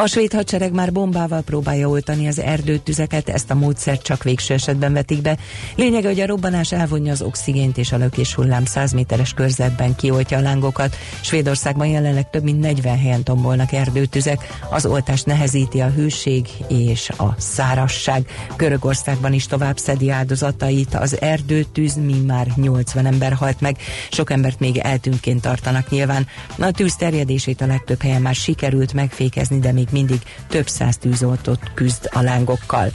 A 0.00 0.06
svéd 0.06 0.32
hadsereg 0.32 0.72
már 0.72 0.92
bombával 0.92 1.42
próbálja 1.42 1.88
oltani 1.88 2.28
az 2.28 2.38
erdőtüzeket, 2.38 3.28
ezt 3.28 3.50
a 3.50 3.54
módszert 3.54 4.02
csak 4.02 4.22
végső 4.22 4.54
esetben 4.54 4.92
vetik 4.92 5.22
be. 5.22 5.36
Lényege, 5.76 6.08
hogy 6.08 6.20
a 6.20 6.26
robbanás 6.26 6.72
elvonja 6.72 7.12
az 7.12 7.22
oxigént 7.22 7.78
és 7.78 7.92
a 7.92 7.96
lökés 7.96 8.34
hullám 8.34 8.64
100 8.64 8.92
méteres 8.92 9.32
körzetben 9.32 9.94
kioltja 9.94 10.38
a 10.38 10.40
lángokat. 10.40 10.96
Svédországban 11.20 11.86
jelenleg 11.86 12.30
több 12.30 12.42
mint 12.42 12.60
40 12.60 12.98
helyen 12.98 13.22
tombolnak 13.22 13.72
erdőtüzek. 13.72 14.58
Az 14.70 14.86
oltást 14.86 15.26
nehezíti 15.26 15.80
a 15.80 15.90
hőség 15.90 16.48
és 16.68 17.08
a 17.08 17.34
szárasság. 17.38 18.26
Görögországban 18.56 19.32
is 19.32 19.46
tovább 19.46 19.78
szedi 19.78 20.10
áldozatait. 20.10 20.94
Az 20.94 21.20
erdőtűz 21.20 21.94
mi 21.94 22.20
már 22.26 22.46
80 22.56 23.06
ember 23.06 23.32
halt 23.32 23.60
meg, 23.60 23.76
sok 24.10 24.30
embert 24.30 24.60
még 24.60 24.78
eltűnként 24.78 25.40
tartanak 25.40 25.90
nyilván. 25.90 26.26
A 26.58 26.70
tűz 26.70 26.96
terjedését 26.96 27.60
a 27.60 27.66
legtöbb 27.66 28.02
helyen 28.02 28.22
már 28.22 28.34
sikerült 28.34 28.92
megfékezni, 28.92 29.58
de 29.58 29.72
még 29.72 29.88
mindig 29.90 30.20
több 30.48 30.68
száz 30.68 30.96
tűzoltót 30.96 31.60
küzd 31.74 32.08
a 32.12 32.20
lángokkal. 32.20 32.90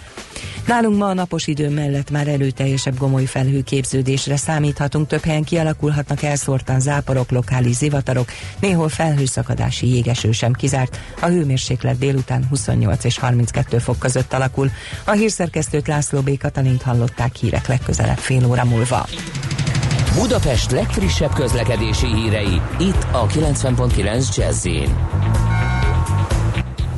Nálunk 0.68 0.98
ma 0.98 1.08
a 1.08 1.14
napos 1.14 1.48
idő 1.48 1.70
mellett 1.70 2.12
már 2.12 2.28
erőteljesebb 2.28 2.98
gomoly 2.98 3.26
felhőképződésre 3.26 4.38
számíthatunk, 4.38 5.08
több 5.08 5.24
helyen 5.24 5.44
kialakulhatnak 5.44 6.22
elszórtan 6.22 6.80
záporok, 6.80 7.32
lokális 7.32 7.76
zivatarok, 7.76 8.30
néhol 8.60 8.90
felhőszakadási 8.90 9.88
jégeső 9.88 10.32
sem 10.32 10.54
kizárt, 10.54 11.00
a 11.22 11.26
hőmérséklet 11.26 11.98
délután 11.98 12.46
28 12.50 13.04
és 13.04 13.18
32 13.18 13.78
fok 13.78 14.00
között 14.00 14.34
alakul. 14.34 14.72
A 15.04 15.12
hírszerkesztőt 15.12 15.88
László 15.88 16.22
B. 16.22 16.38
Katalint 16.38 16.82
hallották 16.82 17.36
hírek 17.36 17.68
legközelebb 17.68 18.18
fél 18.18 18.46
óra 18.46 18.66
múlva. 18.66 19.08
Budapest 20.16 20.72
legfrissebb 20.72 21.34
közlekedési 21.34 22.08
hírei, 22.08 22.62
itt 22.80 23.08
a 23.12 23.28
90.9 23.28 24.36
jazz 24.36 24.68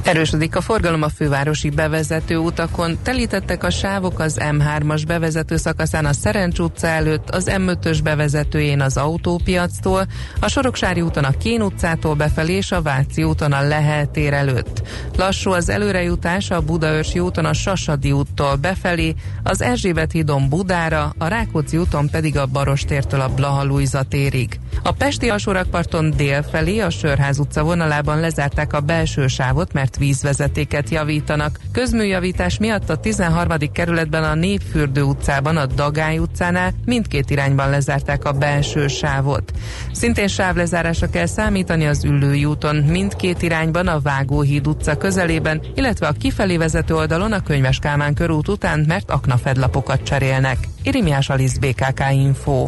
Erősödik 0.08 0.56
a 0.56 0.62
forgalom 0.62 1.02
a 1.02 1.10
fővárosi 1.10 1.70
bevezető 1.70 2.38
utakon, 2.38 2.98
telítettek 3.04 3.64
a 3.64 3.70
sávok 3.70 4.20
az 4.20 4.38
M3-as 4.40 5.04
bevezető 5.08 5.58
szakaszán 5.58 6.06
a 6.06 6.14
Szerencs 6.14 6.60
utca 6.60 6.88
előtt, 6.88 7.30
az 7.30 7.50
M5-ös 7.52 8.00
bevezetőjén 8.04 8.82
az 8.82 8.98
autópiactól, 8.98 10.06
a 10.40 10.48
Soroksári 10.48 11.02
úton 11.02 11.24
a 11.24 11.38
Kén 11.38 11.62
utcától 11.62 12.16
befelé 12.16 12.54
és 12.54 12.72
a 12.72 12.82
Váci 12.82 13.24
úton 13.24 13.52
a 13.52 13.62
Lehel 13.62 14.12
tér 14.12 14.34
előtt. 14.34 14.82
Lassú 15.18 15.52
az 15.52 15.70
előrejutás 15.70 16.52
a 16.52 16.62
Budaörsi 16.62 17.20
úton 17.20 17.46
a 17.46 17.54
Sasadi 17.54 18.12
úttól 18.12 18.56
befelé, 18.56 19.16
az 19.44 19.62
Erzsébet 19.62 20.12
hídon 20.12 20.50
Budára, 20.50 21.14
a 21.18 21.28
Rákóczi 21.28 21.78
úton 21.78 22.10
pedig 22.10 22.38
a 22.38 22.46
Barostértől 22.46 23.22
a 23.22 23.30
Blaha 23.30 24.04
térig. 24.10 24.60
A 24.84 24.92
Pesti 24.92 25.30
alsórakparton 25.30 26.14
dél 26.18 26.44
felé 26.44 26.80
a 26.80 26.90
Sörház 26.90 27.40
utca 27.40 27.64
vonalában 27.64 28.20
lezárták 28.20 28.74
a 28.74 28.80
belső 28.80 29.28
sávot, 29.28 29.74
mert 29.74 29.98
vízvezetéket 29.98 30.90
javítanak. 30.90 31.60
Közműjavítás 31.72 32.58
miatt 32.58 32.90
a 32.90 32.98
13. 32.98 33.58
kerületben 33.72 34.24
a 34.24 34.36
Népfürdő 34.36 35.02
utcában, 35.02 35.58
a 35.58 35.66
Dagály 35.66 36.18
utcánál 36.18 36.74
mindkét 36.86 37.30
irányban 37.30 37.70
lezárták 37.70 38.26
a 38.26 38.32
belső 38.32 38.88
sávot. 38.88 39.52
Szintén 39.92 40.28
sávlezárásra 40.28 41.10
kell 41.10 41.26
számítani 41.26 41.86
az 41.86 42.04
Üllői 42.04 42.46
úton 42.46 42.76
mindkét 42.76 43.42
irányban 43.42 43.88
a 43.88 44.00
Vágóhíd 44.00 44.68
utca 44.68 44.98
közelében, 44.98 45.62
illetve 45.76 46.08
a 46.08 46.16
kifelé 46.20 46.58
vezető 46.58 46.96
oldalon 46.96 47.32
a 47.32 47.44
Könyves 47.44 47.80
Kálmán 47.80 48.14
körút 48.14 48.48
után, 48.48 48.86
mert 48.88 49.12
aknafedlapokat 49.12 50.04
cserélnek. 50.04 50.58
Irimiás 50.84 51.30
Alisz 51.30 51.58
BKK 51.58 52.04
Info. 52.12 52.68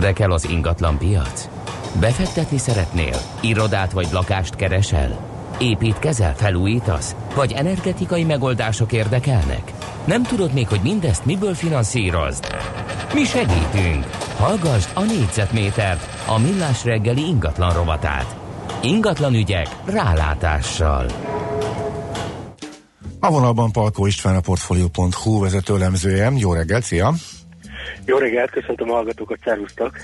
Érdekel 0.00 0.30
az 0.30 0.48
ingatlan 0.48 0.98
piac? 0.98 1.48
Befektetni 2.00 2.58
szeretnél? 2.58 3.16
Irodát 3.40 3.92
vagy 3.92 4.08
lakást 4.12 4.54
keresel? 4.54 5.20
Építkezel, 5.58 6.34
felújítasz? 6.36 7.14
Vagy 7.34 7.52
energetikai 7.52 8.24
megoldások 8.24 8.92
érdekelnek? 8.92 9.72
Nem 10.04 10.22
tudod 10.22 10.52
még, 10.52 10.68
hogy 10.68 10.80
mindezt 10.82 11.24
miből 11.24 11.54
finanszírozd? 11.54 12.46
Mi 13.14 13.24
segítünk! 13.24 14.04
Hallgassd 14.36 14.88
a 14.94 15.02
négyzetmétert, 15.02 16.06
a 16.26 16.38
millás 16.38 16.84
reggeli 16.84 17.26
ingatlan 17.26 17.72
rovatát. 17.72 18.36
Ingatlan 18.82 19.34
ügyek 19.34 19.68
rálátással. 19.84 21.06
A 23.20 23.30
vonalban 23.30 23.72
Palkó 23.72 24.06
István 24.06 24.36
a 24.36 24.40
Portfolio.hu 24.40 25.40
vezető 25.40 25.74
elemzője. 25.74 26.32
Jó 26.36 26.52
reggelt, 26.52 26.84
szia! 26.84 27.14
Jó 28.10 28.18
reggelt, 28.18 28.50
köszöntöm 28.50 28.90
a 28.90 28.94
hallgatókat, 28.94 29.38
szervusztok! 29.44 29.96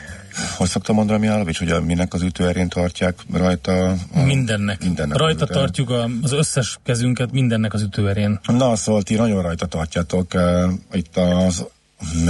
Hogy 0.57 0.69
szokta 0.69 0.93
mondani 0.93 1.19
Mihálovics, 1.19 1.59
hogy 1.59 1.71
a 1.71 1.81
minek 1.81 2.15
az 2.15 2.23
ütőerén 2.23 2.69
tartják 2.69 3.15
rajta? 3.33 3.89
A... 3.89 4.23
Mindennek. 4.25 4.83
Mindennek 4.83 5.19
Rajta 5.19 5.45
az 5.45 5.51
tartjuk 5.51 5.91
a, 5.91 6.09
az 6.23 6.33
összes 6.33 6.79
kezünket 6.85 7.33
mindennek 7.33 7.75
az 7.75 7.83
ütőerén. 7.83 8.41
Na, 8.47 8.77
szóval 8.77 9.03
ti 9.03 9.15
nagyon 9.15 9.43
rajta 9.43 9.67
tartjátok. 9.67 10.35
Uh, 10.35 10.73
itt 10.93 11.17
az 11.17 11.67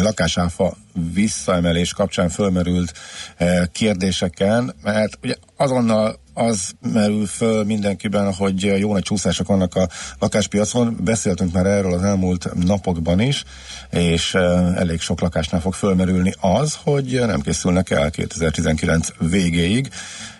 lakásáfa 0.02 0.76
visszaemelés 1.14 1.92
kapcsán 1.92 2.28
fölmerült 2.28 2.92
uh, 3.40 3.64
kérdéseken, 3.72 4.74
mert 4.82 5.18
ugye 5.22 5.34
azonnal 5.56 6.18
az 6.36 6.72
merül 6.92 7.26
föl 7.26 7.64
mindenkiben, 7.64 8.32
hogy 8.34 8.62
jó 8.62 8.92
nagy 8.92 9.02
csúszások 9.02 9.46
vannak 9.46 9.74
a 9.74 9.88
lakáspiacon. 10.18 10.96
Beszéltünk 11.00 11.52
már 11.52 11.66
erről 11.66 11.92
az 11.92 12.02
elmúlt 12.02 12.48
napokban 12.64 13.20
is, 13.20 13.44
és 13.90 14.34
elég 14.74 15.00
sok 15.00 15.20
lakásnál 15.20 15.60
fog 15.60 15.74
fölmerülni 15.74 16.34
az, 16.40 16.78
hogy 16.82 17.20
nem 17.26 17.40
készülnek 17.40 17.90
el 17.90 18.10
2019 18.10 19.08
végéig, 19.18 19.88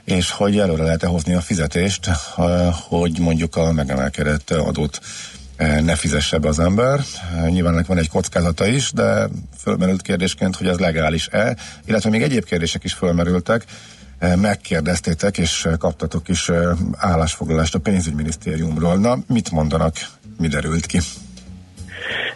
és 0.05 0.30
hogy 0.30 0.59
előre 0.59 0.82
lehet-e 0.82 1.07
hozni 1.07 1.34
a 1.34 1.40
fizetést, 1.40 2.11
hogy 2.88 3.18
mondjuk 3.18 3.57
a 3.57 3.72
megemelkedett 3.72 4.51
adót 4.51 5.01
ne 5.80 5.94
fizesse 5.94 6.38
be 6.38 6.49
az 6.49 6.59
ember. 6.59 7.01
Nyilván 7.49 7.72
ennek 7.72 7.86
van 7.86 7.99
egy 7.99 8.09
kockázata 8.09 8.66
is, 8.66 8.92
de 8.92 9.28
fölmerült 9.59 10.03
kérdésként, 10.03 10.57
hogy 10.57 10.66
ez 10.66 10.78
legális-e, 10.78 11.57
illetve 11.84 12.11
még 12.11 12.22
egyéb 12.22 12.44
kérdések 12.44 12.84
is 12.84 12.92
fölmerültek. 12.92 13.64
Uh, 14.20 14.36
Megkérdeztétek, 14.36 15.38
és 15.38 15.64
uh, 15.64 15.76
kaptatok 15.76 16.28
is 16.28 16.48
uh, 16.48 16.70
állásfoglalást 16.96 17.74
a 17.74 17.78
pénzügyminisztériumról. 17.78 18.96
Na, 18.96 19.18
mit 19.28 19.50
mondanak? 19.50 19.94
Mi 20.38 20.48
derült 20.48 20.86
ki? 20.86 20.98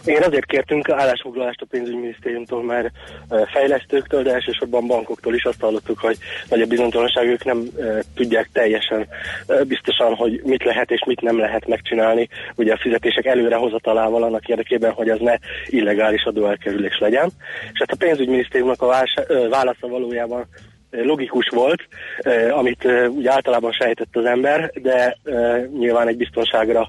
Igen, 0.04 0.22
azért 0.22 0.46
kértünk 0.46 0.88
állásfoglalást 0.88 1.60
a 1.60 1.66
pénzügyminisztériumtól, 1.70 2.62
mert 2.62 2.90
eh, 3.28 3.42
fejlesztőktől, 3.52 4.22
de 4.22 4.32
elsősorban 4.32 4.86
bankoktól 4.86 5.34
is 5.34 5.44
azt 5.44 5.60
hallottuk, 5.60 5.98
hogy 5.98 6.18
nagy 6.48 6.60
a 6.60 6.66
bizonytalanság, 6.66 7.26
ők 7.26 7.44
nem 7.44 7.62
eh, 7.80 7.98
tudják 8.14 8.48
teljesen 8.52 9.06
eh, 9.46 9.64
biztosan, 9.64 10.14
hogy 10.14 10.40
mit 10.44 10.64
lehet 10.64 10.90
és 10.90 11.02
mit 11.06 11.20
nem 11.20 11.38
lehet 11.38 11.66
megcsinálni, 11.66 12.28
ugye 12.54 12.72
a 12.72 12.78
fizetések 12.80 13.24
előrehozatalával 13.24 14.22
annak 14.22 14.48
érdekében, 14.48 14.92
hogy 14.92 15.08
az 15.08 15.20
ne 15.20 15.34
illegális 15.66 16.22
adóelkerülés 16.22 16.98
legyen. 16.98 17.30
És 17.72 17.78
hát 17.78 17.90
a 17.90 17.96
pénzügyminisztériumnak 17.96 18.82
a 18.82 19.04
válasza 19.50 19.86
valójában 19.88 20.40
eh, 20.40 20.46
logikus 20.90 21.48
volt, 21.48 21.88
eh, 22.18 22.58
amit 22.58 22.84
eh, 22.84 23.10
ugye 23.10 23.32
általában 23.32 23.72
sejtett 23.72 24.16
az 24.16 24.24
ember, 24.24 24.70
de 24.74 25.16
eh, 25.24 25.64
nyilván 25.78 26.08
egy 26.08 26.16
biztonságra 26.16 26.88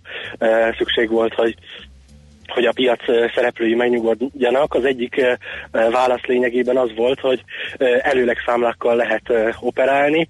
szükség 0.78 1.10
volt, 1.10 1.34
hogy 1.34 1.56
hogy 2.54 2.66
a 2.66 2.72
piac 2.72 3.04
szereplői 3.36 3.76
megnyugodjanak. 3.76 4.74
Az 4.74 4.86
egyik 4.86 5.26
válasz 5.72 6.26
lényegében 6.26 6.78
az 6.78 6.90
volt, 6.96 7.20
hogy 7.20 7.44
előleg 8.02 8.38
számlákkal 8.46 8.96
lehet 8.96 9.34
operálni, 9.60 10.28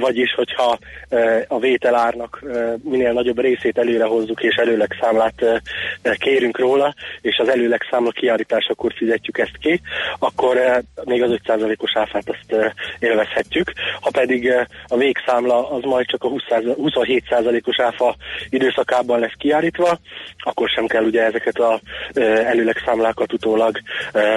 vagyis 0.00 0.34
hogyha 0.34 0.78
a 1.48 1.58
vételárnak 1.58 2.44
minél 2.82 3.12
nagyobb 3.12 3.40
részét 3.40 3.78
előre 3.78 4.04
hozzuk 4.04 4.42
és 4.42 4.54
előleg 4.54 4.96
számlát 5.00 5.62
kérünk 6.18 6.58
róla, 6.58 6.94
és 7.20 7.36
az 7.36 7.48
előleg 7.48 7.86
számla 7.90 8.10
kiállításakor 8.10 8.92
fizetjük 8.96 9.38
ezt 9.38 9.56
ki, 9.60 9.80
akkor 10.18 10.82
még 11.04 11.22
az 11.22 11.30
5%-os 11.44 11.90
áfát 11.94 12.28
azt 12.28 12.74
élvezhetjük. 12.98 13.72
Ha 14.00 14.10
pedig 14.10 14.52
a 14.86 14.96
végszámla 14.96 15.70
az 15.70 15.82
majd 15.82 16.06
csak 16.06 16.24
a 16.24 16.28
20 16.28 16.42
27%-os 16.50 17.80
áfa 17.80 18.16
időszakában 18.48 19.20
lesz 19.20 19.34
kiállítva, 19.38 19.98
akkor 20.38 20.68
sem 20.68 20.86
kell 20.86 21.04
ugye 21.04 21.22
ezeket 21.22 21.51
a 21.58 21.80
ö, 22.12 22.20
előleg 22.22 22.82
számlákat 22.84 23.32
utólag, 23.32 23.78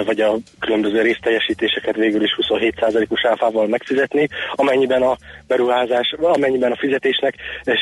vagy 0.04 0.20
a 0.20 0.36
különböző 0.60 1.02
részteljesítéseket 1.02 1.96
végül 1.96 2.22
is 2.22 2.38
27%-os 2.40 3.24
áfával 3.24 3.66
megfizetni, 3.66 4.28
amennyiben 4.54 5.02
a 5.02 5.16
beruházás, 5.46 6.14
amennyiben 6.20 6.72
a 6.72 6.76
fizetésnek 6.76 7.34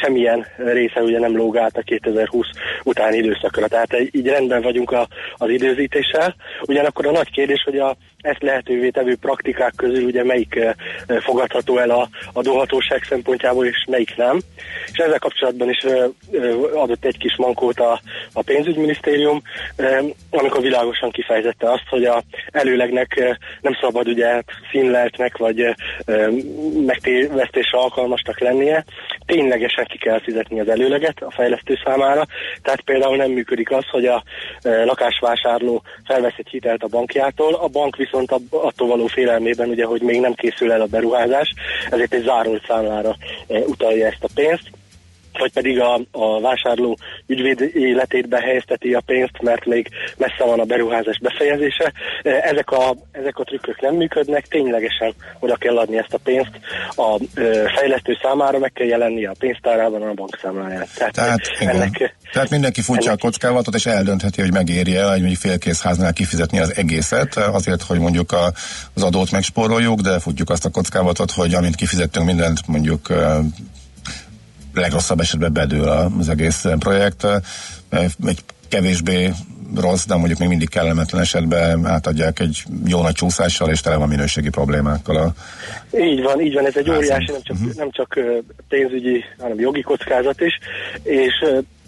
semmilyen 0.03 0.47
része 0.57 1.01
ugye 1.03 1.19
nem 1.19 1.37
lóg 1.37 1.57
át 1.57 1.77
a 1.77 1.83
2020 1.83 2.47
utáni 2.85 3.17
időszakra. 3.17 3.69
Tehát 3.69 3.97
így 4.11 4.27
rendben 4.27 4.63
vagyunk 4.63 4.91
a, 4.91 5.09
az 5.37 5.51
időzítéssel. 5.51 6.35
Ugyanakkor 6.63 7.07
a 7.07 7.11
nagy 7.11 7.31
kérdés, 7.31 7.63
hogy 7.63 7.79
a 7.79 7.97
ezt 8.25 8.43
lehetővé 8.43 8.89
tevő 8.91 9.17
praktikák 9.17 9.73
közül 9.77 10.05
ugye 10.05 10.25
melyik 10.25 10.55
eh, 10.55 10.73
eh, 11.07 11.21
fogadható 11.21 11.79
el 11.79 11.91
a, 11.91 12.09
a 12.33 12.43
dohatóság 12.43 13.03
szempontjából, 13.09 13.67
és 13.67 13.85
melyik 13.91 14.17
nem. 14.17 14.41
És 14.93 14.99
ezzel 14.99 15.19
kapcsolatban 15.19 15.69
is 15.69 15.79
eh, 15.83 16.05
adott 16.75 17.05
egy 17.05 17.19
kis 17.19 17.37
mankót 17.37 17.79
a, 17.79 18.01
a 18.33 18.43
pénzügyminisztérium, 18.43 19.43
amikor 20.31 20.61
világosan 20.61 21.11
kifejezette 21.11 21.71
azt, 21.71 21.89
hogy 21.89 22.05
a 22.05 22.23
előlegnek 22.51 23.39
nem 23.61 23.77
szabad 23.81 24.09
ugye 24.09 24.43
színleltnek 24.71 25.37
vagy 25.37 25.75
megtévesztésre 26.87 27.79
alkalmasnak 27.79 28.41
lennie, 28.41 28.85
ténylegesen 29.27 29.85
ki 29.85 29.99
kell 29.99 30.21
fizetni 30.21 30.61
az 30.61 30.69
előleget 30.69 31.23
a 31.23 31.31
fejlesztő 31.31 31.79
számára, 31.85 32.27
tehát 32.63 32.81
például 32.81 33.17
nem 33.17 33.31
működik 33.31 33.71
az, 33.71 33.85
hogy 33.91 34.07
a 34.07 34.23
lakásvásárló 34.63 35.83
felvesz 36.05 36.35
egy 36.37 36.49
hitelt 36.49 36.83
a 36.83 36.89
bankjától, 36.89 37.55
a 37.55 37.69
bank 37.69 37.97
viszont 37.97 38.14
ab- 38.15 38.55
attól 38.55 38.89
való 38.89 39.07
félelmében, 39.07 39.69
ugye, 39.69 39.85
hogy 39.85 40.03
még 40.03 40.21
nem 40.21 40.35
készül 40.35 40.73
el 40.73 40.81
a 40.81 40.87
beruházás, 40.87 41.53
ezért 41.91 42.15
egy 42.15 42.23
zárolt 42.23 42.65
számlára 42.67 43.17
e, 43.49 43.59
utalja 43.59 44.07
ezt 44.07 44.25
a 44.25 44.29
pénzt 44.35 44.71
vagy 45.39 45.53
pedig 45.53 45.81
a, 45.81 46.01
a 46.11 46.41
vásárló 46.41 46.99
ügyvéd 47.27 47.71
életét 47.75 48.29
behelyezteti 48.29 48.95
a 48.95 49.03
pénzt, 49.07 49.43
mert 49.43 49.65
még 49.65 49.89
messze 50.17 50.45
van 50.45 50.61
a 50.61 50.65
beruházás 50.65 51.19
befejezése. 51.23 51.93
E, 52.23 52.31
Ezek 52.31 52.71
a, 52.71 52.97
ezek 53.13 53.39
a 53.39 53.45
trükkök 53.45 53.81
nem 53.81 53.95
működnek, 53.95 54.47
ténylegesen 54.47 55.15
oda 55.41 55.57
kell 55.57 55.79
adni 55.79 55.99
ezt 55.99 56.13
a 56.15 56.19
pénzt 56.25 56.51
a 56.97 57.21
ö, 57.35 57.65
fejlesztő 57.77 58.19
számára, 58.23 58.59
meg 58.59 58.73
kell 58.73 58.87
jelennie 58.87 59.29
a 59.29 59.35
pénztárában, 59.39 60.03
a 60.03 60.13
bankszámláján. 60.13 60.87
Tehát, 60.97 61.13
Tehát, 61.13 61.41
igen. 61.61 61.75
ennek, 61.75 62.17
Tehát 62.33 62.51
mindenki 62.51 62.81
futja 62.81 63.13
a 63.13 63.17
kockávatot, 63.17 63.75
és 63.75 63.87
eldöntheti, 63.87 64.41
hogy 64.41 64.53
megéri 64.53 64.97
el 64.97 65.13
egy 65.13 65.37
félkészháznál 65.37 66.13
kifizetni 66.13 66.59
az 66.61 66.77
egészet, 66.77 67.37
azért, 67.37 67.83
hogy 67.83 67.99
mondjuk 67.99 68.33
a, 68.33 68.53
az 68.95 69.03
adót 69.03 69.31
megspóroljuk, 69.31 70.01
de 70.01 70.21
futjuk 70.21 70.51
azt 70.51 70.65
a 70.65 70.71
kockávatot, 70.71 71.31
hogy 71.31 71.55
amint 71.55 71.75
kifizettünk 71.75 72.27
mindent, 72.27 72.67
mondjuk 72.67 73.09
ö, 73.09 73.39
legrosszabb 74.75 75.21
esetben 75.21 75.53
bedől 75.53 75.89
az 76.19 76.29
egész 76.29 76.65
projekt. 76.79 77.27
Egy 77.91 78.39
kevésbé 78.69 79.31
rossz, 79.77 80.05
de 80.07 80.15
mondjuk 80.17 80.39
még 80.39 80.49
mindig 80.49 80.69
kellemetlen 80.69 81.21
esetben 81.21 81.87
átadják 81.87 82.41
egy 82.41 82.63
jó 82.87 83.03
nagy 83.03 83.15
csúszással, 83.15 83.71
és 83.71 83.81
tele 83.81 83.97
van 83.97 84.09
minőségi 84.09 84.49
problémákkal 84.49 85.17
a 85.17 85.33
Így 85.99 86.23
van, 86.23 86.41
így 86.41 86.55
van, 86.55 86.67
ez 86.67 86.77
egy 86.77 86.91
óriási, 86.91 87.33
nem 87.33 87.43
csak, 87.43 87.59
Mhm. 87.59 87.69
nem 87.77 87.91
csak 87.91 88.19
pénzügyi, 88.69 89.25
hanem 89.39 89.61
jogi 89.61 89.83
kockázat 89.83 90.41
is, 90.41 90.59
és 91.03 91.45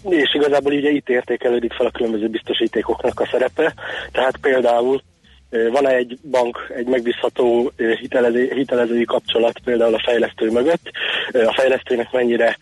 és 0.09 0.35
igazából 0.35 0.73
ugye 0.73 0.89
itt 0.89 1.09
értékelődik 1.09 1.73
fel 1.73 1.85
a 1.85 1.91
különböző 1.91 2.27
biztosítékoknak 2.27 3.19
a 3.19 3.27
szerepe, 3.31 3.73
tehát 4.11 4.37
például 4.37 5.01
ö, 5.49 5.69
van 5.69 5.87
egy 5.87 6.17
bank, 6.31 6.71
egy 6.75 6.87
megbízható 6.87 7.71
hitelező, 7.99 8.51
hitelezői 8.53 9.05
kapcsolat 9.05 9.59
például 9.63 9.93
a 9.93 10.01
fejlesztő 10.05 10.51
mögött, 10.51 10.91
a 11.31 11.53
fejlesztőnek 11.53 12.11
mennyire 12.11 12.57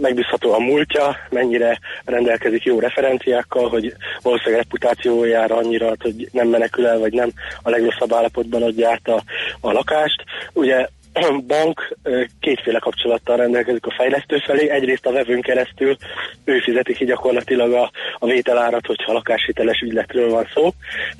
megbízható 0.00 0.52
a 0.52 0.58
múltja, 0.58 1.16
mennyire 1.30 1.78
rendelkezik 2.04 2.64
jó 2.64 2.78
referenciákkal, 2.78 3.68
hogy 3.68 3.94
valószínűleg 4.22 4.60
reputációjára 4.60 5.56
annyira, 5.56 5.94
hogy 5.98 6.28
nem 6.32 6.48
menekül 6.48 6.86
el, 6.86 6.98
vagy 6.98 7.12
nem 7.12 7.30
a 7.62 7.70
legrosszabb 7.70 8.12
állapotban 8.12 8.62
adja 8.62 8.90
át 8.90 9.08
a, 9.08 9.22
a 9.60 9.72
lakást. 9.72 10.24
Ugye 10.52 10.88
bank 11.46 11.96
kétféle 12.40 12.78
kapcsolattal 12.78 13.36
rendelkezik 13.36 13.86
a 13.86 13.94
fejlesztő 13.96 14.38
felé. 14.38 14.68
Egyrészt 14.68 15.06
a 15.06 15.12
vevőn 15.12 15.40
keresztül 15.40 15.96
ő 16.44 16.58
fizeti 16.58 16.94
ki 16.94 17.04
gyakorlatilag 17.04 17.72
a, 17.72 17.90
a 18.18 18.26
vételárat, 18.26 18.86
hogyha 18.86 19.12
lakáshiteles 19.12 19.80
ügyletről 19.80 20.30
van 20.30 20.48
szó. 20.54 20.70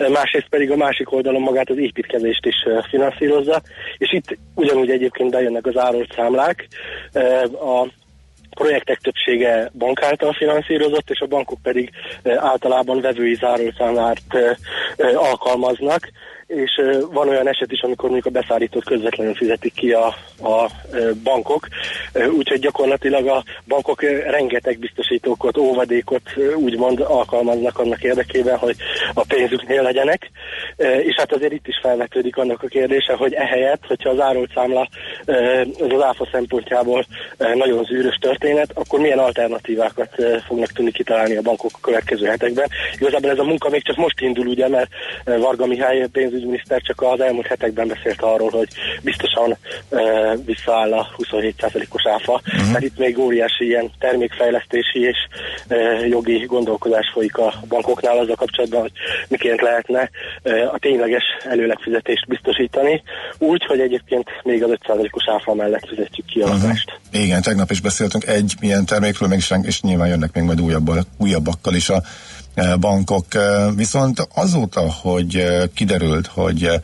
Másrészt 0.09 0.49
pedig 0.49 0.71
a 0.71 0.77
másik 0.77 1.13
oldalon 1.13 1.43
magát 1.43 1.71
az 1.71 1.79
építkezést 1.79 2.47
is 2.47 2.55
finanszírozza, 2.89 3.63
és 3.99 4.13
itt 4.13 4.39
ugyanúgy 4.55 4.91
egyébként 4.91 5.31
bejönnek 5.31 5.67
az 5.67 5.77
árolt 5.77 6.13
számlák. 6.15 6.69
A 7.53 7.87
projektek 8.51 8.99
többsége 8.99 9.71
bank 9.79 10.03
által 10.03 10.33
finanszírozott, 10.33 11.11
és 11.11 11.21
a 11.21 11.27
bankok 11.27 11.59
pedig 11.63 11.91
általában 12.25 13.01
vevői 13.01 13.39
ö, 13.41 14.51
alkalmaznak, 15.15 16.11
és 16.47 16.81
van 17.13 17.29
olyan 17.29 17.49
eset 17.49 17.73
is, 17.73 17.81
amikor 17.81 18.11
mondjuk 18.11 18.35
a 18.35 18.41
beszállítót 18.41 18.85
közvetlenül 18.85 19.35
fizetik 19.35 19.75
ki 19.75 19.93
a, 19.93 20.07
a 20.43 20.71
bankok, 21.23 21.69
úgyhogy 22.37 22.59
gyakorlatilag 22.59 23.27
a 23.27 23.45
bankok 23.67 24.03
rengeteg 24.03 24.79
biztosítókot, 24.79 25.57
óvadékot 25.57 26.23
úgymond 26.57 27.01
alkalmaznak 27.01 27.79
annak 27.79 28.03
érdekében, 28.03 28.59
hogy 28.59 28.77
a 29.15 29.25
pénzüknél 29.29 29.83
legyenek, 29.83 30.31
és 30.77 31.15
hát 31.17 31.33
azért 31.33 31.53
itt 31.53 31.67
is 31.67 31.79
felvetődik 31.83 32.37
annak 32.37 32.63
a 32.63 32.67
kérdése, 32.67 33.13
hogy 33.13 33.33
ehelyett, 33.33 33.87
hogyha 33.87 34.11
az 34.11 34.21
árolt 34.21 34.51
számla 34.55 34.89
ez 35.27 35.93
az 35.93 36.03
áfa 36.03 36.29
szempontjából 36.33 37.07
nagyon 37.55 37.85
zűrös 37.85 38.17
történet, 38.21 38.71
akkor 38.75 39.01
milyen 39.01 39.19
alternatívákat 39.19 40.15
fognak 40.47 40.73
tudni 40.73 40.91
kitalálni 40.91 41.37
a 41.37 41.43
bankok 41.43 41.71
a 41.75 41.79
következő 41.81 42.27
hetekben. 42.27 42.69
Igazából 42.99 43.31
ez 43.31 43.39
a 43.39 43.45
munka 43.45 43.69
még 43.69 43.85
csak 43.85 43.97
most 43.97 44.21
indul, 44.21 44.47
ugye, 44.47 44.69
mert 44.69 44.91
Varga 45.25 45.67
Mihály 45.67 46.07
pénzügyminiszter 46.37 46.83
csak 46.83 47.03
az 47.03 47.21
elmúlt 47.21 47.47
hetekben 47.47 47.89
beszélt 47.89 48.23
arról, 48.23 48.51
hogy 48.51 48.69
biztosan 49.03 49.57
ö, 49.89 50.33
visszaáll 50.45 50.93
a 50.93 51.09
27%-os 51.19 52.07
áfa. 52.07 52.33
Uh-huh. 52.33 52.67
Tehát 52.67 52.83
itt 52.83 52.99
még 52.99 53.19
óriási 53.19 53.65
ilyen 53.65 53.91
termékfejlesztési 53.99 55.01
és 55.01 55.17
ö, 55.69 56.07
jogi 56.07 56.45
gondolkodás 56.47 57.11
folyik 57.13 57.39
a 57.39 57.55
bankoknál 57.69 58.19
azzal 58.19 58.35
kapcsolatban, 58.35 58.81
hogy 58.81 58.93
miként 59.29 59.61
lehetne 59.61 60.11
ö, 60.43 60.65
a 60.65 60.79
tényleges 60.79 61.25
előlegfizetést 61.45 62.27
biztosítani, 62.27 63.03
úgy, 63.39 63.65
hogy 63.65 63.81
egyébként 63.81 64.29
még 64.43 64.63
az 64.63 64.71
5%-os 64.87 65.25
áfa 65.27 65.55
mellett 65.55 65.89
fizetjük 65.89 66.27
ki 66.27 66.41
a 66.41 66.49
lakást. 66.49 66.99
Igen, 67.13 67.43
tegnap 67.43 67.71
is 67.71 67.81
beszéltünk 67.81 68.27
egy 68.27 68.55
milyen 68.61 68.87
termékről, 68.87 69.29
meg 69.29 69.39
is, 69.39 69.51
és 69.63 69.81
nyilván 69.81 70.09
jönnek 70.09 70.33
még 70.33 70.45
majd 70.45 70.61
újabb, 70.61 70.91
újabbakkal 71.19 71.75
is 71.75 71.89
a 71.89 71.95
e, 71.97 72.03
bankok. 72.81 73.27
Viszont 73.75 74.29
azóta, 74.35 74.93
hogy 74.93 75.47
kiderült, 75.75 76.27
hogy 76.27 76.63
e, 76.65 76.81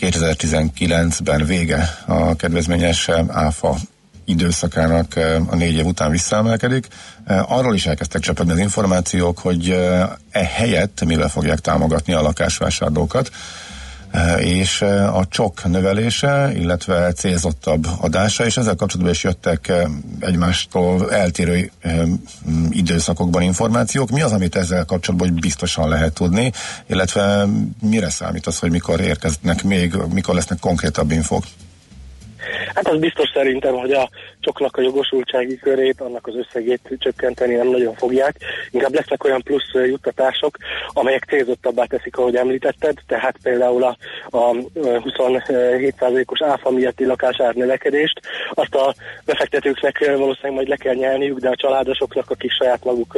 2019-ben 0.00 1.44
vége 1.44 1.98
a 2.06 2.36
kedvezményes 2.36 3.08
áfa 3.28 3.76
időszakának 4.24 5.16
a 5.46 5.54
négy 5.56 5.76
év 5.76 5.86
után 5.86 6.10
visszaemelkedik. 6.10 6.86
Arról 7.26 7.74
is 7.74 7.86
elkezdtek 7.86 8.20
csapodni 8.20 8.52
az 8.52 8.58
információk, 8.58 9.38
hogy 9.38 9.70
e, 9.70 10.18
helyett 10.32 11.04
mivel 11.04 11.28
fogják 11.28 11.58
támogatni 11.58 12.12
a 12.12 12.22
lakásvásárlókat, 12.22 13.30
és 14.38 14.82
e, 14.82 15.14
a 15.14 15.26
csok 15.26 15.64
növelése, 15.64 16.52
illetve 16.54 17.12
célzottabb 17.12 17.86
adása, 18.00 18.44
és 18.44 18.56
ezzel 18.56 18.74
kapcsolatban 18.74 19.14
is 19.14 19.24
jöttek 19.24 19.68
e, 19.68 19.88
egymástól 20.20 21.12
eltérő 21.12 21.70
időszakokban 22.70 23.42
információk. 23.42 24.10
Mi 24.10 24.22
az, 24.22 24.32
amit 24.32 24.56
ezzel 24.56 24.84
kapcsolatban 24.84 25.34
biztosan 25.40 25.88
lehet 25.88 26.12
tudni, 26.12 26.52
illetve 26.86 27.46
mire 27.80 28.10
számít 28.10 28.46
az, 28.46 28.58
hogy 28.58 28.70
mikor 28.70 29.00
érkeznek 29.00 29.62
még, 29.62 29.94
mikor 30.12 30.34
lesznek 30.34 30.58
konkrétabb 30.58 31.10
infók? 31.10 31.44
Hát 32.74 32.88
az 32.88 32.98
biztos 32.98 33.30
szerintem, 33.34 33.74
hogy 33.74 33.92
a 33.92 34.08
csoknak 34.40 34.76
a 34.76 34.82
jogosultsági 34.82 35.56
körét, 35.56 36.00
annak 36.00 36.26
az 36.26 36.36
összegét 36.36 36.80
csökkenteni 36.98 37.54
nem 37.54 37.68
nagyon 37.68 37.94
fogják. 37.94 38.36
Inkább 38.70 38.94
lesznek 38.94 39.24
olyan 39.24 39.42
plusz 39.42 39.72
juttatások, 39.72 40.56
amelyek 40.88 41.24
célzottabbá 41.24 41.84
teszik, 41.84 42.16
ahogy 42.16 42.36
említetted, 42.36 42.98
tehát 43.06 43.36
például 43.42 43.82
a, 43.82 43.96
a 44.38 44.56
ö, 44.74 44.98
27%-os 45.04 46.42
áfa 46.42 46.70
miatti 46.70 47.04
lakásár 47.04 47.54
növekedést, 47.54 48.20
azt 48.50 48.74
a 48.74 48.94
befektetőknek 49.24 49.98
valószínűleg 49.98 50.52
majd 50.52 50.68
le 50.68 50.76
kell 50.76 50.94
nyelniük, 50.94 51.38
de 51.38 51.48
a 51.48 51.56
családosoknak, 51.56 52.30
akik 52.30 52.50
saját 52.50 52.84
maguk 52.84 53.16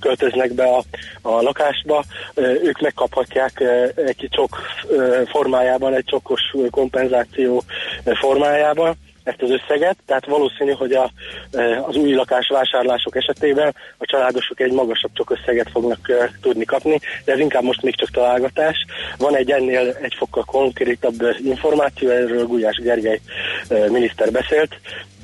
költöznek 0.00 0.52
be 0.52 0.64
a, 0.64 0.82
a 1.22 1.42
lakásba, 1.42 2.04
ők 2.36 2.80
megkaphatják 2.80 3.64
egy 3.96 4.28
csok 4.30 4.58
formájában, 5.26 5.94
egy 5.94 6.04
csokos 6.04 6.40
kompenzáció 6.70 7.62
ö, 8.04 8.12
formájában 8.62 8.96
ezt 9.22 9.42
az 9.42 9.50
összeget, 9.50 9.96
tehát 10.06 10.26
valószínű, 10.26 10.70
hogy 10.70 10.92
a, 10.92 11.10
e, 11.52 11.80
az 11.80 11.96
új 11.96 12.12
lakás 12.12 12.48
vásárlások 12.48 13.16
esetében 13.16 13.74
a 13.98 14.04
családosok 14.04 14.60
egy 14.60 14.72
magasabb 14.72 15.10
csok 15.14 15.30
összeget 15.30 15.70
fognak 15.70 16.08
e, 16.08 16.30
tudni 16.40 16.64
kapni, 16.64 17.00
de 17.24 17.32
ez 17.32 17.38
inkább 17.38 17.62
most 17.62 17.82
még 17.82 17.96
csak 17.96 18.10
találgatás. 18.10 18.76
Van 19.18 19.36
egy 19.36 19.50
ennél 19.50 19.96
egy 20.00 20.14
fokkal 20.18 20.44
konkrétabb 20.44 21.22
információ, 21.44 22.08
erről 22.08 22.46
Gulyás 22.46 22.76
Gergely 22.76 23.20
e, 23.68 23.90
miniszter 23.90 24.30
beszélt, 24.30 24.76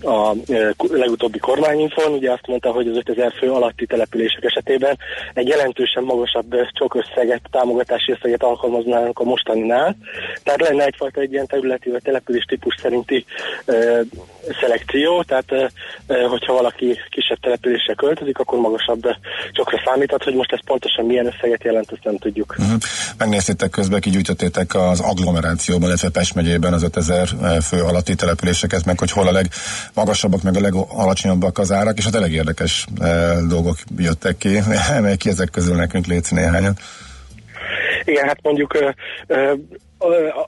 a 0.03 0.35
e, 0.53 0.75
legutóbbi 0.89 1.39
kormányinfon, 1.39 2.13
ugye 2.13 2.33
azt 2.33 2.47
mondta, 2.47 2.71
hogy 2.71 2.89
az 2.89 2.97
5000 2.97 3.33
fő 3.39 3.53
alatti 3.53 3.87
települések 3.87 4.45
esetében 4.45 4.99
egy 5.35 5.49
jelentősen 5.49 6.03
magasabb 6.03 6.53
e, 6.53 6.71
csokösszeget, 6.73 7.41
támogatási 7.51 8.13
összeget 8.13 8.43
alkalmaznának 8.43 9.19
a 9.19 9.25
mostaninál. 9.25 9.97
Tehát 10.43 10.61
lenne 10.61 10.85
egyfajta 10.85 11.21
egy 11.21 11.33
ilyen 11.33 11.47
területi 11.47 11.91
vagy 11.91 12.03
település 12.03 12.45
típus 12.45 12.75
szerinti 12.83 13.25
e, 13.65 13.75
szelekció, 14.61 15.23
tehát 15.23 15.53
e, 15.53 15.71
hogyha 16.29 16.53
valaki 16.53 16.99
kisebb 17.11 17.39
településre 17.41 17.95
költözik, 17.95 18.39
akkor 18.39 18.59
magasabb 18.59 19.03
csokra 19.53 19.83
számíthat, 19.85 20.25
hogy 20.25 20.35
most 20.35 20.53
ez 20.53 20.65
pontosan 20.65 21.05
milyen 21.05 21.27
összeget 21.27 21.65
jelent, 21.65 21.91
azt 21.91 22.05
nem 22.05 22.19
tudjuk. 22.19 22.55
Uh-huh. 22.59 22.79
Megnéztétek 23.19 23.71
közben, 23.71 24.01
kigyűjtöttétek 24.01 24.75
az 24.75 25.01
agglomerációban, 25.01 25.89
illetve 25.89 26.09
Pest 26.09 26.35
megyében 26.35 26.73
az 26.73 26.83
5000 26.83 27.29
fő 27.63 27.83
alatti 27.83 28.15
településeket, 28.15 28.85
meg 28.85 28.99
hogy 28.99 29.11
hol 29.11 29.27
a 29.27 29.33
legmagasabbak, 29.95 30.43
meg 30.43 30.57
a 30.57 30.61
legalacsonyabbak 30.61 31.59
az 31.59 31.73
árak, 31.73 31.99
és 31.99 32.05
hát 32.05 32.15
elég 32.15 32.33
érdekes 32.33 32.87
e, 33.01 33.35
dolgok 33.49 33.77
jöttek 33.97 34.37
ki. 34.37 34.59
Emelj 34.97 35.17
ki 35.17 35.29
ezek 35.29 35.51
közül 35.51 35.77
nekünk 35.77 36.07
létsz 36.07 36.31
néhányat. 36.31 36.81
Igen, 38.05 38.27
hát 38.27 38.43
mondjuk 38.43 38.75
ö, 38.75 38.91
ö, 39.27 39.53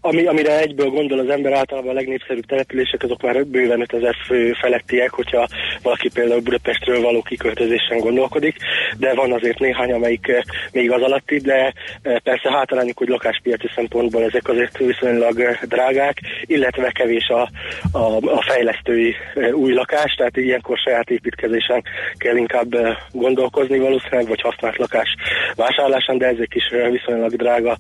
ami, 0.01 0.27
amire 0.27 0.59
egyből 0.59 0.89
gondol 0.89 1.19
az 1.19 1.29
ember 1.29 1.53
általában 1.53 1.91
a 1.91 1.95
legnépszerűbb 1.95 2.45
települések, 2.45 3.03
azok 3.03 3.23
már 3.23 3.47
bőven 3.47 3.81
5000 3.81 4.15
fő 4.27 4.53
felettiek, 4.53 5.11
hogyha 5.11 5.49
valaki 5.83 6.11
például 6.15 6.41
Budapestről 6.41 7.01
való 7.01 7.23
kiköltözésen 7.23 7.99
gondolkodik, 7.99 8.57
de 8.99 9.15
van 9.15 9.33
azért 9.33 9.59
néhány, 9.59 9.93
amelyik 9.93 10.29
ö, 10.29 10.39
még 10.73 10.91
az 10.91 11.03
alatti, 11.03 11.39
de 11.39 11.73
ö, 12.03 12.19
persze 12.19 12.51
hátrányuk, 12.51 12.99
hogy 12.99 13.09
lakáspiaci 13.09 13.69
szempontból 13.75 14.23
ezek 14.23 14.49
azért 14.49 14.79
viszonylag 14.79 15.39
ö, 15.39 15.51
drágák, 15.67 16.19
illetve 16.43 16.91
kevés 16.91 17.29
a, 17.29 17.49
a, 17.93 18.17
a 18.17 18.43
fejlesztői 18.43 19.15
új 19.53 19.73
lakás, 19.73 20.15
tehát 20.15 20.37
ilyenkor 20.37 20.79
saját 20.79 21.11
építkezésen 21.11 21.83
kell 22.17 22.37
inkább 22.37 22.69
gondolkozni 23.13 23.79
valószínűleg, 23.79 24.29
vagy 24.29 24.41
használt 24.41 24.77
lakás 24.77 25.15
vásárlásán, 25.55 26.19
de 26.19 26.27
ezek 26.27 26.55
is 26.55 26.65
viszonylag 26.91 27.37
drága 27.37 27.77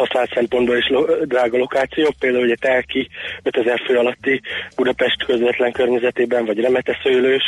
használt 0.00 0.32
szempontból 0.34 0.76
is 0.76 0.88
lo- 0.88 1.26
drága 1.26 1.58
lokációk, 1.58 2.14
például 2.18 2.44
ugye 2.44 2.54
Telki 2.54 3.08
5000 3.42 3.80
fő 3.86 3.96
alatti 3.96 4.40
Budapest 4.76 5.24
közvetlen 5.24 5.72
környezetében, 5.72 6.44
vagy 6.44 6.60
Remeteszőlős, 6.60 7.42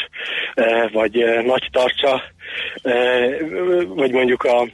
ö, 0.55 0.87
vagy 0.93 1.23
ö, 1.23 1.43
Nagy 1.43 1.69
Tarcsa, 1.73 2.23
ö, 2.83 2.93
vagy 3.87 4.13
mondjuk 4.13 4.43
a 4.45 4.67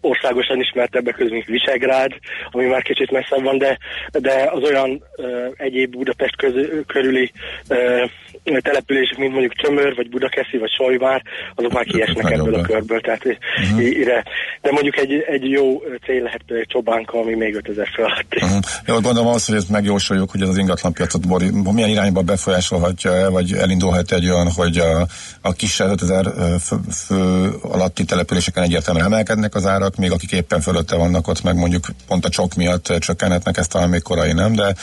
országosan 0.00 0.60
ismertebbek 0.60 1.14
közül, 1.14 1.32
mint 1.32 1.46
Visegrád, 1.46 2.12
ami 2.50 2.64
már 2.64 2.82
kicsit 2.82 3.10
messzebb 3.10 3.42
van, 3.42 3.58
de, 3.58 3.78
de 4.10 4.48
az 4.50 4.62
olyan 4.62 5.02
ö, 5.16 5.46
egyéb 5.56 5.90
Budapest 5.90 6.36
köz, 6.36 6.54
körüli 6.86 7.32
ö, 7.68 8.04
települések, 8.44 9.18
mint 9.18 9.32
mondjuk 9.32 9.54
Csömör, 9.54 9.94
vagy 9.94 10.08
Budakeszi, 10.08 10.58
vagy 10.58 10.70
Solymár, 10.70 11.22
azok 11.54 11.72
már 11.72 11.84
kiesnek 11.84 12.30
ebből 12.30 12.54
a 12.54 12.60
körből, 12.60 13.00
tehát 13.00 13.24
uh-huh. 13.24 13.84
ide. 13.84 14.24
De 14.62 14.70
mondjuk 14.70 14.96
egy, 14.96 15.24
egy 15.26 15.50
jó 15.50 15.82
cél 16.06 16.22
lehet 16.22 16.66
Csobánka, 16.68 17.20
ami 17.20 17.34
még 17.34 17.54
5000 17.54 17.88
fő 17.94 18.02
alatti. 18.02 18.38
Uh-huh. 18.42 18.58
Jó, 18.86 19.00
gondolom 19.00 19.32
az, 19.32 19.46
hogy 19.46 19.56
ezt 19.56 19.68
megjósoljuk, 19.68 20.30
hogy 20.30 20.42
az 20.42 20.56
ingatlanpiacot 20.56 21.28
Bori, 21.28 21.50
milyen 21.72 21.88
irányba 21.88 22.22
befolyásolhatja 22.22 23.12
-e, 23.12 23.28
vagy 23.28 23.52
elindulhat 23.52 24.12
egy 24.12 24.30
olyan, 24.30 24.50
hogy 24.50 24.78
a, 24.78 25.06
a 25.42 25.52
kisebb 25.52 25.90
5000 25.90 26.24
fő, 26.60 26.76
fő 27.06 27.50
alatti 27.62 28.04
településeken 28.04 28.62
egyértelműen 28.62 29.06
emelkednek 29.06 29.54
az 29.54 29.66
árak, 29.88 29.96
még 29.96 30.12
akik 30.12 30.32
éppen 30.32 30.60
fölötte 30.60 30.96
vannak 30.96 31.28
ott, 31.28 31.42
meg 31.42 31.56
mondjuk 31.56 31.86
pont 32.06 32.24
a 32.24 32.28
csok 32.28 32.54
miatt 32.54 32.92
csökkenhetnek, 32.98 33.56
ezt 33.56 33.70
talán 33.70 33.88
még 33.88 34.02
korai 34.02 34.32
nem, 34.32 34.52
de 34.52 34.74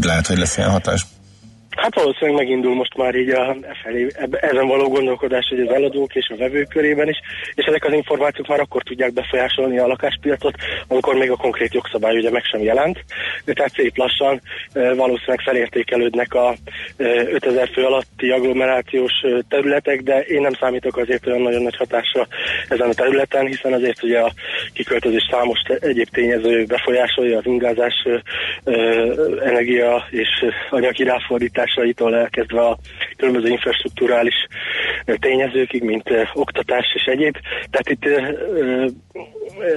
lehet, 0.00 0.26
hogy 0.26 0.38
lesz 0.38 0.56
ilyen 0.56 0.70
hatás. 0.70 1.06
Hát 1.82 1.94
valószínűleg 1.94 2.36
megindul 2.36 2.74
most 2.74 2.96
már 2.96 3.14
így 3.14 3.30
a, 3.30 3.50
e 3.50 3.76
felé, 3.82 4.06
ezen 4.30 4.66
való 4.66 4.88
gondolkodás, 4.88 5.46
hogy 5.48 5.60
az 5.60 5.74
eladók 5.74 6.14
és 6.14 6.28
a 6.28 6.36
vevők 6.36 6.68
körében 6.68 7.08
is, 7.08 7.16
és 7.54 7.64
ezek 7.64 7.84
az 7.84 7.92
információk 7.92 8.46
már 8.46 8.60
akkor 8.60 8.82
tudják 8.82 9.12
befolyásolni 9.12 9.78
a 9.78 9.86
lakáspiacot, 9.86 10.54
amikor 10.88 11.14
még 11.14 11.30
a 11.30 11.36
konkrét 11.36 11.74
jogszabály 11.74 12.16
ugye 12.16 12.30
meg 12.30 12.44
sem 12.44 12.62
jelent. 12.62 13.04
De 13.44 13.52
tehát 13.52 13.72
szép 13.72 13.96
lassan 13.96 14.40
e, 14.72 14.94
valószínűleg 14.94 15.40
felértékelődnek 15.44 16.34
a 16.34 16.54
e, 16.96 17.04
5000 17.32 17.68
fő 17.72 17.84
alatti 17.84 18.30
agglomerációs 18.30 19.12
e, 19.22 19.42
területek, 19.48 20.02
de 20.02 20.20
én 20.20 20.40
nem 20.40 20.54
számítok 20.60 20.96
azért 20.96 21.26
olyan 21.26 21.42
nagyon 21.42 21.62
nagy 21.62 21.76
hatásra 21.76 22.26
ezen 22.68 22.88
a 22.88 22.94
területen, 22.94 23.46
hiszen 23.46 23.72
azért 23.72 24.02
ugye 24.02 24.18
a 24.18 24.32
kiköltözés 24.72 25.28
számos 25.30 25.60
egyéb 25.80 26.08
tényező 26.08 26.64
befolyásolja 26.64 27.38
az 27.38 27.46
ingázás, 27.46 27.94
e, 28.04 28.22
e, 28.70 28.74
energia 29.44 30.06
és 30.10 30.28
anyagi 30.70 31.04
ráfordításaitól 31.74 32.16
elkezdve 32.16 32.60
a 32.60 32.78
különböző 33.16 33.48
infrastruktúrális 33.48 34.34
ö, 35.04 35.14
tényezőkig, 35.16 35.82
mint 35.82 36.10
ö, 36.10 36.22
oktatás 36.34 36.86
és 36.94 37.02
egyéb. 37.04 37.36
Tehát 37.70 37.88
itt 37.88 38.04
ö, 38.06 38.86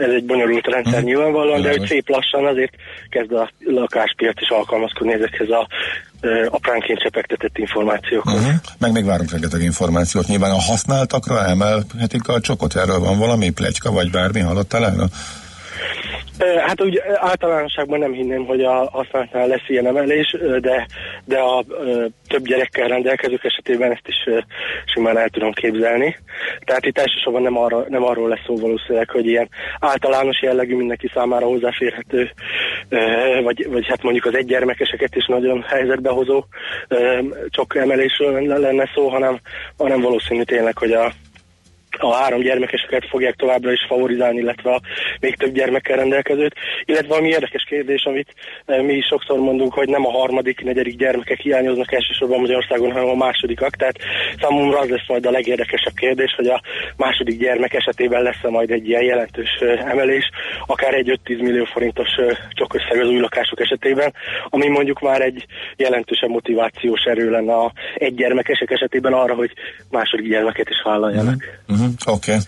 ez 0.02 0.12
egy 0.12 0.26
bonyolult 0.26 0.68
rendszer 0.68 0.98
Mhm. 0.98 1.06
nyilvánvalóan, 1.06 1.62
de 1.62 1.70
hogy 1.70 1.88
szép 1.88 2.10
lassan 2.10 2.46
azért 2.46 2.74
kezd 3.10 3.32
a 3.34 3.50
lakáspiac 3.60 4.42
is 4.42 4.50
alkalmazkodni 4.50 5.14
ezekhez 5.14 5.50
a 5.50 5.68
apránként 6.50 7.00
csepegtetett 7.00 7.58
információkhoz. 7.58 8.34
Uh-huh. 8.34 8.54
Meg 8.80 8.92
még 8.92 9.06
várunk 9.06 9.32
rengeteg 9.32 9.62
információt. 9.62 10.28
Nyilván 10.28 10.52
a 10.52 10.62
használtakra 10.62 11.46
emelhetik 11.46 12.28
a 12.28 12.40
csokot, 12.40 12.76
erről 12.76 13.00
van 13.00 13.18
valami 13.18 13.50
plegyka, 13.50 13.92
vagy 13.92 14.12
bármi, 14.12 14.40
hallottál 14.40 14.86
erről? 14.86 15.10
Hát 16.40 16.82
úgy 16.82 17.02
általánosságban 17.16 18.00
nem 18.00 18.12
hinném, 18.12 18.46
hogy 18.46 18.62
a 18.62 18.90
használatnál 18.92 19.48
lesz 19.48 19.68
ilyen 19.68 19.88
emelés, 19.88 20.38
de, 20.60 20.88
de 21.26 21.40
a 21.40 21.64
több 22.28 22.44
gyerekkel 22.44 22.88
rendelkezők 22.88 23.44
esetében 23.44 23.92
ezt 23.92 24.08
is 24.08 24.44
simán 24.86 25.18
el 25.18 25.30
tudom 25.30 25.52
képzelni. 25.52 26.16
Tehát 26.60 26.86
itt 26.86 26.98
elsősorban 26.98 27.42
nem, 27.42 27.58
arra, 27.58 27.86
nem 27.90 28.04
arról 28.04 28.30
lesz 28.30 28.44
szó 28.46 28.58
valószínűleg, 28.58 29.10
hogy 29.10 29.26
ilyen 29.26 29.50
általános 29.80 30.42
jellegű 30.42 30.76
mindenki 30.76 31.10
számára 31.14 31.46
hozzáférhető, 31.46 32.32
vagy, 33.44 33.68
vagy 33.70 33.88
hát 33.88 34.04
mondjuk 34.04 34.26
az 34.26 34.36
egygyermekeseket 34.36 35.16
is 35.16 35.26
nagyon 35.26 35.62
helyzetbe 35.62 36.10
hozó 36.10 36.44
csak 37.50 37.76
emelésről 37.76 38.42
lenne 38.60 38.90
szó, 38.94 39.08
hanem, 39.08 39.40
hanem 39.78 40.02
valószínű 40.02 40.44
tényleg, 40.44 40.78
hogy 40.78 40.92
a 40.92 41.12
a 42.00 42.14
három 42.14 42.42
gyermekeseket 42.42 43.08
fogják 43.10 43.36
továbbra 43.36 43.72
is 43.72 43.86
favorizálni, 43.88 44.40
illetve 44.40 44.72
a 44.72 44.82
még 45.20 45.36
több 45.36 45.54
gyermekkel 45.54 45.98
rendelkezőt. 45.98 46.54
Illetve 46.86 47.16
ami 47.16 47.28
érdekes 47.28 47.64
kérdés, 47.64 48.04
amit 48.04 48.34
e, 48.66 48.82
mi 48.82 48.94
is 48.94 49.06
sokszor 49.06 49.40
mondunk, 49.40 49.74
hogy 49.74 49.88
nem 49.90 50.06
a 50.06 50.12
harmadik, 50.12 50.64
negyedik 50.64 50.96
gyermekek 50.96 51.40
hiányoznak 51.40 51.92
elsősorban 51.92 52.40
Magyarországon, 52.40 52.92
hanem 52.92 53.10
a 53.10 53.16
másodikak. 53.16 53.76
Tehát 53.76 53.98
számomra 54.42 54.80
az 54.80 54.90
lesz 54.90 55.08
majd 55.08 55.26
a 55.26 55.32
legérdekesebb 55.32 55.94
kérdés, 55.96 56.34
hogy 56.36 56.48
a 56.48 56.62
második 56.98 57.40
gyermek 57.40 57.74
esetében 57.74 58.22
lesz-e 58.24 58.50
majd 58.50 58.72
egy 58.72 58.88
ilyen 58.88 59.04
jelentős 59.04 59.50
e, 59.60 59.66
emelés, 59.66 60.30
akár 60.66 60.94
egy 60.94 61.20
5-10 61.26 61.42
millió 61.42 61.66
forintos 61.66 62.10
e, 62.18 62.38
csokösszeg 62.50 63.02
az 63.02 63.10
új 63.10 63.20
lakások 63.20 63.60
esetében, 63.60 64.14
ami 64.50 64.68
mondjuk 64.68 65.00
már 65.00 65.22
egy 65.22 65.46
jelentősebb 65.76 66.30
motivációs 66.30 67.02
erő 67.04 67.30
lenne 67.30 67.54
a 67.54 67.74
egy 67.96 68.16
gyermekesek 68.16 68.72
esetében 68.72 69.14
arra, 69.14 69.34
hogy 69.34 69.52
második 69.90 70.28
gyermeket 70.28 70.70
is 70.70 70.82
vállaljanak. 70.84 71.44
Uh-huh. 71.68 71.85
Oké. 72.06 72.32
Okay. 72.32 72.44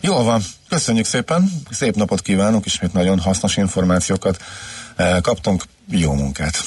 Jól 0.00 0.24
van. 0.24 0.42
Köszönjük 0.68 1.04
szépen. 1.04 1.50
Szép 1.70 1.94
napot 1.94 2.22
kívánok. 2.22 2.66
Ismét 2.66 2.92
nagyon 2.92 3.18
hasznos 3.18 3.56
információkat 3.56 4.42
eh, 4.96 5.20
kaptunk. 5.20 5.62
Jó 5.88 6.12
munkát. 6.12 6.58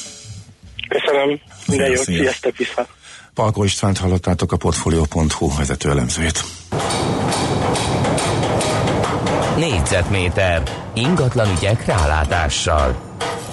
Köszönöm, 0.87 1.39
minden 1.67 1.89
jót, 1.89 2.03
Szia. 2.03 2.17
sziasztok 2.17 2.57
vissza! 2.57 2.87
Palko 3.33 3.63
Istvánt 3.63 3.97
hallottátok 3.97 4.51
a 4.51 4.57
Portfolio.hu 4.57 5.55
vezető 5.57 5.89
elemzőjét. 5.89 6.43
Négyzetméter 9.57 10.63
ingatlan 10.93 11.51
ügyek 11.57 11.85
rálátással. 11.85 13.01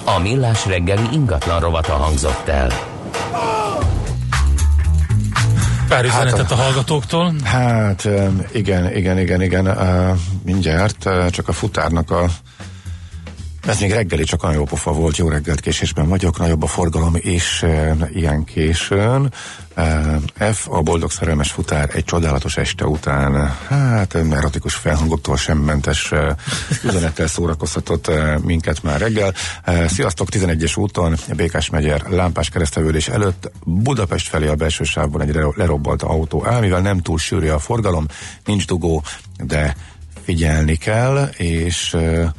A 0.05 0.19
millás 0.19 0.65
reggeli 0.65 1.05
ingatlan 1.11 1.59
rovata 1.59 1.93
hangzott 1.93 2.47
el. 2.47 2.89
Pár 5.91 6.05
üzenetet 6.05 6.51
a 6.51 6.55
hallgatóktól. 6.55 7.33
Hát 7.43 8.07
igen, 8.51 8.95
igen, 8.95 9.19
igen, 9.19 9.41
igen. 9.41 9.77
Mindjárt 10.45 11.09
csak 11.29 11.47
a 11.47 11.51
futárnak 11.51 12.11
a 12.11 12.25
ez 13.67 13.79
még 13.79 13.91
reggeli 13.91 14.23
csak 14.23 14.43
olyan 14.43 14.55
jó 14.55 14.63
pofa 14.63 14.91
volt, 14.91 15.17
jó 15.17 15.29
reggelt 15.29 15.59
késésben 15.59 16.07
vagyok, 16.07 16.39
nagyobb 16.39 16.63
a 16.63 16.67
forgalom 16.67 17.15
és 17.15 17.63
e, 17.63 17.95
ilyen 18.13 18.43
későn. 18.43 19.33
E, 19.75 20.19
F, 20.53 20.67
a 20.69 20.81
boldog 20.81 21.11
szerelmes 21.11 21.51
futár 21.51 21.89
egy 21.93 22.03
csodálatos 22.03 22.57
este 22.57 22.85
után, 22.85 23.57
hát 23.67 24.15
erotikus 24.15 24.75
felhangoktól 24.75 25.37
sem 25.37 25.57
mentes 25.57 26.11
e, 26.11 26.35
üzenettel 26.83 27.27
szórakoztatott 27.27 28.07
e, 28.07 28.39
minket 28.43 28.83
már 28.83 28.99
reggel. 28.99 29.33
E, 29.63 29.87
sziasztok, 29.87 30.27
11-es 30.31 30.79
úton, 30.79 31.15
Békás 31.35 31.69
megyer 31.69 32.01
lámpás 32.09 32.49
keresztevődés 32.49 33.07
előtt 33.07 33.51
Budapest 33.65 34.27
felé 34.27 34.47
a 34.47 34.55
belső 34.55 34.83
sávban 34.83 35.21
egy 35.21 35.39
lerobbant 35.55 36.01
autó 36.01 36.45
áll, 36.45 36.59
mivel 36.59 36.81
nem 36.81 36.99
túl 36.99 37.17
sűrű 37.17 37.47
a 37.47 37.59
forgalom, 37.59 38.05
nincs 38.45 38.67
dugó, 38.67 39.03
de 39.43 39.75
figyelni 40.23 40.75
kell, 40.75 41.29
és 41.37 41.93
e, 41.93 42.33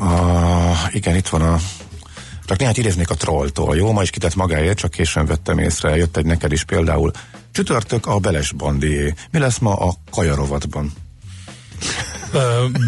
a, 0.00 0.72
igen, 0.90 1.16
itt 1.16 1.28
van 1.28 1.42
a 1.42 1.58
csak 2.46 2.58
néhány 2.58 2.74
idéznék 2.76 3.10
a 3.10 3.14
trolltól, 3.14 3.76
jó? 3.76 3.92
Ma 3.92 4.02
is 4.02 4.10
kitett 4.10 4.34
magáért, 4.34 4.78
csak 4.78 4.90
későn 4.90 5.26
vettem 5.26 5.58
észre, 5.58 5.96
jött 5.96 6.16
egy 6.16 6.26
neked 6.26 6.52
is 6.52 6.64
például. 6.64 7.10
Csütörtök 7.52 8.06
a 8.06 8.18
Beles 8.18 8.52
bandié. 8.52 9.14
Mi 9.30 9.38
lesz 9.38 9.58
ma 9.58 9.74
a 9.74 9.92
kajarovatban? 10.10 10.92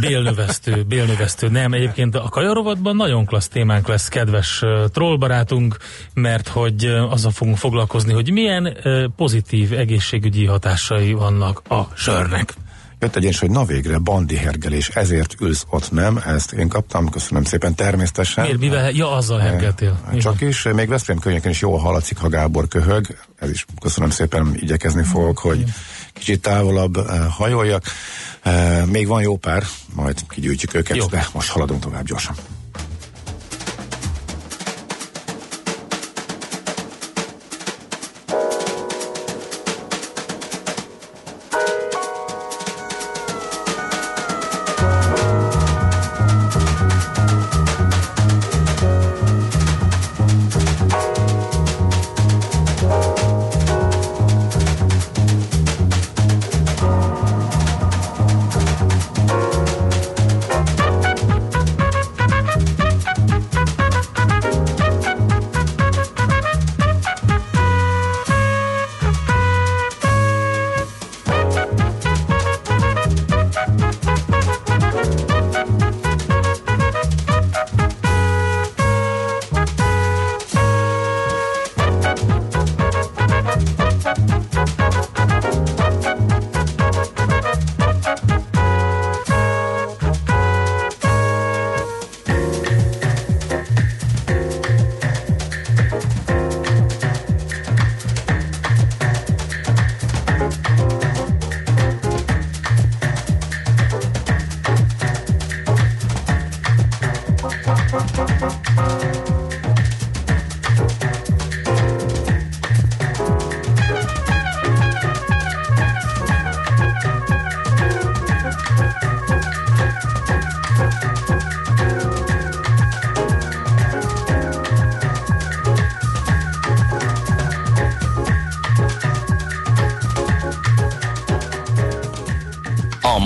Bélnövesztő, 0.00 0.82
bélnövesztő. 0.82 1.48
Nem, 1.48 1.72
egyébként 1.72 2.14
a 2.14 2.28
kajarovatban 2.28 2.96
nagyon 2.96 3.24
klassz 3.24 3.48
témánk 3.48 3.88
lesz, 3.88 4.08
kedves 4.08 4.62
trollbarátunk, 4.92 5.76
mert 6.14 6.48
hogy 6.48 6.84
azzal 6.84 7.30
fogunk 7.30 7.56
foglalkozni, 7.56 8.12
hogy 8.12 8.30
milyen 8.30 8.76
pozitív 9.16 9.72
egészségügyi 9.72 10.46
hatásai 10.46 11.12
vannak 11.12 11.62
a 11.68 11.82
sörnek. 11.94 12.54
Jött 13.00 13.16
egy 13.16 13.22
ilyen, 13.22 13.34
hogy 13.40 13.50
na 13.50 13.64
végre, 13.64 13.98
bandi 13.98 14.36
hergelés, 14.36 14.88
ezért 14.88 15.34
ülsz 15.40 15.66
ott, 15.70 15.90
nem? 15.92 16.22
Ezt 16.26 16.52
én 16.52 16.68
kaptam, 16.68 17.08
köszönöm 17.08 17.44
szépen 17.44 17.74
természetesen. 17.74 18.44
Miért, 18.44 18.58
mivel? 18.58 18.90
Ja, 18.90 19.12
azzal 19.12 19.38
hergeltél. 19.38 19.98
Eh, 20.10 20.16
Csak 20.18 20.40
is, 20.40 20.62
még 20.62 20.88
Veszprém 20.88 21.18
környéken 21.18 21.50
is 21.50 21.60
jól 21.60 21.78
hallatszik, 21.78 22.18
ha 22.18 22.28
Gábor 22.28 22.68
köhög. 22.68 23.06
Ez 23.38 23.50
is 23.50 23.66
köszönöm 23.80 24.10
szépen, 24.10 24.54
igyekezni 24.54 25.02
fogok, 25.02 25.38
hogy 25.38 25.64
kicsit 26.12 26.40
távolabb 26.40 26.96
eh, 26.96 27.26
hajoljak. 27.30 27.84
Eh, 28.42 28.84
Még 28.86 29.06
van 29.06 29.22
jó 29.22 29.36
pár, 29.36 29.64
majd 29.94 30.20
kigyűjtjük 30.28 30.74
őket, 30.74 30.96
Jó. 30.96 31.06
de 31.06 31.26
most 31.32 31.48
haladunk 31.48 31.80
tovább 31.80 32.04
gyorsan. 32.06 32.34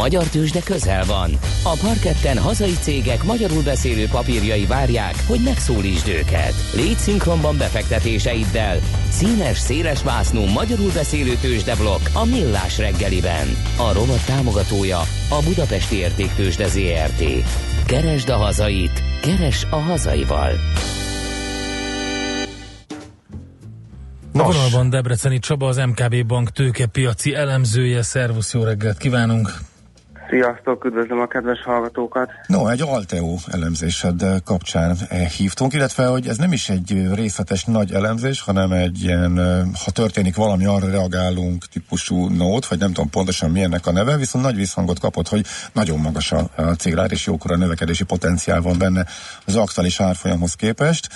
magyar 0.01 0.28
tőzsde 0.28 0.61
közel 0.62 1.05
van. 1.05 1.49
A 1.62 1.77
parketten 1.82 2.39
hazai 2.39 2.74
cégek 2.81 3.24
magyarul 3.24 3.62
beszélő 3.62 4.07
papírjai 4.07 4.66
várják, 4.66 5.15
hogy 5.27 5.41
megszólítsd 5.45 6.09
őket. 6.09 6.55
Légy 6.74 6.97
szinkronban 6.97 7.57
befektetéseiddel. 7.57 8.78
Színes, 9.09 9.59
széles 9.59 10.03
vásznú 10.03 10.45
magyarul 10.45 10.91
beszélő 10.93 11.35
tőzsdeblokk 11.41 12.01
a 12.12 12.24
Millás 12.24 12.78
reggeliben. 12.78 13.47
A 13.77 13.93
rovat 13.93 14.27
támogatója 14.27 14.99
a 15.28 15.43
Budapesti 15.45 15.97
Értéktőzsde 15.97 16.69
ZRT. 16.69 17.24
Keresd 17.87 18.28
a 18.28 18.37
hazait, 18.37 19.03
keres 19.20 19.66
a 19.70 19.77
hazaival. 19.77 20.53
A 24.32 24.43
vonalban 24.43 24.91
Debreceni 24.91 25.39
Csaba, 25.39 25.69
az 25.69 25.77
MKB 25.77 26.27
Bank 26.27 26.51
tőkepiaci 26.51 27.35
elemzője. 27.35 28.03
Szervusz, 28.03 28.53
jó 28.53 28.62
reggelt 28.62 28.99
kívánunk! 28.99 29.69
Sziasztok, 30.31 30.85
üdvözlöm 30.85 31.20
a 31.20 31.27
kedves 31.27 31.62
hallgatókat! 31.62 32.31
No, 32.47 32.69
egy 32.69 32.82
Alteo 32.82 33.36
elemzésed 33.52 34.23
kapcsán 34.44 34.97
eh, 35.09 35.27
hívtunk, 35.27 35.73
illetve, 35.73 36.07
hogy 36.07 36.27
ez 36.27 36.36
nem 36.36 36.52
is 36.52 36.69
egy 36.69 37.15
részletes 37.15 37.65
nagy 37.65 37.93
elemzés, 37.93 38.43
hanem 38.43 38.73
egy 38.73 39.02
ilyen, 39.02 39.39
eh, 39.39 39.61
ha 39.85 39.90
történik 39.90 40.36
valami, 40.36 40.66
arra 40.66 40.90
reagálunk 40.90 41.65
típusú 41.65 42.28
nót, 42.28 42.66
vagy 42.66 42.78
nem 42.78 42.93
tudom 42.93 43.11
pontosan 43.11 43.51
milyennek 43.51 43.86
a 43.86 43.93
neve, 43.93 44.16
viszont 44.16 44.44
nagy 44.44 44.57
visszhangot 44.57 45.01
kapott, 45.01 45.28
hogy 45.28 45.44
nagyon 45.73 45.98
magas 45.98 46.32
a, 46.32 46.48
célár, 46.78 47.12
és 47.12 47.27
jókora 47.27 47.57
növekedési 47.57 48.05
potenciál 48.05 48.61
van 48.61 48.78
benne 48.78 49.05
az 49.47 49.57
aktuális 49.57 50.01
árfolyamhoz 50.01 50.55
képest. 50.55 51.09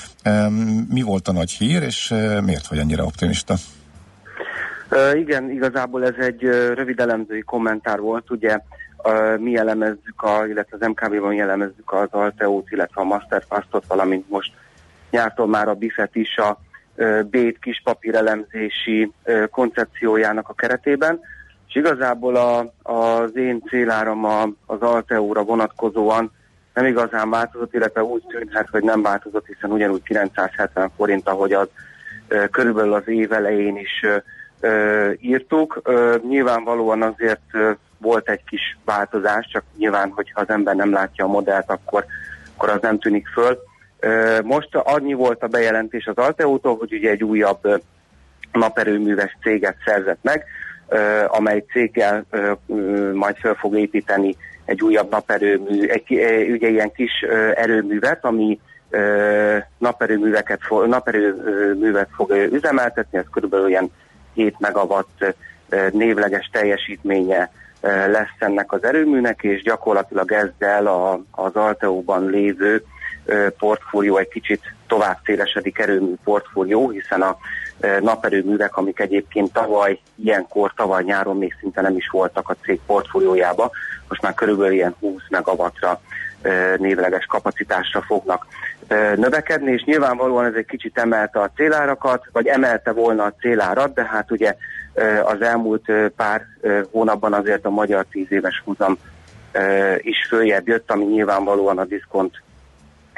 Mi 0.89 1.03
volt 1.03 1.29
a 1.29 1.33
nagy 1.33 1.51
hír, 1.51 1.83
és 1.83 2.11
eh, 2.11 2.41
miért 2.41 2.67
vagy 2.67 2.79
ennyire 2.79 3.03
optimista? 3.03 3.55
Igen, 5.15 5.51
igazából 5.51 6.05
ez 6.05 6.27
egy 6.27 6.43
rövid 6.75 7.01
elemzői 7.01 7.41
kommentár 7.41 8.01
volt, 8.01 8.31
ugye 8.31 8.59
mi 9.39 9.57
elemezzük, 9.57 10.23
a, 10.23 10.47
illetve 10.47 10.77
az 10.81 10.89
MKB-ban 10.89 11.41
elemezzük 11.41 11.93
az 11.93 12.09
Alteót, 12.11 12.71
illetve 12.71 13.01
a 13.01 13.05
Masterfastot, 13.05 13.85
valamint 13.89 14.31
most 14.31 14.53
nyártól 15.11 15.47
már 15.47 15.69
a 15.69 15.75
Bifet 15.75 16.15
is 16.15 16.37
a 16.37 16.59
Bét 17.31 17.59
kis 17.59 17.81
papírelemzési 17.85 19.13
koncepciójának 19.51 20.49
a 20.49 20.55
keretében, 20.55 21.21
és 21.69 21.75
igazából 21.75 22.37
a, 22.37 22.73
az 22.83 23.37
én 23.37 23.63
céláram 23.69 24.25
a, 24.25 24.43
az 24.67 24.81
Alteóra 24.81 25.43
vonatkozóan 25.43 26.33
nem 26.75 26.87
igazán 26.87 27.31
változott, 27.31 27.75
illetve 27.75 28.03
úgy 28.03 28.23
tűnhet, 28.29 28.69
hogy 28.71 28.83
nem 28.83 29.03
változott, 29.03 29.47
hiszen 29.47 29.71
ugyanúgy 29.71 30.03
970 30.03 30.91
forint, 30.97 31.29
ahogy 31.29 31.53
az 31.53 31.69
körülbelül 32.51 32.93
az 32.93 33.09
év 33.09 33.33
elején 33.33 33.77
is 33.77 34.07
írtuk. 35.21 35.83
Nyilvánvalóan 36.29 37.03
azért 37.03 37.77
volt 38.05 38.29
egy 38.29 38.45
kis 38.45 38.79
változás, 38.85 39.49
csak 39.53 39.63
nyilván, 39.77 40.11
hogyha 40.11 40.41
az 40.41 40.49
ember 40.49 40.75
nem 40.75 40.93
látja 40.93 41.25
a 41.25 41.29
modellt, 41.29 41.71
akkor, 41.71 42.05
akkor 42.55 42.69
az 42.69 42.79
nem 42.81 42.99
tűnik 42.99 43.27
föl. 43.29 43.59
Most 44.43 44.75
annyi 44.75 45.13
volt 45.13 45.43
a 45.43 45.47
bejelentés 45.47 46.07
az 46.07 46.17
Alteótól, 46.17 46.77
hogy 46.77 46.93
ugye 46.93 47.11
egy 47.11 47.25
újabb 47.25 47.83
naperőműves 48.53 49.37
céget 49.43 49.77
szerzett 49.85 50.19
meg, 50.23 50.45
amely 51.27 51.65
céggel 51.73 52.25
majd 53.13 53.37
fel 53.37 53.55
fog 53.55 53.79
építeni 53.79 54.37
egy 54.65 54.83
újabb 54.83 55.11
naperőmű, 55.11 55.87
egy, 55.89 56.05
ugye 56.51 56.69
ilyen 56.69 56.93
kis 56.93 57.21
erőművet, 57.55 58.25
ami 58.25 58.61
naperőműveket 59.79 60.61
naperőművet 60.87 62.09
fog 62.15 62.31
üzemeltetni, 62.31 63.19
ez 63.19 63.25
körülbelül 63.33 63.69
ilyen 63.69 63.91
7 64.35 64.59
megawatt 64.59 65.35
névleges 65.93 66.51
teljesítménye 66.53 67.51
lesz 68.07 68.37
ennek 68.39 68.73
az 68.73 68.85
erőműnek, 68.85 69.43
és 69.43 69.63
gyakorlatilag 69.63 70.33
ezzel 70.33 70.87
a, 70.87 71.21
az 71.31 71.55
Alteóban 71.55 72.31
lévő 72.31 72.85
portfólió 73.59 74.17
egy 74.17 74.29
kicsit 74.29 74.61
tovább 74.87 75.19
szélesedik 75.25 75.79
erőmű 75.79 76.15
portfólió, 76.25 76.91
hiszen 76.91 77.23
a 77.23 77.37
naperőművek, 78.01 78.77
amik 78.77 79.01
egyébként 79.01 79.53
tavaly, 79.53 79.99
ilyenkor, 80.17 80.73
tavaly 80.77 81.03
nyáron 81.03 81.39
még 81.39 81.57
szinte 81.61 81.81
nem 81.81 81.97
is 81.97 82.09
voltak 82.09 82.49
a 82.49 82.57
cég 82.63 82.81
portfóliójába, 82.87 83.71
most 84.09 84.23
már 84.23 84.35
körülbelül 84.35 84.73
ilyen 84.73 84.95
20 85.01 85.23
megawattra 85.29 86.01
névleges 86.77 87.25
kapacitásra 87.27 88.03
fognak 88.03 88.47
növekedni, 89.17 89.73
és 89.73 89.83
nyilvánvalóan 89.85 90.45
ez 90.45 90.55
egy 90.55 90.67
kicsit 90.67 90.99
emelte 90.99 91.41
a 91.41 91.51
célárakat, 91.57 92.25
vagy 92.33 92.47
emelte 92.47 92.93
volna 92.93 93.25
a 93.25 93.35
célárat, 93.41 93.95
de 93.95 94.05
hát 94.05 94.31
ugye 94.31 94.57
az 95.25 95.43
elmúlt 95.43 95.89
ö, 95.89 96.09
pár 96.17 96.43
ö, 96.61 96.81
hónapban 96.91 97.33
azért 97.33 97.65
a 97.65 97.71
magyar 97.71 98.07
10 98.11 98.27
éves 98.29 98.63
húzam 98.65 98.99
is 99.99 100.27
följebb 100.29 100.69
jött, 100.69 100.91
ami 100.91 101.05
nyilvánvalóan 101.05 101.79
a 101.79 101.85
diszkont 101.85 102.43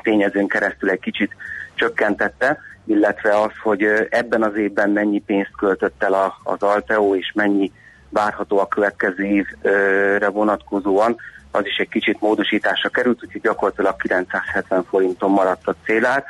tényezőn 0.03 0.47
keresztül 0.47 0.91
egy 0.91 1.01
kicsit 1.01 1.33
csökkentette, 1.75 2.59
illetve 2.85 3.41
az, 3.41 3.51
hogy 3.63 3.83
ebben 4.11 4.43
az 4.43 4.57
évben 4.57 4.91
mennyi 4.91 5.21
pénzt 5.21 5.57
költött 5.57 6.03
el 6.03 6.35
az 6.43 6.63
Alteo, 6.63 7.15
és 7.17 7.33
mennyi 7.35 7.73
várható 8.09 8.59
a 8.59 8.69
következő 8.69 9.25
évre 9.25 10.29
vonatkozóan, 10.29 11.17
az 11.51 11.67
is 11.67 11.77
egy 11.77 11.89
kicsit 11.89 12.21
módosításra 12.21 12.89
került, 12.89 13.25
úgyhogy 13.25 13.41
gyakorlatilag 13.41 13.97
970 13.97 14.85
forinton 14.85 15.31
maradt 15.31 15.67
a 15.67 15.75
célár. 15.85 16.25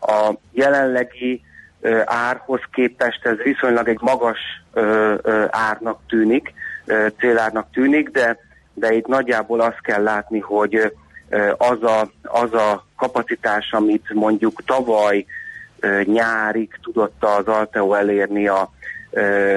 A 0.00 0.32
jelenlegi 0.52 1.42
árhoz 2.04 2.60
képest 2.72 3.26
ez 3.26 3.36
viszonylag 3.36 3.88
egy 3.88 4.00
magas 4.00 4.38
árnak 5.50 6.00
tűnik, 6.08 6.52
célárnak 7.18 7.70
tűnik, 7.72 8.08
de, 8.08 8.38
de 8.74 8.94
itt 8.94 9.06
nagyjából 9.06 9.60
azt 9.60 9.80
kell 9.80 10.02
látni, 10.02 10.38
hogy 10.38 10.92
az 11.56 11.82
a, 11.82 12.10
az 12.22 12.54
a 12.54 12.86
kapacitás, 12.96 13.72
amit 13.72 14.12
mondjuk 14.14 14.64
tavaly 14.64 15.24
nyárig 16.04 16.78
tudott 16.82 17.24
az 17.24 17.46
Alteo 17.46 17.92
elérni 17.92 18.48
a 18.48 18.70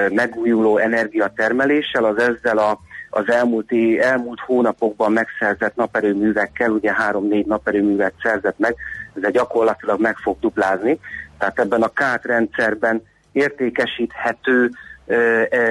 megújuló 0.09 0.77
energiatermeléssel, 0.77 2.05
az 2.05 2.17
ezzel 2.17 2.57
a, 2.57 2.79
az 3.09 3.29
elmúlt, 3.31 3.71
elmúlt 4.01 4.39
hónapokban 4.39 5.11
megszerzett 5.11 5.75
naperőművekkel, 5.75 6.71
ugye 6.71 6.93
három-négy 6.93 7.45
naperőművet 7.45 8.13
szerzett 8.23 8.59
meg, 8.59 8.75
ez 9.21 9.31
gyakorlatilag 9.31 10.01
meg 10.01 10.15
fog 10.17 10.39
duplázni. 10.39 10.99
Tehát 11.37 11.59
ebben 11.59 11.81
a 11.81 11.93
KÁT 11.93 12.25
rendszerben 12.25 13.03
értékesíthető 13.31 14.69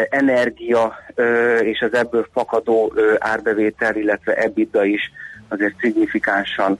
energia 0.09 0.97
és 1.61 1.81
az 1.81 1.95
ebből 1.95 2.29
fakadó 2.33 2.93
árbevétel, 3.19 3.97
illetve 3.97 4.35
EBITDA 4.35 4.85
is 4.85 5.13
azért 5.49 5.79
szignifikánsan 5.81 6.79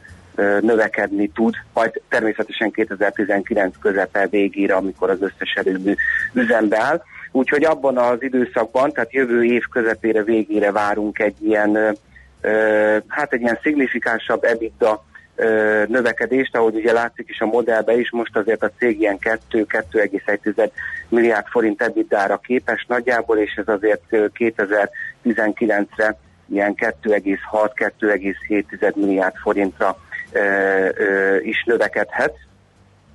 növekedni 0.61 1.29
tud, 1.29 1.55
majd 1.73 2.01
természetesen 2.09 2.71
2019 2.71 3.75
közepe 3.81 4.27
végére, 4.27 4.75
amikor 4.75 5.11
az 5.11 5.23
összes 5.23 5.55
erőmű 5.55 5.95
üzembe 6.33 6.81
áll. 6.81 7.03
Úgyhogy 7.33 7.65
abban 7.65 7.99
az 7.99 8.23
időszakban, 8.23 8.93
tehát 8.93 9.13
jövő 9.13 9.45
év 9.45 9.63
közepére, 9.73 10.23
végére 10.23 10.73
várunk 10.73 11.19
egy 11.19 11.37
ilyen, 11.41 11.97
hát 13.09 13.33
egy 13.33 13.41
ilyen 13.41 13.59
szignifikánsabb 13.63 14.45
EBITDA 14.45 15.05
növekedést, 15.89 16.57
ahogy 16.57 16.75
ugye 16.75 16.93
látszik 16.93 17.29
is 17.29 17.41
a 17.41 17.47
modellbe 17.47 17.99
is, 17.99 18.11
most 18.11 18.37
azért 18.37 18.63
a 18.63 18.71
cég 18.79 19.01
ilyen 19.01 19.19
2-2,1 19.51 20.71
milliárd 21.09 21.47
forint 21.47 21.83
EBITDA-ra 21.83 22.37
képes 22.37 22.85
nagyjából, 22.89 23.39
és 23.39 23.55
ez 23.55 23.69
azért 23.69 24.03
ö, 24.09 24.27
2019-re 24.39 26.19
ilyen 26.51 26.75
2,6-2,7 26.77 28.95
milliárd 28.95 29.37
forintra 29.37 29.97
ö, 30.33 30.41
ö, 30.95 31.37
is 31.37 31.65
növekedhet. 31.67 32.35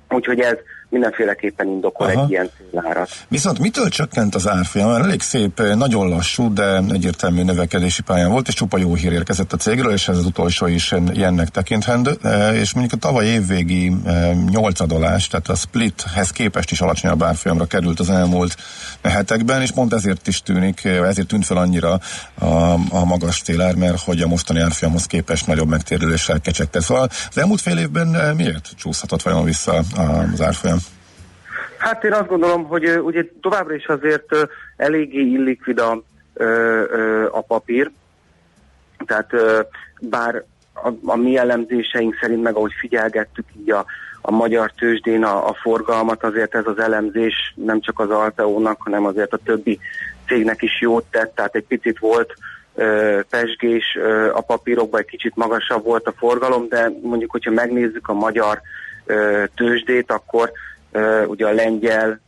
Úgyhogy 0.08 0.40
ez 0.40 0.56
mindenféleképpen 0.94 1.66
indokol 1.66 2.06
Aha. 2.06 2.22
egy 2.22 2.30
ilyen 2.30 2.50
célárat. 2.70 3.10
Viszont 3.28 3.58
mitől 3.58 3.88
csökkent 3.88 4.34
az 4.34 4.48
árfolyam? 4.48 4.90
Mert 4.90 5.04
Elég 5.04 5.20
szép, 5.20 5.60
eh, 5.60 5.74
nagyon 5.74 6.08
lassú, 6.08 6.52
de 6.52 6.82
egyértelmű 6.92 7.42
növekedési 7.42 8.02
pályán 8.02 8.30
volt, 8.30 8.48
és 8.48 8.54
csupa 8.54 8.78
jó 8.78 8.94
hír 8.94 9.12
érkezett 9.12 9.52
a 9.52 9.56
cégről, 9.56 9.92
és 9.92 10.08
ez 10.08 10.16
az 10.16 10.24
utolsó 10.24 10.66
is 10.66 10.94
ilyennek 11.12 11.48
tekinthendő. 11.48 12.16
Eh, 12.22 12.60
És 12.60 12.72
mondjuk 12.74 13.02
a 13.02 13.06
tavaly 13.06 13.26
évvégi 13.26 13.92
eh, 14.04 14.34
nyolcadolás, 14.50 15.26
tehát 15.26 15.48
a 15.48 15.54
splithez 15.54 16.30
képest 16.30 16.70
is 16.70 16.80
alacsonyabb 16.80 17.22
árfolyamra 17.22 17.64
került 17.64 18.00
az 18.00 18.10
elmúlt 18.10 18.56
hetekben, 19.02 19.62
és 19.62 19.70
pont 19.70 19.92
ezért 19.92 20.26
is 20.26 20.42
tűnik, 20.42 20.84
ezért 20.84 21.28
tűnt 21.28 21.46
fel 21.46 21.56
annyira 21.56 22.00
a, 22.38 22.44
a 22.90 23.04
magas 23.04 23.42
célár, 23.42 23.74
mert 23.74 24.00
hogy 24.00 24.20
a 24.20 24.26
mostani 24.26 24.60
árfolyamhoz 24.60 25.06
képest 25.06 25.46
nagyobb 25.46 25.68
megtérüléssel 25.68 26.40
kecsegte. 26.40 26.80
Szóval 26.80 27.08
az 27.30 27.38
elmúlt 27.38 27.60
fél 27.60 27.78
évben 27.78 28.34
miért 28.36 28.70
csúszhatott 28.76 29.22
vajon 29.22 29.44
vissza 29.44 29.82
az 30.32 30.40
árfolyam? 30.40 30.78
Hát 31.84 32.04
én 32.04 32.12
azt 32.12 32.28
gondolom, 32.28 32.64
hogy 32.64 32.98
ugye 32.98 33.24
továbbra 33.40 33.74
is 33.74 33.86
azért 33.86 34.26
eléggé 34.76 35.20
illikvid 35.20 35.78
a, 35.78 36.02
a 37.30 37.40
papír, 37.40 37.90
tehát 39.06 39.30
bár 40.00 40.44
a, 40.74 40.88
a 41.04 41.16
mi 41.16 41.36
elemzéseink 41.36 42.18
szerint, 42.20 42.42
meg 42.42 42.54
ahogy 42.54 42.72
figyelgettük 42.80 43.44
így 43.60 43.70
a, 43.70 43.84
a 44.20 44.30
magyar 44.30 44.70
tőzsdén 44.70 45.24
a, 45.24 45.48
a 45.48 45.54
forgalmat, 45.62 46.24
azért 46.24 46.54
ez 46.54 46.66
az 46.66 46.78
elemzés 46.78 47.52
nem 47.56 47.80
csak 47.80 47.98
az 47.98 48.10
Alteónak, 48.10 48.82
hanem 48.82 49.04
azért 49.04 49.32
a 49.32 49.40
többi 49.44 49.78
cégnek 50.26 50.62
is 50.62 50.80
jót 50.80 51.04
tett, 51.10 51.34
tehát 51.34 51.54
egy 51.54 51.66
picit 51.66 51.98
volt 51.98 52.34
ö, 52.74 53.20
pesgés 53.30 53.96
ö, 53.98 54.30
a 54.34 54.40
papírokban, 54.40 55.00
egy 55.00 55.06
kicsit 55.06 55.36
magasabb 55.36 55.84
volt 55.84 56.06
a 56.06 56.14
forgalom, 56.16 56.68
de 56.68 56.90
mondjuk, 57.02 57.30
hogyha 57.30 57.50
megnézzük 57.50 58.08
a 58.08 58.14
magyar 58.14 58.60
ö, 59.06 59.44
tőzsdét, 59.54 60.10
akkor 60.10 60.52
ugye 61.26 61.46
a 61.46 61.52
lengyel 61.52 62.20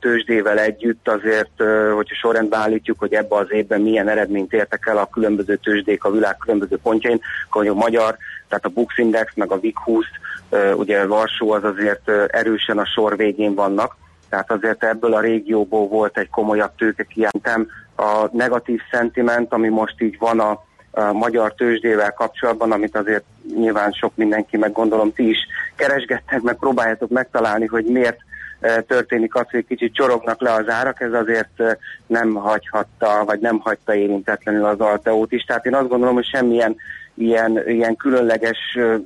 tőzsdével 0.00 0.58
együtt 0.58 1.08
azért, 1.08 1.62
hogyha 1.94 2.14
sorrendben 2.14 2.60
állítjuk, 2.60 2.98
hogy 2.98 3.12
ebbe 3.12 3.36
az 3.36 3.46
évben 3.50 3.80
milyen 3.80 4.08
eredményt 4.08 4.52
értek 4.52 4.86
el 4.86 4.98
a 4.98 5.08
különböző 5.12 5.56
tőzsdék 5.56 6.04
a 6.04 6.10
világ 6.10 6.36
különböző 6.36 6.78
pontjain, 6.82 7.20
akkor 7.46 7.68
a 7.68 7.74
magyar, 7.74 8.16
tehát 8.48 8.64
a 8.64 8.68
Bux 8.68 8.98
Index 8.98 9.32
meg 9.34 9.52
a 9.52 9.58
VIG 9.58 9.78
20, 9.78 10.04
ö, 10.50 10.72
ugye 10.72 11.06
Varsó 11.06 11.50
az 11.50 11.64
azért 11.64 12.08
erősen 12.26 12.78
a 12.78 12.86
sor 12.86 13.16
végén 13.16 13.54
vannak, 13.54 13.96
tehát 14.28 14.50
azért 14.50 14.84
ebből 14.84 15.14
a 15.14 15.20
régióból 15.20 15.88
volt 15.88 16.18
egy 16.18 16.30
komolyabb 16.30 16.74
tőke 16.76 17.04
kijentem. 17.04 17.68
A 17.96 18.28
negatív 18.32 18.80
szentiment, 18.90 19.52
ami 19.52 19.68
most 19.68 20.00
így 20.00 20.16
van 20.18 20.40
a, 20.40 20.64
magyar 21.12 21.54
tőzsdével 21.54 22.12
kapcsolatban, 22.12 22.72
amit 22.72 22.96
azért 22.96 23.24
nyilván 23.56 23.92
sok 23.92 24.12
mindenki, 24.14 24.56
meg 24.56 24.72
gondolom 24.72 25.12
ti 25.12 25.28
is 25.28 25.38
keresgettek, 25.76 26.40
meg 26.40 26.56
próbáljátok 26.56 27.10
megtalálni, 27.10 27.66
hogy 27.66 27.84
miért 27.84 28.18
eh, 28.60 28.76
történik 28.86 29.34
az, 29.34 29.46
hogy 29.50 29.66
kicsit 29.66 29.94
csorognak 29.94 30.40
le 30.40 30.52
az 30.52 30.68
árak, 30.68 31.00
ez 31.00 31.12
azért 31.12 31.60
eh, 31.60 31.72
nem 32.06 32.34
hagyhatta, 32.34 33.24
vagy 33.24 33.40
nem 33.40 33.58
hagyta 33.58 33.94
érintetlenül 33.94 34.64
az 34.64 34.80
Alteót 34.80 35.32
is. 35.32 35.42
Tehát 35.42 35.66
én 35.66 35.74
azt 35.74 35.88
gondolom, 35.88 36.14
hogy 36.14 36.26
semmilyen 36.26 36.76
ilyen, 37.14 37.68
ilyen 37.68 37.96
különleges 37.96 38.58
ö, 38.76 38.96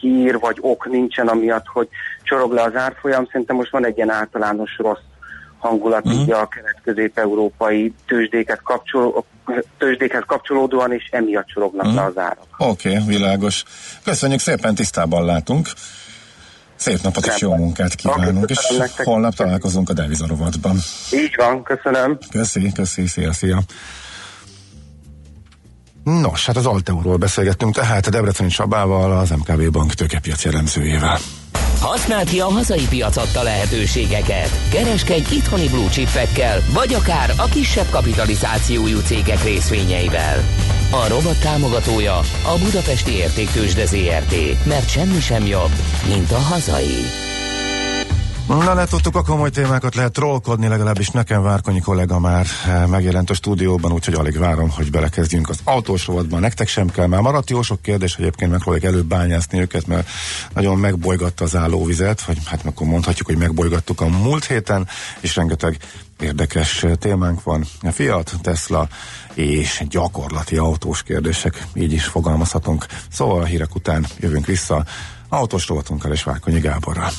hír 0.00 0.38
vagy 0.38 0.56
ok 0.60 0.90
nincsen, 0.90 1.28
amiatt, 1.28 1.66
hogy 1.66 1.88
csorog 2.22 2.52
le 2.52 2.62
az 2.62 2.76
árfolyam. 2.76 3.26
Szerintem 3.26 3.56
most 3.56 3.70
van 3.70 3.86
egy 3.86 3.96
ilyen 3.96 4.10
általános 4.10 4.76
rossz 4.78 5.11
hangulat 5.62 6.06
uh-huh. 6.06 6.20
így 6.20 6.30
a 6.30 6.48
kelet-közép-európai 6.48 7.94
tőzsdéket 8.06 8.62
kapcsoló, 8.62 9.24
tőzsdékhez 9.78 10.22
kapcsolódóan, 10.26 10.92
és 10.92 11.08
emiatt 11.10 11.46
csorognak 11.46 11.86
uh-huh. 11.86 12.00
le 12.00 12.06
az 12.06 12.18
árak. 12.18 12.46
Oké, 12.58 12.90
okay, 12.90 13.06
világos. 13.06 13.64
Köszönjük 14.04 14.40
szépen, 14.40 14.74
tisztában 14.74 15.24
látunk. 15.24 15.68
Szép 16.76 17.02
napot 17.02 17.26
és 17.26 17.40
jó 17.40 17.54
munkát 17.54 17.94
kívánunk, 17.94 18.50
és 18.50 18.58
holnap 18.96 19.34
találkozunk 19.34 19.88
a 19.88 19.92
devizarovatban. 19.92 20.76
Így 21.12 21.34
van, 21.36 21.62
köszönöm. 21.62 22.18
Köszi, 22.30 22.72
köszi, 22.72 23.06
szia, 23.06 23.32
szia. 23.32 23.58
Nos, 26.04 26.46
hát 26.46 26.56
az 26.56 26.66
Alteuról 26.66 27.16
beszélgettünk, 27.16 27.74
tehát 27.74 28.06
a 28.06 28.10
Debreceni 28.10 28.48
Csabával, 28.48 29.18
az 29.18 29.30
MKB 29.30 29.70
Bank 29.70 29.94
tőkepiac 29.94 30.44
jellemzőjével. 30.44 31.18
Használd 31.80 32.28
ki 32.28 32.40
a 32.40 32.48
hazai 32.48 32.86
piac 32.88 33.16
adta 33.16 33.42
lehetőségeket. 33.42 34.50
Kereskedj 34.70 35.34
itthoni 35.34 35.68
blue 35.68 35.88
vagy 36.72 36.94
akár 36.94 37.32
a 37.36 37.44
kisebb 37.44 37.90
kapitalizációjú 37.90 38.98
cégek 38.98 39.44
részvényeivel. 39.44 40.44
A 40.90 41.08
robot 41.08 41.40
támogatója 41.40 42.16
a 42.42 42.58
Budapesti 42.64 43.12
Értéktősde 43.12 43.86
ZRT, 43.86 44.64
mert 44.66 44.88
semmi 44.88 45.20
sem 45.20 45.46
jobb, 45.46 45.72
mint 46.08 46.32
a 46.32 46.38
hazai. 46.38 47.31
Na, 48.52 48.74
letudtuk 48.74 49.16
a 49.16 49.22
komoly 49.22 49.50
témákat, 49.50 49.94
lehet 49.94 50.12
trollkodni, 50.12 50.68
legalábbis 50.68 51.10
nekem 51.10 51.42
Várkonyi 51.42 51.80
kollega 51.80 52.18
már 52.18 52.46
eh, 52.66 52.86
megjelent 52.86 53.30
a 53.30 53.34
stúdióban, 53.34 53.92
úgyhogy 53.92 54.14
alig 54.14 54.38
várom, 54.38 54.70
hogy 54.70 54.90
belekezdjünk 54.90 55.48
az 55.48 55.60
autós 55.64 56.06
rovatban. 56.06 56.40
Nektek 56.40 56.68
sem 56.68 56.88
kell, 56.88 57.06
már 57.06 57.20
maradt 57.20 57.50
jó 57.50 57.62
sok 57.62 57.82
kérdés, 57.82 58.16
egyébként 58.16 58.50
megpróbáljuk 58.50 58.92
előbb 58.92 59.06
bányászni 59.06 59.60
őket, 59.60 59.86
mert 59.86 60.08
nagyon 60.54 60.78
megbolygatta 60.78 61.44
az 61.44 61.56
állóvizet, 61.56 62.22
vagy 62.22 62.38
hát 62.44 62.66
akkor 62.66 62.86
mondhatjuk, 62.86 63.26
hogy 63.26 63.36
megbolygattuk 63.36 64.00
a 64.00 64.08
múlt 64.08 64.44
héten, 64.44 64.88
és 65.20 65.36
rengeteg 65.36 65.76
érdekes 66.20 66.86
témánk 66.98 67.42
van. 67.42 67.64
A 67.82 67.90
Fiat, 67.90 68.32
Tesla 68.42 68.88
és 69.34 69.82
gyakorlati 69.88 70.56
autós 70.56 71.02
kérdések, 71.02 71.66
így 71.74 71.92
is 71.92 72.04
fogalmazhatunk. 72.04 72.86
Szóval 73.10 73.40
a 73.40 73.44
hírek 73.44 73.74
után 73.74 74.06
jövünk 74.18 74.46
vissza 74.46 74.84
autós 75.28 75.66
rovatunkkal 75.68 76.12
és 76.12 76.22
Várkonyi 76.22 76.60
Gáborral. 76.60 77.12